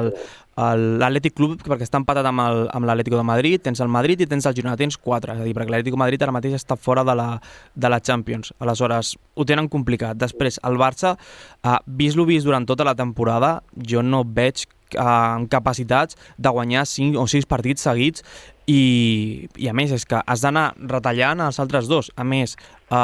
l'Atlètic 0.56 1.34
Club, 1.34 1.56
perquè 1.62 1.86
està 1.86 1.98
empatat 1.98 2.26
amb 2.26 2.86
l'Atlético 2.86 3.18
de 3.18 3.26
Madrid, 3.26 3.62
tens 3.62 3.80
el 3.80 3.88
Madrid 3.88 4.20
i 4.20 4.26
tens 4.30 4.46
el 4.46 4.54
Girona, 4.54 4.76
tens 4.76 4.96
4, 4.96 5.34
és 5.34 5.40
a 5.40 5.44
dir, 5.44 5.54
perquè 5.56 5.74
l'Atlético 5.74 5.98
de 5.98 6.04
Madrid 6.04 6.22
ara 6.22 6.32
mateix 6.32 6.54
està 6.54 6.76
fora 6.78 7.04
de 7.04 7.14
la, 7.18 7.28
de 7.74 7.88
la 7.90 8.00
Champions, 8.00 8.54
aleshores 8.60 9.16
ho 9.34 9.44
tenen 9.44 9.68
complicat. 9.68 10.16
Després, 10.16 10.60
el 10.64 10.78
Barça, 10.80 11.16
eh, 11.62 11.76
vist-lo 11.86 12.24
vist 12.26 12.46
durant 12.46 12.66
tota 12.66 12.84
la 12.84 12.94
temporada, 12.94 13.60
jo 13.76 14.02
no 14.02 14.24
veig 14.24 14.64
eh, 14.64 14.75
amb 14.94 15.50
capacitats 15.50 16.18
de 16.38 16.52
guanyar 16.52 16.86
5 16.86 17.18
o 17.18 17.26
6 17.26 17.48
partits 17.50 17.82
seguits 17.88 18.22
i, 18.66 19.46
i 19.54 19.68
a 19.70 19.74
més 19.78 19.92
és 19.94 20.04
que 20.08 20.18
has 20.18 20.42
d'anar 20.42 20.72
retallant 20.90 21.40
els 21.44 21.58
altres 21.62 21.86
dos. 21.86 22.10
A 22.18 22.24
més, 22.26 22.56
eh, 22.90 22.96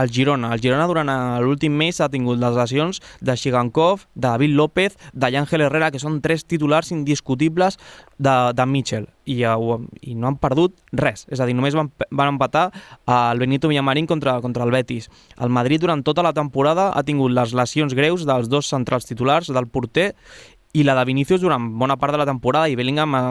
el 0.00 0.10
Girona. 0.12 0.52
El 0.54 0.62
Girona 0.64 0.86
durant 0.88 1.08
eh, 1.12 1.40
l'últim 1.44 1.74
mes 1.76 2.00
ha 2.00 2.08
tingut 2.08 2.40
les 2.40 2.56
lesions 2.56 3.02
de 3.20 3.36
Shigankov, 3.36 4.06
de 4.14 4.26
David 4.26 4.56
López, 4.56 4.96
de 5.12 5.36
Ángel 5.36 5.66
Herrera, 5.66 5.90
que 5.92 6.00
són 6.00 6.22
tres 6.24 6.46
titulars 6.48 6.90
indiscutibles 6.96 7.76
de, 8.16 8.36
de 8.56 8.66
Mitchell. 8.66 9.10
I, 9.30 9.44
uh, 9.46 9.76
I 10.00 10.16
no 10.16 10.30
han 10.30 10.38
perdut 10.40 10.74
res. 10.96 11.26
És 11.28 11.38
a 11.38 11.46
dir, 11.46 11.54
només 11.54 11.76
van, 11.76 11.92
van 12.10 12.32
empatar 12.32 12.70
el 13.06 13.38
Benito 13.38 13.68
Villamarín 13.68 14.08
contra, 14.08 14.38
contra 14.40 14.64
el 14.64 14.72
Betis. 14.72 15.10
El 15.38 15.52
Madrid 15.52 15.84
durant 15.84 16.02
tota 16.02 16.24
la 16.24 16.32
temporada 16.32 16.88
ha 16.96 17.04
tingut 17.04 17.36
les 17.36 17.52
lesions 17.54 17.94
greus 17.94 18.24
dels 18.26 18.48
dos 18.48 18.72
centrals 18.72 19.06
titulars, 19.06 19.52
del 19.52 19.68
porter 19.68 20.14
i 20.72 20.84
la 20.86 20.94
de 20.94 21.02
Vinícius 21.04 21.40
durant 21.42 21.64
bona 21.80 21.96
part 21.98 22.14
de 22.14 22.18
la 22.20 22.26
temporada 22.28 22.68
i 22.70 22.76
Bellingham 22.78 23.14
ha, 23.18 23.22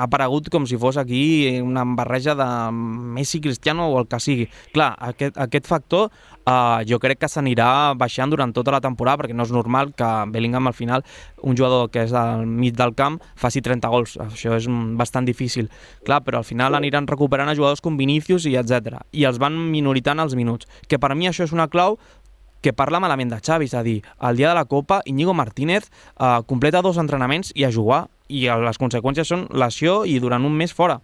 ha 0.00 0.06
aparegut 0.06 0.48
com 0.48 0.64
si 0.64 0.78
fos 0.80 0.96
aquí 0.96 1.60
una 1.60 1.84
barreja 1.84 2.32
de 2.34 2.46
Messi, 2.72 3.40
Cristiano 3.44 3.90
o 3.90 3.98
el 4.00 4.08
que 4.08 4.20
sigui. 4.20 4.46
Clar, 4.72 4.94
aquest, 5.10 5.36
aquest 5.36 5.68
factor 5.68 6.08
eh, 6.08 6.80
jo 6.88 6.96
crec 7.02 7.20
que 7.20 7.28
s'anirà 7.28 7.92
baixant 8.00 8.32
durant 8.32 8.54
tota 8.56 8.72
la 8.72 8.80
temporada 8.80 9.20
perquè 9.20 9.36
no 9.36 9.44
és 9.44 9.52
normal 9.52 9.92
que 9.92 10.08
Bellingham 10.32 10.70
al 10.70 10.76
final, 10.76 11.04
un 11.44 11.58
jugador 11.58 11.90
que 11.92 12.06
és 12.06 12.14
al 12.16 12.46
mig 12.48 12.78
del 12.78 12.94
camp, 12.96 13.20
faci 13.36 13.60
30 13.60 13.92
gols. 13.92 14.16
Això 14.24 14.56
és 14.56 14.70
bastant 14.96 15.28
difícil. 15.28 15.68
Clar, 16.06 16.22
però 16.24 16.40
al 16.40 16.48
final 16.48 16.78
aniran 16.78 17.10
recuperant 17.10 17.52
a 17.52 17.56
jugadors 17.58 17.84
com 17.84 18.00
Vinícius 18.00 18.48
i 18.48 18.56
etc. 18.56 19.02
I 19.12 19.28
els 19.28 19.40
van 19.42 19.58
minoritant 19.68 20.24
els 20.24 20.38
minuts. 20.38 20.68
Que 20.88 20.96
per 20.96 21.12
mi 21.12 21.28
això 21.28 21.44
és 21.44 21.52
una 21.52 21.68
clau 21.68 21.98
que 22.60 22.72
parla 22.76 23.00
malament 23.00 23.32
de 23.32 23.40
Xavi, 23.40 23.68
és 23.70 23.74
a 23.74 23.82
dir, 23.82 24.00
el 24.20 24.36
dia 24.36 24.50
de 24.50 24.54
la 24.58 24.66
Copa, 24.68 25.00
Íñigo 25.06 25.34
Martínez 25.34 25.88
eh, 25.88 26.40
completa 26.46 26.82
dos 26.82 26.98
entrenaments 27.00 27.52
i 27.54 27.64
a 27.64 27.72
jugar, 27.72 28.06
i 28.28 28.46
eh, 28.46 28.56
les 28.62 28.78
conseqüències 28.78 29.28
són 29.28 29.46
lesió 29.50 30.04
i 30.04 30.18
durant 30.20 30.44
un 30.44 30.56
mes 30.56 30.74
fora. 30.76 31.00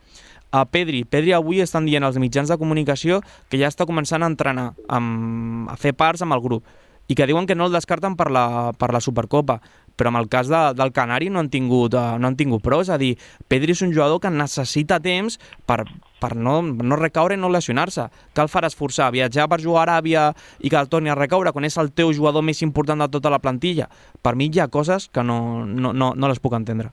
A 0.55 0.65
Pedri, 0.71 1.05
Pedri 1.05 1.35
avui 1.35 1.61
estan 1.61 1.89
dient 1.89 2.05
als 2.07 2.21
mitjans 2.23 2.49
de 2.49 2.59
comunicació 2.59 3.21
que 3.51 3.59
ja 3.59 3.69
està 3.69 3.87
començant 3.89 4.23
a 4.23 4.31
entrenar, 4.31 4.71
amb, 4.89 5.71
a 5.73 5.77
fer 5.81 5.93
parts 5.97 6.23
amb 6.23 6.37
el 6.37 6.45
grup, 6.45 6.65
i 7.09 7.15
que 7.15 7.27
diuen 7.27 7.47
que 7.47 7.55
no 7.55 7.67
el 7.67 7.75
descarten 7.75 8.17
per 8.19 8.31
la, 8.35 8.73
per 8.79 8.93
la 8.95 9.03
Supercopa, 9.03 9.61
però 9.97 10.11
en 10.13 10.19
el 10.21 10.29
cas 10.29 10.51
de, 10.51 10.61
del 10.77 10.93
Canari 10.93 11.31
no 11.31 11.41
han, 11.41 11.51
tingut, 11.51 11.95
uh, 11.95 12.19
no 12.21 12.29
han 12.29 12.37
tingut 12.39 12.65
prou, 12.65 12.83
és 12.85 12.91
a 12.91 12.99
dir, 13.01 13.15
Pedri 13.49 13.77
és 13.77 13.83
un 13.87 13.95
jugador 13.95 14.21
que 14.23 14.33
necessita 14.33 14.99
temps 15.03 15.39
per, 15.67 15.85
per 16.21 16.35
no, 16.37 16.63
no 16.63 16.97
recaure 16.97 17.35
i 17.37 17.41
no 17.41 17.51
lesionar-se. 17.53 18.07
Cal 18.35 18.49
fer 18.49 18.65
esforçar, 18.69 19.11
viatjar 19.13 19.49
per 19.49 19.61
jugar 19.61 19.85
a 19.85 19.97
Aràbia 19.97 20.31
i 20.65 20.71
que 20.73 20.79
el 20.81 20.89
torni 20.89 21.11
a 21.13 21.17
recaure 21.19 21.53
quan 21.53 21.65
és 21.69 21.77
el 21.79 21.93
teu 21.93 22.13
jugador 22.17 22.43
més 22.43 22.63
important 22.65 22.99
de 23.05 23.09
tota 23.13 23.31
la 23.31 23.39
plantilla. 23.43 23.89
Per 24.23 24.35
mi 24.35 24.49
hi 24.49 24.61
ha 24.65 24.69
coses 24.69 25.09
que 25.13 25.23
no, 25.23 25.65
no, 25.67 25.93
no, 25.93 26.13
no 26.17 26.29
les 26.33 26.41
puc 26.41 26.57
entendre. 26.57 26.93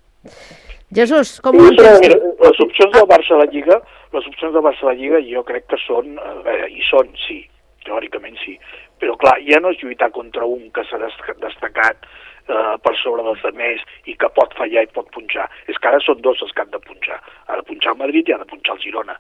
Jesús, 0.94 1.40
com 1.42 1.56
ho 1.58 1.68
Sí, 1.72 1.76
entens? 1.80 2.22
les 2.44 2.60
opcions 2.62 2.92
del 2.94 3.08
Barça 3.10 3.34
a 3.34 3.40
la 3.42 3.48
Lliga, 3.50 3.80
les 4.14 4.28
opcions 4.30 4.54
del 4.54 4.62
Barça 4.62 4.84
a 4.86 4.92
la 4.92 4.98
Lliga 5.00 5.22
jo 5.26 5.42
crec 5.48 5.66
que 5.72 5.80
són, 5.88 6.14
veure, 6.46 6.68
hi 6.70 6.84
són, 6.86 7.10
sí, 7.26 7.40
teòricament 7.88 8.38
sí, 8.44 8.58
però 9.02 9.16
clar, 9.20 9.40
ja 9.48 9.58
no 9.64 9.72
és 9.74 9.82
lluitar 9.82 10.12
contra 10.14 10.46
un 10.46 10.70
que 10.76 10.84
s'ha 10.86 11.00
dest- 11.02 11.34
destacat 11.42 12.06
eh, 12.48 12.76
per 12.84 12.96
sobre 13.00 13.24
dels 13.24 13.46
altres 13.50 13.84
i 14.10 14.16
que 14.20 14.30
pot 14.36 14.54
fallar 14.58 14.84
i 14.84 14.92
pot 14.96 15.10
punxar. 15.16 15.48
És 15.68 15.80
que 15.80 15.90
ara 15.90 16.02
són 16.04 16.22
dos 16.22 16.42
els 16.42 16.52
que 16.52 16.64
han 16.64 16.74
de 16.74 16.82
punxar. 16.84 17.20
Ha 17.48 17.60
de 17.60 17.68
punxar 17.70 17.94
el 17.94 18.02
Madrid 18.04 18.30
i 18.30 18.36
ha 18.36 18.42
de 18.42 18.50
punxar 18.50 18.76
el 18.78 18.84
Girona. 18.84 19.18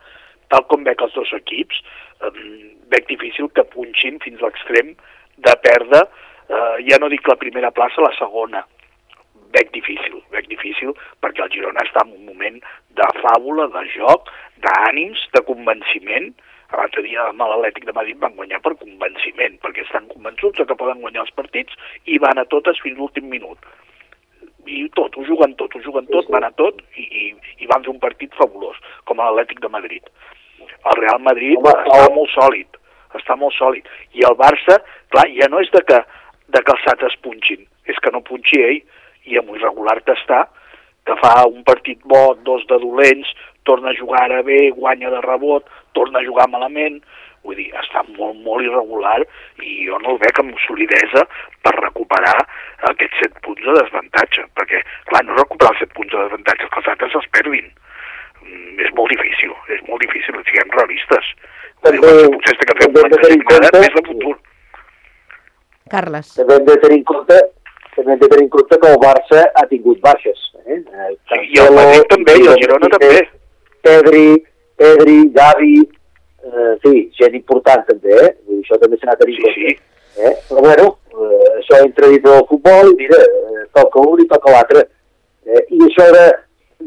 Tal 0.51 0.65
com 0.69 0.83
veig 0.83 1.01
els 1.01 1.15
dos 1.15 1.33
equips, 1.33 1.81
eh, 2.21 2.31
veig 2.93 3.07
difícil 3.07 3.49
que 3.55 3.67
punxin 3.75 4.19
fins 4.19 4.41
a 4.41 4.49
l'extrem 4.49 4.95
de 5.37 5.55
perdre, 5.63 6.05
eh, 6.49 6.77
ja 6.89 6.99
no 6.99 7.09
dic 7.09 7.27
la 7.27 7.39
primera 7.39 7.71
plaça, 7.71 8.01
la 8.01 8.13
segona. 8.19 8.65
Veig 9.53 9.69
difícil, 9.71 10.21
veig 10.33 10.47
difícil, 10.49 10.93
perquè 11.21 11.43
el 11.45 11.51
Girona 11.53 11.83
està 11.85 12.01
en 12.05 12.15
un 12.17 12.25
moment 12.25 12.57
de 12.97 13.09
fàbula, 13.21 13.67
de 13.73 13.83
joc, 13.93 14.29
d'ànims, 14.65 15.27
de 15.33 15.41
convenciment, 15.45 16.33
l'altre 16.77 17.03
dia 17.05 17.27
amb 17.29 17.43
l'Atlètic 17.43 17.85
de 17.87 17.95
Madrid 17.95 18.19
van 18.21 18.35
guanyar 18.37 18.59
per 18.65 18.73
convenciment, 18.81 19.57
perquè 19.63 19.85
estan 19.85 20.09
convençuts 20.11 20.65
que 20.67 20.77
poden 20.79 21.01
guanyar 21.03 21.25
els 21.25 21.35
partits 21.37 21.75
i 22.05 22.19
van 22.23 22.41
a 22.41 22.45
totes 22.49 22.79
fins 22.83 22.97
l'últim 22.97 23.29
minut. 23.29 23.59
I 24.65 24.87
tot, 24.95 25.17
ho 25.17 25.25
juguen 25.27 25.55
tot, 25.59 25.75
ho 25.75 25.81
juguen 25.83 26.07
tot, 26.11 26.29
van 26.33 26.47
a 26.47 26.53
tot 26.59 26.79
i, 26.95 27.03
i, 27.03 27.25
i 27.63 27.69
van 27.69 27.83
fer 27.83 27.91
un 27.93 28.01
partit 28.03 28.33
fabulós, 28.39 28.79
com 29.09 29.21
l'Atlètic 29.21 29.61
de 29.63 29.71
Madrid. 29.73 30.07
El 30.63 30.99
Real 30.99 31.21
Madrid 31.23 31.69
està 31.73 32.07
molt 32.15 32.31
sòlid, 32.33 32.79
està 33.19 33.37
molt 33.39 33.55
sòlid. 33.57 33.87
I 34.17 34.25
el 34.29 34.39
Barça, 34.39 34.79
clar, 35.13 35.27
ja 35.37 35.49
no 35.51 35.61
és 35.63 35.71
de 35.75 35.83
que, 35.87 36.01
de 36.55 36.63
que 36.63 36.75
els 36.75 36.89
altres 36.95 37.15
punxin, 37.23 37.67
és 37.91 37.99
que 37.99 38.11
no 38.15 38.23
punxi 38.25 38.61
ell, 38.63 38.83
i 39.29 39.39
amb 39.39 39.53
irregular 39.55 39.99
que 40.03 40.15
està, 40.17 40.45
que 41.07 41.15
fa 41.19 41.33
un 41.47 41.63
partit 41.67 41.99
bo, 42.07 42.33
dos 42.47 42.63
de 42.69 42.79
dolents, 42.79 43.29
torna 43.67 43.91
a 43.91 43.97
jugar 43.97 44.25
ara 44.25 44.41
bé, 44.43 44.69
guanya 44.75 45.11
de 45.11 45.21
rebot, 45.23 45.67
torna 45.97 46.19
a 46.19 46.25
jugar 46.25 46.47
malament, 46.49 46.99
vull 47.43 47.57
dir, 47.59 47.69
està 47.81 48.03
molt, 48.17 48.37
molt 48.45 48.63
irregular 48.63 49.17
i 49.59 49.85
jo 49.87 49.97
no 49.99 50.13
el 50.13 50.19
veig 50.21 50.39
amb 50.39 50.59
solidesa 50.65 51.25
per 51.65 51.73
recuperar 51.79 52.37
aquests 52.91 53.19
7 53.25 53.41
punts 53.43 53.63
de 53.65 53.73
desvantatge, 53.79 54.45
perquè, 54.59 54.83
clar, 55.11 55.23
no 55.27 55.35
recuperar 55.39 55.73
els 55.73 55.81
7 55.83 55.97
punts 55.97 56.13
de 56.13 56.21
desvantatge, 56.23 56.69
que 56.71 56.79
els 56.83 56.91
altres 56.93 57.17
els 57.19 57.27
perdin. 57.35 57.67
Mm, 58.43 58.79
és 58.85 58.93
molt 58.95 59.11
difícil, 59.11 59.51
és 59.75 59.83
molt 59.89 60.01
difícil, 60.05 60.39
siguem 60.47 60.71
realistes. 60.77 61.33
Vull 61.83 61.97
dir, 61.99 62.01
També- 62.07 62.31
potser 62.37 62.57
que 62.63 62.77
fer 62.79 62.91
determinada 62.91 63.69
compte- 63.69 63.79
més 63.83 63.93
de 63.99 64.05
futur. 64.07 64.35
Carles. 65.91 66.33
També 66.35 66.55
hem 66.55 66.65
de 66.65 66.77
tenir 66.85 66.97
en 67.01 67.03
compte 67.03 67.39
també 67.95 68.13
hem 68.15 68.19
de 68.23 68.27
tenir 68.31 68.43
en 68.45 68.49
compte 68.49 68.77
que 68.81 68.89
el 68.89 68.97
Barça 69.03 69.43
ha 69.53 69.65
tingut 69.69 69.99
baixes. 70.01 70.39
Eh? 70.65 70.79
Eh, 70.79 71.41
I 71.53 71.59
el 71.61 71.75
Madrid 71.75 72.07
també, 72.09 72.37
i 72.41 72.47
el 72.49 72.57
Girona 72.61 72.89
també. 72.89 73.19
Pedri, 73.85 74.23
Pedri, 74.83 75.17
Gavi, 75.31 75.77
eh, 76.43 76.73
sí, 76.83 76.93
gent 77.15 77.39
important 77.39 77.85
també, 77.87 78.17
eh? 78.19 78.31
Vull 78.43 78.59
dir, 78.59 78.65
això 78.65 78.79
també 78.81 78.99
s'ha 78.99 79.13
de 79.13 79.19
tenir 79.23 79.39
en 79.39 79.45
compte. 79.47 79.75
Eh? 80.13 80.33
Però 80.49 80.61
bueno, 80.61 80.89
eh, 81.15 81.51
això 81.59 81.79
entra 81.81 82.09
dintre 82.11 82.33
del 82.33 82.47
futbol 82.49 82.91
i 82.91 82.97
mira, 82.99 83.19
eh, 83.23 83.63
toca 83.79 84.03
un 84.11 84.21
i 84.21 84.27
toca 84.29 84.51
l'altre. 84.51 84.83
Eh? 85.47 85.63
I 85.77 85.79
això 85.87 86.09
de, 86.13 86.25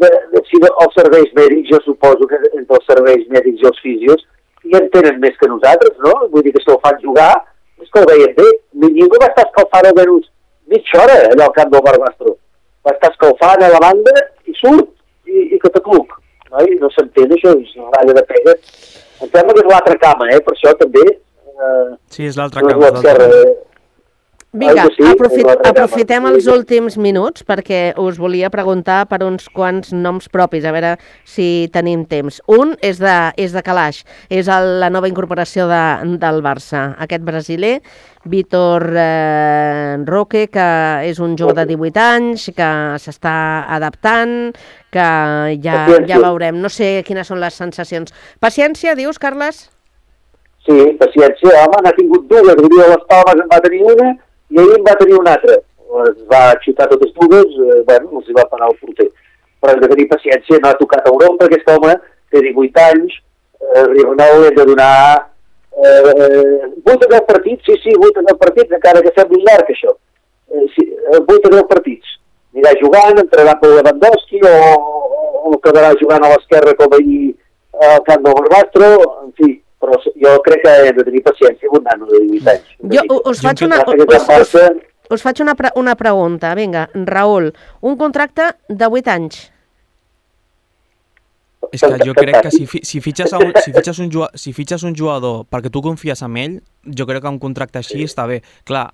de, 0.05 0.11
de, 0.35 0.43
si 0.51 0.61
de, 0.63 0.71
els 0.85 0.97
serveis 1.01 1.33
mèdics, 1.39 1.71
jo 1.73 1.81
suposo 1.87 2.29
que 2.31 2.41
entre 2.53 2.79
els 2.79 2.89
serveis 2.91 3.25
mèdics 3.33 3.65
i 3.65 3.71
els 3.73 3.83
físios 3.83 4.25
hi 4.67 4.77
en 4.77 4.89
tenen 4.93 5.21
més 5.23 5.37
que 5.41 5.49
nosaltres, 5.51 5.97
no? 6.05 6.15
Vull 6.33 6.45
dir 6.45 6.53
que 6.55 6.63
si 6.63 6.73
el 6.75 6.81
fan 6.85 7.01
jugar, 7.03 7.33
és 7.83 7.91
que 7.93 8.03
el 8.03 8.09
veien 8.11 8.35
bé. 8.37 8.47
Ningú 8.85 9.21
va 9.23 9.31
estar 9.31 9.47
escalfant 9.47 9.89
almenys 9.91 10.29
mitja 10.73 11.03
hora 11.03 11.17
allà 11.31 11.47
al 11.47 11.57
camp 11.57 11.73
del 11.73 11.85
Barbastro. 11.87 12.37
Va 12.87 12.95
estar 12.97 13.13
escalfant 13.13 13.63
a 13.63 13.73
la 13.73 13.83
banda 13.83 14.15
i 14.47 14.55
surt 14.59 14.89
i, 15.31 15.55
i 15.55 15.61
catacluc. 15.63 16.16
No, 16.16 16.16
I 16.47 16.77
no 16.81 16.89
s'entén, 16.95 17.33
això 17.37 17.53
és 17.59 17.73
una 17.77 17.91
ratlla 17.97 18.15
de 18.21 18.25
pega. 18.31 18.55
Em 19.23 19.29
sembla 19.33 19.55
que 19.57 19.63
és 19.65 19.71
l'altra 19.73 19.97
cama, 20.03 20.29
eh? 20.35 20.41
Per 20.47 20.53
això 20.55 20.75
també... 20.83 21.05
Eh, 21.11 21.89
Sí, 22.13 22.27
és 22.29 22.37
l'altre 22.39 22.63
no 22.63 22.69
és 22.71 22.75
és 22.77 22.81
l'altre 22.83 23.03
l'esquerra, 23.03 23.29
camp. 23.33 23.49
eh? 23.49 24.46
Vinga, 24.57 24.87
aprofit, 25.11 25.49
aprofitem 25.69 26.27
els 26.31 26.47
últims 26.49 26.97
minuts 26.97 27.45
perquè 27.45 27.91
us 28.01 28.17
volia 28.21 28.49
preguntar 28.53 29.03
per 29.11 29.21
uns 29.27 29.51
quants 29.53 29.93
noms 29.93 30.31
propis, 30.33 30.65
a 30.65 30.73
veure 30.73 30.95
si 31.29 31.69
tenim 31.75 32.07
temps. 32.09 32.41
Un 32.49 32.73
és 32.85 33.01
de, 33.03 33.17
és 33.37 33.53
de 33.53 33.63
Calaix, 33.67 34.01
és 34.33 34.49
el, 34.49 34.79
la 34.81 34.89
nova 34.93 35.11
incorporació 35.11 35.69
de, 35.69 35.83
del 36.23 36.41
Barça. 36.45 36.89
Aquest 37.05 37.27
brasiler, 37.27 37.75
Vítor 38.25 38.89
eh, 38.97 39.97
Roque, 40.09 40.47
que 40.53 40.69
és 41.11 41.21
un 41.21 41.37
jove 41.37 41.59
de 41.61 41.69
18 41.69 42.05
anys, 42.17 42.51
que 42.57 42.73
s'està 43.03 43.37
adaptant, 43.77 44.55
que 44.93 45.09
ja, 45.63 45.79
ja 46.09 46.21
veurem. 46.25 46.63
No 46.63 46.73
sé 46.73 47.03
quines 47.07 47.29
són 47.29 47.45
les 47.45 47.61
sensacions. 47.61 48.15
Paciència, 48.41 48.97
dius, 48.97 49.21
Carles? 49.21 49.67
Sí, 50.67 50.77
paciència, 50.99 51.61
home, 51.63 51.83
n'ha 51.85 51.93
tingut 51.95 52.25
dues. 52.31 52.57
El 52.57 52.71
dia 52.73 52.87
de 52.87 52.95
les 52.97 53.05
Palmes 53.11 53.45
en 53.45 53.53
va 53.53 53.61
tenir 53.63 53.85
una 53.87 54.15
i 54.51 54.59
ahir 54.61 54.77
en 54.79 54.85
va 54.87 54.99
tenir 55.01 55.19
una 55.19 55.37
altra. 55.37 55.59
Les 55.97 56.19
va 56.31 56.41
xutar 56.65 56.89
totes 56.91 57.13
dues, 57.15 57.55
eh, 57.63 57.83
bueno, 57.89 58.19
els 58.19 58.29
hi 58.29 58.35
va 58.37 58.49
parar 58.51 58.69
el 58.71 58.77
porter. 58.81 59.07
Però 59.63 59.73
hem 59.73 59.81
de 59.85 59.89
tenir 59.93 60.09
paciència, 60.11 60.59
no 60.63 60.69
ha 60.71 60.81
tocat 60.81 61.07
a 61.07 61.13
Europa, 61.13 61.47
aquest 61.47 61.71
home 61.73 61.95
té 62.33 62.43
18 62.43 62.83
anys, 62.91 63.15
eh, 63.63 63.85
Ribonau 63.93 64.43
li 64.43 64.51
de 64.57 64.67
donar 64.69 64.97
eh, 65.77 66.67
8 66.85 67.07
o 67.07 67.11
10 67.15 67.25
partits, 67.31 67.65
sí, 67.65 67.79
sí, 67.85 67.95
8 67.95 68.21
o 68.21 68.27
10 68.29 68.39
partits, 68.43 68.77
encara 68.79 69.03
que 69.05 69.15
sembli 69.17 69.43
llarg 69.47 69.73
això. 69.73 69.95
Eh, 70.51 70.67
sí, 70.75 70.89
eh, 70.91 71.23
8 71.23 71.51
o 71.51 71.55
10 71.55 71.67
partits. 71.71 72.19
Anirà 72.57 72.73
jugant, 72.81 73.21
entrarà 73.21 73.57
per 73.61 73.73
Lewandowski 73.75 74.41
o, 74.49 74.55
o, 74.75 75.51
o 75.51 75.55
acabarà 75.59 75.93
jugant 76.01 76.25
a 76.25 76.33
l'esquerra 76.35 76.75
com 76.79 76.95
ahir 76.97 77.35
al 77.87 78.03
camp 78.07 78.23
del 78.25 78.37
Barbastro, 78.41 78.91
en 79.25 79.33
fi, 79.37 79.51
però 79.83 79.99
jo 80.03 80.37
crec 80.45 80.63
que 80.65 80.77
hem 80.89 80.97
de 80.97 81.05
tenir 81.07 81.23
paciència 81.27 81.69
amb 81.69 81.79
un 81.79 81.85
nano 81.87 82.09
de 82.11 82.23
18 82.31 82.53
anys. 82.53 82.71
Jo 82.95 83.21
us 83.33 83.43
faig 83.45 83.65
una, 83.67 83.83
us, 85.11 85.23
faig 85.23 85.43
una, 85.45 85.55
pre 85.59 85.73
una 85.77 85.97
pregunta. 85.99 86.55
Vinga, 86.59 86.89
Raül, 86.95 87.53
un 87.81 87.99
contracte 88.01 88.51
de 88.69 88.89
8 88.89 89.15
anys. 89.15 89.45
És 91.75 91.83
que 91.83 91.97
jo 92.07 92.15
crec 92.15 92.39
que 92.47 92.53
si, 92.55 92.67
fi, 92.71 92.81
si, 92.87 93.01
fitxes 93.03 93.33
a 93.35 93.41
un, 93.43 93.51
si, 93.65 93.73
fitxes 93.77 93.99
un 94.03 94.13
jugador, 94.13 94.39
si 94.39 94.53
fitxes 94.57 94.85
un 94.87 94.95
jugador 94.97 95.45
perquè 95.51 95.73
tu 95.73 95.83
confies 95.85 96.23
en 96.25 96.39
ell, 96.41 96.61
jo 96.87 97.09
crec 97.09 97.25
que 97.25 97.33
un 97.33 97.43
contracte 97.43 97.83
així 97.83 98.07
està 98.07 98.27
bé. 98.31 98.41
Clar, 98.69 98.89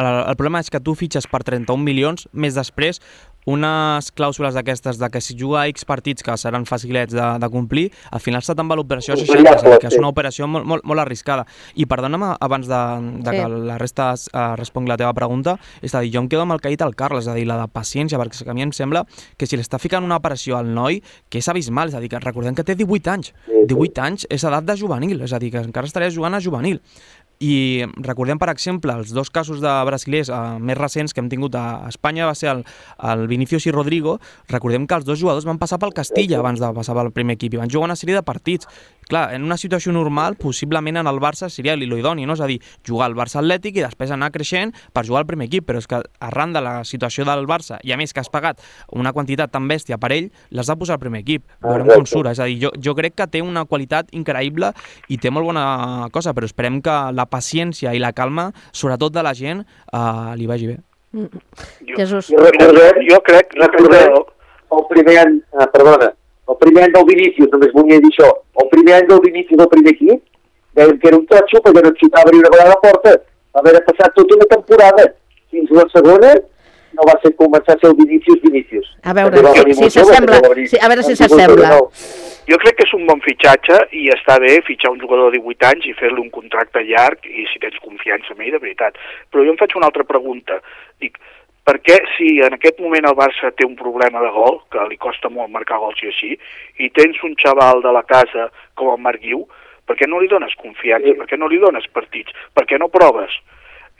el, 0.00 0.08
el 0.30 0.36
problema 0.38 0.62
és 0.62 0.70
que 0.72 0.82
tu 0.84 0.94
fitxes 0.98 1.26
per 1.30 1.42
31 1.46 1.82
milions, 1.84 2.28
més 2.32 2.56
després 2.58 3.00
unes 3.46 4.10
clàusules 4.12 4.54
d'aquestes 4.54 4.98
de 5.00 5.08
que 5.10 5.20
si 5.20 5.36
juga 5.38 5.66
X 5.68 5.84
partits 5.88 6.22
que 6.22 6.36
seran 6.36 6.66
facilets 6.66 7.14
de, 7.14 7.26
de 7.40 7.48
complir, 7.50 7.90
al 8.10 8.20
final 8.20 8.42
te'n 8.44 8.68
va 8.68 8.76
l'operació 8.76 9.14
a 9.14 9.16
60, 9.20 9.54
és 9.54 9.62
dir, 9.64 9.78
que 9.80 9.88
és 9.88 9.96
una 9.98 10.10
operació 10.12 10.46
molt, 10.50 10.66
molt, 10.66 10.84
molt 10.84 11.00
arriscada. 11.00 11.46
I 11.74 11.86
perdona'm 11.86 12.24
abans 12.40 12.68
de, 12.68 12.80
de 13.24 13.30
que 13.30 13.40
Sí. 13.40 13.60
la 13.66 13.78
resta 13.78 14.10
uh, 14.12 14.54
respongui 14.58 14.90
la 14.90 14.96
teva 15.00 15.14
pregunta, 15.16 15.56
és 15.80 15.94
a 15.94 16.02
dir, 16.04 16.10
jo 16.12 16.20
em 16.20 16.28
quedo 16.28 16.42
amb 16.42 16.52
el 16.52 16.60
que 16.60 16.68
ha 16.68 16.74
dit 16.74 16.82
el 16.84 16.94
Carles, 16.94 17.24
és 17.24 17.32
a 17.32 17.34
dir, 17.38 17.46
la 17.48 17.56
de 17.62 17.68
paciència, 17.72 18.18
perquè 18.20 18.44
que 18.44 18.50
a 18.50 18.54
mi 18.54 18.62
em 18.62 18.72
sembla 18.76 19.04
que 19.38 19.46
si 19.46 19.56
l'està 19.56 19.78
ficant 19.80 20.04
una 20.04 20.18
operació 20.20 20.58
al 20.58 20.68
noi, 20.74 21.00
que 21.30 21.38
és 21.40 21.48
abismal, 21.48 21.88
és 21.88 21.94
a 21.94 22.00
dir, 22.00 22.10
que 22.12 22.20
recordem 22.20 22.54
que 22.54 22.64
té 22.64 22.74
18 22.76 23.10
anys, 23.10 23.32
18 23.70 24.04
anys 24.04 24.26
és 24.28 24.44
edat 24.44 24.64
de 24.68 24.76
juvenil, 24.76 25.22
és 25.22 25.32
a 25.32 25.38
dir, 25.40 25.50
que 25.54 25.62
encara 25.64 25.86
estaria 25.88 26.10
jugant 26.10 26.34
a 26.34 26.40
juvenil. 26.40 26.80
I 27.40 27.86
recordem, 27.96 28.36
per 28.36 28.50
exemple, 28.52 28.92
els 28.92 29.14
dos 29.16 29.30
casos 29.32 29.62
de 29.64 29.70
brasilers 29.88 30.28
eh, 30.28 30.38
més 30.60 30.76
recents 30.76 31.14
que 31.16 31.22
hem 31.22 31.30
tingut 31.32 31.54
a 31.56 31.88
Espanya 31.88 32.26
va 32.28 32.34
ser 32.36 32.50
el, 32.52 32.58
el 33.08 33.22
Vinicius 33.30 33.64
i 33.64 33.72
Rodrigo. 33.72 34.18
Recordem 34.52 34.84
que 34.84 34.98
els 34.98 35.06
dos 35.08 35.16
jugadors 35.22 35.46
van 35.48 35.56
passar 35.56 35.78
pel 35.80 35.94
Castilla 35.96 36.42
abans 36.42 36.60
de 36.60 36.68
passar 36.76 36.92
pel 36.98 37.08
primer 37.16 37.38
equip 37.38 37.56
i 37.56 37.60
van 37.62 37.72
jugar 37.72 37.88
una 37.88 37.96
sèrie 37.96 38.18
de 38.18 38.22
partits. 38.28 38.68
Clar, 39.08 39.30
en 39.34 39.46
una 39.48 39.56
situació 39.56 39.90
normal, 39.96 40.36
possiblement 40.36 41.00
en 41.00 41.08
el 41.08 41.16
Barça 41.18 41.48
seria 41.48 41.78
l'idoni, 41.80 42.26
no? 42.28 42.36
És 42.36 42.42
a 42.44 42.48
dir, 42.50 42.58
jugar 42.86 43.08
al 43.08 43.16
Barça 43.16 43.40
Atlètic 43.40 43.80
i 43.80 43.86
després 43.86 44.12
anar 44.12 44.28
creixent 44.36 44.76
per 44.92 45.06
jugar 45.08 45.24
al 45.24 45.30
primer 45.32 45.48
equip, 45.48 45.64
però 45.66 45.80
és 45.80 45.88
que 45.88 46.02
arran 46.28 46.52
de 46.52 46.60
la 46.60 46.74
situació 46.84 47.24
del 47.24 47.48
Barça, 47.48 47.80
i 47.82 47.96
a 47.96 47.98
més 47.98 48.12
que 48.12 48.20
has 48.20 48.28
pagat 48.30 48.60
una 48.92 49.14
quantitat 49.16 49.50
tan 49.50 49.64
bèstia 49.66 49.96
per 49.98 50.12
ell, 50.12 50.28
l'has 50.52 50.68
de 50.68 50.76
posar 50.76 50.98
al 50.98 51.02
primer 51.02 51.24
equip. 51.24 51.48
Veurem 51.64 51.88
com 51.88 52.04
surt. 52.04 52.30
És 52.34 52.44
a 52.44 52.46
dir, 52.52 52.60
jo, 52.66 52.74
jo 52.76 52.94
crec 53.00 53.16
que 53.16 53.30
té 53.32 53.42
una 53.42 53.64
qualitat 53.64 54.12
increïble 54.12 54.74
i 55.08 55.18
té 55.18 55.32
molt 55.32 55.48
bona 55.48 55.64
cosa, 56.12 56.36
però 56.36 56.46
esperem 56.46 56.78
que 56.84 57.00
la 57.16 57.26
paciència 57.30 57.94
i 57.94 58.02
la 58.02 58.12
calma, 58.12 58.50
sobretot 58.72 59.14
de 59.14 59.24
la 59.26 59.34
gent, 59.34 59.64
eh, 59.92 60.32
li 60.36 60.48
vagi 60.50 60.72
bé. 60.72 60.78
Jesús. 61.96 62.30
I 62.30 62.38
recordem, 62.38 63.02
jo 63.08 63.18
crec, 63.26 63.54
recordem 63.58 64.18
el 64.76 64.84
primer 64.90 65.16
any, 65.24 65.38
eh, 65.58 65.68
perdona, 65.72 66.12
el 66.50 66.58
primer 66.58 66.84
any 66.84 66.92
del 66.94 67.06
Vinícius, 67.08 67.50
només 67.52 67.72
volia 67.74 67.98
dir 68.02 68.10
això, 68.12 68.28
el 68.62 68.68
primer 68.74 68.94
any 68.98 69.08
del 69.08 69.22
Vinícius 69.24 69.58
del 69.58 69.70
primer 69.72 69.94
equip, 69.96 70.22
dèiem 70.78 70.98
que 71.00 71.10
era 71.10 71.18
un 71.18 71.26
totxo 71.30 71.62
perquè 71.64 71.82
no 71.82 71.90
et 71.90 72.00
xutava 72.02 72.30
ni 72.32 72.42
una 72.42 72.52
vegada 72.54 72.76
a 72.76 72.82
porta. 72.84 73.16
Va 73.54 73.62
haver 73.62 73.74
de 73.78 73.82
passar 73.88 74.10
tota 74.14 74.36
una 74.36 74.46
temporada 74.50 75.06
fins 75.50 75.70
a 75.70 75.78
la 75.80 75.86
segona, 75.94 76.34
no 76.96 77.02
va 77.08 77.14
ser 77.22 77.34
començar 77.36 77.76
a 77.76 77.78
ser 77.78 77.90
el 77.90 77.96
Vinícius 77.96 78.40
Vinícius. 78.42 78.86
A 79.02 79.12
veure, 79.14 79.36
si- 79.74 79.90
s'assembla- 79.90 80.40
si- 80.66 80.78
a 80.80 80.88
veure 80.88 81.02
si 81.02 81.12
amb 81.12 81.18
18 81.18 81.28
s'assembla. 81.28 81.78
o 81.80 81.90
19. 81.90 82.28
Jo 82.50 82.56
crec 82.58 82.76
que 82.76 82.84
és 82.88 82.94
un 82.94 83.06
bon 83.06 83.20
fitxatge 83.20 83.76
i 83.92 84.08
està 84.10 84.38
bé 84.40 84.60
fitxar 84.66 84.90
un 84.90 84.98
jugador 85.00 85.30
de 85.30 85.38
18 85.38 85.66
anys 85.70 85.86
i 85.86 85.92
fer-li 85.94 86.20
un 86.20 86.30
contracte 86.30 86.82
llarg 86.82 87.24
i 87.26 87.46
si 87.52 87.58
tens 87.62 87.78
confiança 87.84 88.32
en 88.34 88.40
ell, 88.42 88.50
de 88.52 88.58
veritat. 88.58 88.94
Però 89.30 89.44
jo 89.44 89.52
em 89.52 89.56
faig 89.60 89.76
una 89.76 89.86
altra 89.86 90.02
pregunta. 90.04 90.60
Dic, 90.98 91.18
per 91.64 91.76
què 91.80 92.00
si 92.16 92.40
en 92.42 92.54
aquest 92.54 92.80
moment 92.80 93.06
el 93.06 93.14
Barça 93.14 93.52
té 93.54 93.64
un 93.64 93.76
problema 93.76 94.20
de 94.24 94.30
gol, 94.34 94.62
que 94.72 94.82
li 94.88 94.96
costa 94.96 95.28
molt 95.28 95.50
marcar 95.50 95.78
gols 95.78 96.02
i 96.02 96.08
així, 96.08 96.32
i 96.78 96.90
tens 96.90 97.22
un 97.22 97.36
xaval 97.36 97.82
de 97.82 97.92
la 97.92 98.02
casa 98.02 98.50
com 98.74 98.90
el 98.96 98.98
Marc 98.98 99.20
Guiu, 99.22 99.46
per 99.86 99.94
què 99.96 100.08
no 100.08 100.18
li 100.18 100.26
dones 100.26 100.54
confiança? 100.56 101.14
Per 101.18 101.26
què 101.26 101.38
no 101.38 101.46
li 101.46 101.58
dones 101.58 101.86
partits? 101.92 102.32
Per 102.54 102.64
què 102.66 102.78
no 102.80 102.88
proves? 102.88 103.30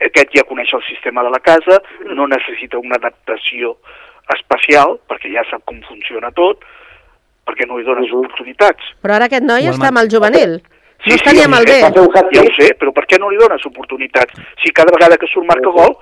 Aquest 0.01 0.33
ja 0.37 0.45
coneix 0.49 0.73
el 0.75 0.83
sistema 0.89 1.23
de 1.23 1.31
la 1.31 1.41
casa, 1.45 1.81
no 2.17 2.27
necessita 2.27 2.79
una 2.79 2.97
adaptació 2.97 3.77
especial, 4.35 4.99
perquè 5.11 5.33
ja 5.35 5.43
sap 5.51 5.65
com 5.69 5.81
funciona 5.89 6.31
tot, 6.37 6.61
per 7.45 7.55
què 7.59 7.67
no 7.69 7.79
li 7.79 7.85
dones 7.85 8.13
oportunitats? 8.15 8.93
Però 9.03 9.17
ara 9.17 9.27
aquest 9.31 9.45
noi 9.45 9.67
el 9.67 9.75
està 9.75 9.89
amb 9.91 9.99
el 10.05 10.11
juvenil. 10.13 10.61
Sí, 11.05 11.11
no 11.11 11.17
està 11.17 11.33
ni 11.33 11.43
amb 11.43 11.57
ho 11.57 11.61
el 11.61 11.67
sé, 11.69 11.81
B. 11.81 11.91
Ja 12.37 12.43
ho 12.45 12.53
sé, 12.61 12.69
però 12.81 12.93
per 12.97 13.07
què 13.09 13.19
no 13.21 13.31
li 13.33 13.39
dones 13.41 13.65
oportunitats? 13.67 14.35
Si 14.63 14.71
cada 14.77 14.93
vegada 14.93 15.17
que 15.17 15.27
surt 15.33 15.47
marca 15.49 15.73
gol, 15.81 15.97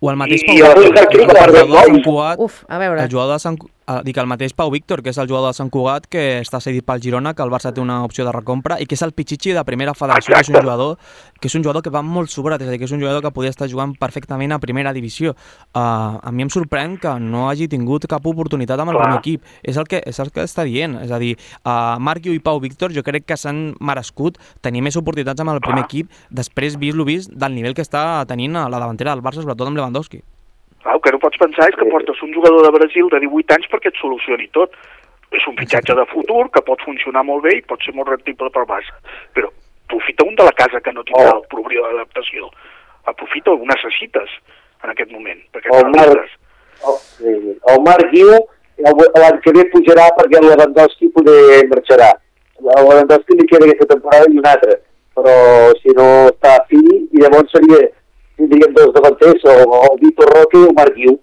O 0.00 0.10
el 0.12 0.16
mateix 0.16 0.44
I- 0.44 0.46
Pau 0.46 0.56
i 0.56 0.60
el 0.62 0.68
el 0.78 0.94
de 0.94 1.40
Arnau. 1.40 1.86
Sant 1.88 2.02
Cugat, 2.04 2.38
Uf, 2.38 2.60
a 2.68 2.78
veure. 2.78 3.02
el 3.02 3.10
jugador 3.10 3.32
de 3.34 3.38
Sant, 3.42 3.56
eh, 3.58 3.66
dic 4.04 4.18
el 4.20 4.28
mateix 4.30 4.54
Pau 4.56 4.70
Víctor, 4.70 5.02
que 5.02 5.10
és 5.10 5.18
el 5.18 5.28
jugador 5.28 5.52
de 5.52 5.58
Sant 5.58 5.70
Cugat, 5.72 6.08
que 6.10 6.40
està 6.42 6.60
cedit 6.60 6.86
pel 6.86 7.02
Girona, 7.02 7.34
que 7.34 7.44
el 7.44 7.52
Barça 7.52 7.72
té 7.74 7.80
una 7.80 8.02
opció 8.04 8.26
de 8.26 8.32
recompra, 8.34 8.78
i 8.80 8.86
que 8.86 8.96
és 8.98 9.04
el 9.06 9.14
Pichichi 9.16 9.54
de 9.56 9.64
primera 9.64 9.94
federació, 9.96 10.34
que 10.34 10.44
és 10.44 10.52
un 10.52 10.60
jugador 10.60 10.96
que 11.40 11.48
és 11.48 11.54
un 11.54 11.62
jugador 11.62 11.84
que 11.86 11.92
va 11.94 12.02
molt 12.02 12.32
sobrat, 12.32 12.62
és 12.62 12.68
a 12.68 12.72
dir, 12.72 12.80
que 12.80 12.88
és 12.88 12.94
un 12.94 13.00
jugador 13.00 13.22
que 13.22 13.30
podria 13.34 13.54
estar 13.54 13.68
jugant 13.70 13.94
perfectament 13.98 14.52
a 14.52 14.58
primera 14.58 14.92
divisió. 14.92 15.34
Uh, 15.72 16.18
a 16.18 16.32
mi 16.34 16.44
em 16.44 16.50
sorprèn 16.50 16.96
que 17.00 17.14
no 17.22 17.46
hagi 17.48 17.68
tingut 17.70 18.08
cap 18.10 18.26
oportunitat 18.26 18.80
amb 18.80 18.92
el 18.92 18.98
Clar. 18.98 19.06
primer 19.06 19.20
equip. 19.22 19.44
És 19.62 19.78
el 19.78 19.86
que, 19.88 20.02
és 20.04 20.18
el 20.18 20.32
que 20.34 20.42
està 20.42 20.66
dient. 20.66 20.98
És 21.04 21.14
a 21.14 21.20
dir, 21.22 21.36
uh, 21.62 21.96
Marc 22.02 22.24
Guiu 22.26 22.34
i 22.34 22.42
Pau 22.42 22.60
Víctor 22.60 22.94
jo 22.94 23.04
crec 23.06 23.28
que 23.28 23.38
s'han 23.38 23.76
merescut 23.80 24.40
tenir 24.62 24.82
més 24.82 24.98
oportunitats 24.98 25.40
amb 25.44 25.54
el 25.54 25.62
primer 25.64 25.86
equip 25.86 26.10
després 26.30 26.78
vist 26.80 26.98
lo 26.98 27.06
vist 27.08 27.30
del 27.32 27.54
nivell 27.54 27.76
que 27.76 27.86
està 27.86 28.24
tenint 28.28 28.56
a 28.58 28.68
la 28.68 28.82
davantera 28.82 29.14
del 29.14 29.24
Barça, 29.24 29.44
sobretot 29.44 29.70
amb 29.70 29.78
Lewandowski. 29.78 30.22
Clar, 30.82 30.94
el 30.94 31.02
que 31.04 31.12
no 31.14 31.20
pots 31.22 31.40
pensar 31.40 31.68
és 31.70 31.78
que 31.78 31.88
portes 31.90 32.22
un 32.22 32.34
jugador 32.34 32.66
de 32.66 32.74
Brasil 32.78 33.10
de 33.12 33.20
18 33.24 33.56
anys 33.56 33.70
perquè 33.72 33.92
et 33.92 34.00
solucioni 34.00 34.48
tot. 34.56 34.76
És 35.28 35.44
un 35.44 35.58
fitxatge 35.58 35.92
de 35.92 36.06
futur 36.08 36.46
que 36.48 36.64
pot 36.64 36.80
funcionar 36.86 37.20
molt 37.28 37.44
bé 37.44 37.58
i 37.58 37.64
pot 37.68 37.82
ser 37.84 37.92
molt 37.96 38.08
rendible 38.08 38.48
per 38.54 38.64
Barça. 38.68 38.94
Però 39.36 39.50
aprofita 39.88 40.24
un 40.24 40.34
de 40.36 40.44
la 40.44 40.54
casa 40.56 40.80
que 40.80 40.92
no 40.92 41.04
tindrà 41.04 41.34
el 41.34 41.44
problema 41.52 41.90
d'adaptació. 41.90 42.48
Aprofita, 43.04 43.52
ho 43.52 43.68
necessites 43.68 44.32
en 44.84 44.92
aquest 44.94 45.12
moment, 45.12 45.40
perquè 45.52 45.72
El 45.72 45.90
Marc, 45.92 46.14
necessites. 46.14 46.38
el, 46.88 46.96
sí, 47.18 47.58
el 47.72 47.84
Marc 47.84 48.10
diu 48.14 48.32
l'any 49.18 49.38
que 49.44 49.54
ve 49.56 49.64
pujarà 49.72 50.08
perquè 50.16 50.40
el 50.40 50.48
Lewandowski 50.48 51.08
poder 51.16 51.64
marxarà. 51.72 52.10
El 52.60 52.68
Lewandowski 52.88 53.38
li 53.38 53.46
queda 53.50 53.66
aquesta 53.66 53.88
temporada 53.94 54.28
i 54.30 54.38
una 54.38 54.52
altra, 54.54 54.76
però 55.18 55.36
si 55.80 55.94
no 55.98 56.08
està 56.30 56.54
fi, 56.70 56.78
i 56.78 57.24
llavors 57.24 57.50
seria, 57.54 57.80
tindríem 58.38 58.72
dos 58.76 58.92
davanters, 58.94 59.42
o, 59.44 59.56
o 59.66 59.96
Vitor 60.00 60.30
Roque 60.36 60.62
o 60.68 60.72
Marc 60.76 60.94
Guiu. 60.96 61.18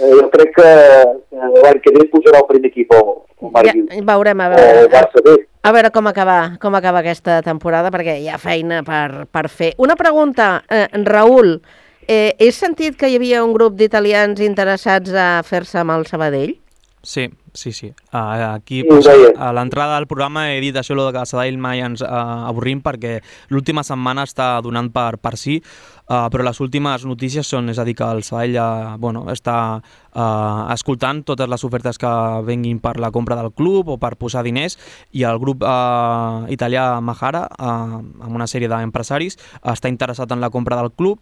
Eh, 0.00 0.10
jo 0.16 0.26
crec 0.32 0.50
que 0.56 0.66
eh, 0.70 1.50
l'any 1.62 1.78
que 1.84 1.92
ve 1.94 2.06
pujarà 2.12 2.40
el 2.42 2.48
primer 2.48 2.70
equip, 2.72 2.90
o, 2.96 3.26
o 3.38 3.46
el 3.48 3.52
Marc 3.54 3.68
Ja, 3.70 3.74
Guiu. 3.76 4.04
veurem, 4.08 4.40
a 4.40 4.48
O 4.50 4.54
veure, 4.56 4.88
Barça 4.92 5.22
B. 5.24 5.36
a 5.62 5.72
veure 5.76 5.90
com 5.94 6.08
acaba, 6.10 6.38
com 6.60 6.74
acaba 6.76 7.02
aquesta 7.04 7.40
temporada, 7.46 7.90
perquè 7.94 8.18
hi 8.20 8.28
ha 8.28 8.38
feina 8.40 8.82
per, 8.86 9.26
per 9.30 9.48
fer. 9.48 9.74
Una 9.78 9.96
pregunta, 9.96 10.62
eh, 10.68 10.86
Raül, 11.04 11.60
eh, 12.06 12.34
he 12.38 12.50
sentit 12.52 12.96
que 12.98 13.08
hi 13.08 13.16
havia 13.20 13.44
un 13.44 13.52
grup 13.54 13.76
d'italians 13.78 14.40
interessats 14.40 15.14
a 15.14 15.42
fer-se 15.46 15.78
amb 15.82 15.94
el 15.98 16.06
Sabadell? 16.10 16.56
Sí, 17.02 17.28
sí, 17.52 17.72
sí. 17.72 17.92
Uh, 18.12 18.54
aquí 18.54 18.82
Sí, 18.82 19.10
a 19.36 19.52
l'entrada 19.52 19.96
del 19.98 20.06
programa 20.06 20.50
he 20.52 20.60
dit 20.60 20.76
això 20.76 20.94
que 21.12 21.18
a 21.18 21.26
Sabadell 21.26 21.58
mai 21.58 21.80
ens 21.84 22.02
uh, 22.02 22.48
avorrim 22.48 22.80
perquè 22.82 23.20
l'última 23.50 23.82
setmana 23.86 24.24
està 24.28 24.60
donant 24.62 24.90
per, 24.92 25.18
per 25.18 25.36
sí, 25.36 25.60
uh, 26.08 26.28
però 26.30 26.44
les 26.46 26.60
últimes 26.60 27.04
notícies 27.06 27.46
són, 27.46 27.70
és 27.70 27.78
a 27.78 27.84
dir, 27.84 27.94
que 27.98 28.04
el 28.04 28.22
Sabadell 28.26 28.58
uh, 28.60 28.96
bueno, 28.98 29.26
està 29.32 29.56
uh, 29.80 30.72
escoltant 30.74 31.22
totes 31.26 31.48
les 31.48 31.64
ofertes 31.64 31.98
que 31.98 32.10
venguin 32.46 32.80
per 32.80 32.98
la 33.00 33.10
compra 33.10 33.38
del 33.38 33.52
club 33.52 33.94
o 33.94 33.98
per 33.98 34.16
posar 34.16 34.44
diners 34.46 34.78
i 35.12 35.24
el 35.24 35.38
grup 35.38 35.62
uh, 35.62 36.46
italià 36.52 37.00
Mahara, 37.00 37.46
uh, 37.58 38.00
amb 38.00 38.34
una 38.34 38.48
sèrie 38.50 38.70
d'empresaris, 38.70 39.38
està 39.62 39.88
interessat 39.88 40.30
en 40.32 40.40
la 40.40 40.50
compra 40.50 40.78
del 40.80 40.92
club, 40.92 41.20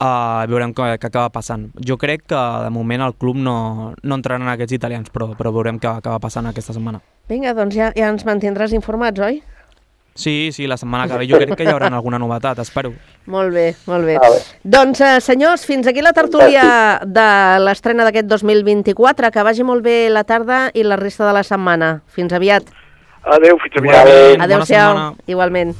uh, 0.00 0.48
veurem 0.50 0.74
què, 0.74 0.96
què 0.98 1.10
acaba 1.10 1.30
passant. 1.34 1.68
Jo 1.86 1.96
crec 2.00 2.26
que 2.32 2.42
de 2.64 2.72
moment 2.74 3.06
el 3.06 3.14
club 3.20 3.38
no, 3.38 3.94
no 4.02 4.18
entraran 4.18 4.48
aquests 4.50 4.76
italians, 4.80 5.12
però, 5.12 5.30
però 5.38 5.54
veurem 5.54 5.80
què 5.80 5.92
acaba 5.92 6.20
passant 6.22 6.48
aquesta 6.50 6.76
setmana. 6.76 7.02
Vinga, 7.30 7.54
doncs 7.54 7.76
ja, 7.76 7.92
ja 7.96 8.10
ens 8.10 8.26
mantindràs 8.26 8.74
informats, 8.76 9.22
oi? 9.22 9.42
Sí, 10.20 10.50
sí, 10.52 10.66
la 10.66 10.76
setmana 10.76 11.06
que 11.08 11.16
ve 11.16 11.26
jo 11.30 11.38
crec 11.38 11.54
que 11.56 11.64
hi 11.64 11.70
haurà 11.70 11.88
alguna 11.88 12.18
novetat, 12.18 12.58
espero. 12.60 12.90
Molt 13.30 13.54
bé, 13.54 13.70
molt 13.86 14.04
bé. 14.04 14.16
Doncs, 14.64 15.00
eh, 15.06 15.20
senyors, 15.22 15.64
fins 15.64 15.86
aquí 15.86 16.02
la 16.02 16.12
tertúlia 16.12 16.64
de 17.06 17.28
l'estrena 17.62 18.04
d'aquest 18.04 18.28
2024. 18.28 19.30
Que 19.30 19.46
vagi 19.46 19.64
molt 19.64 19.86
bé 19.86 20.10
la 20.10 20.24
tarda 20.24 20.68
i 20.74 20.84
la 20.84 20.98
resta 21.00 21.28
de 21.28 21.38
la 21.38 21.46
setmana. 21.46 22.02
Fins 22.10 22.34
aviat. 22.36 22.68
Adéu, 23.22 23.56
fins 23.62 23.80
aviat. 23.80 24.44
Adéu-siau, 24.48 25.16
igualment. 25.30 25.76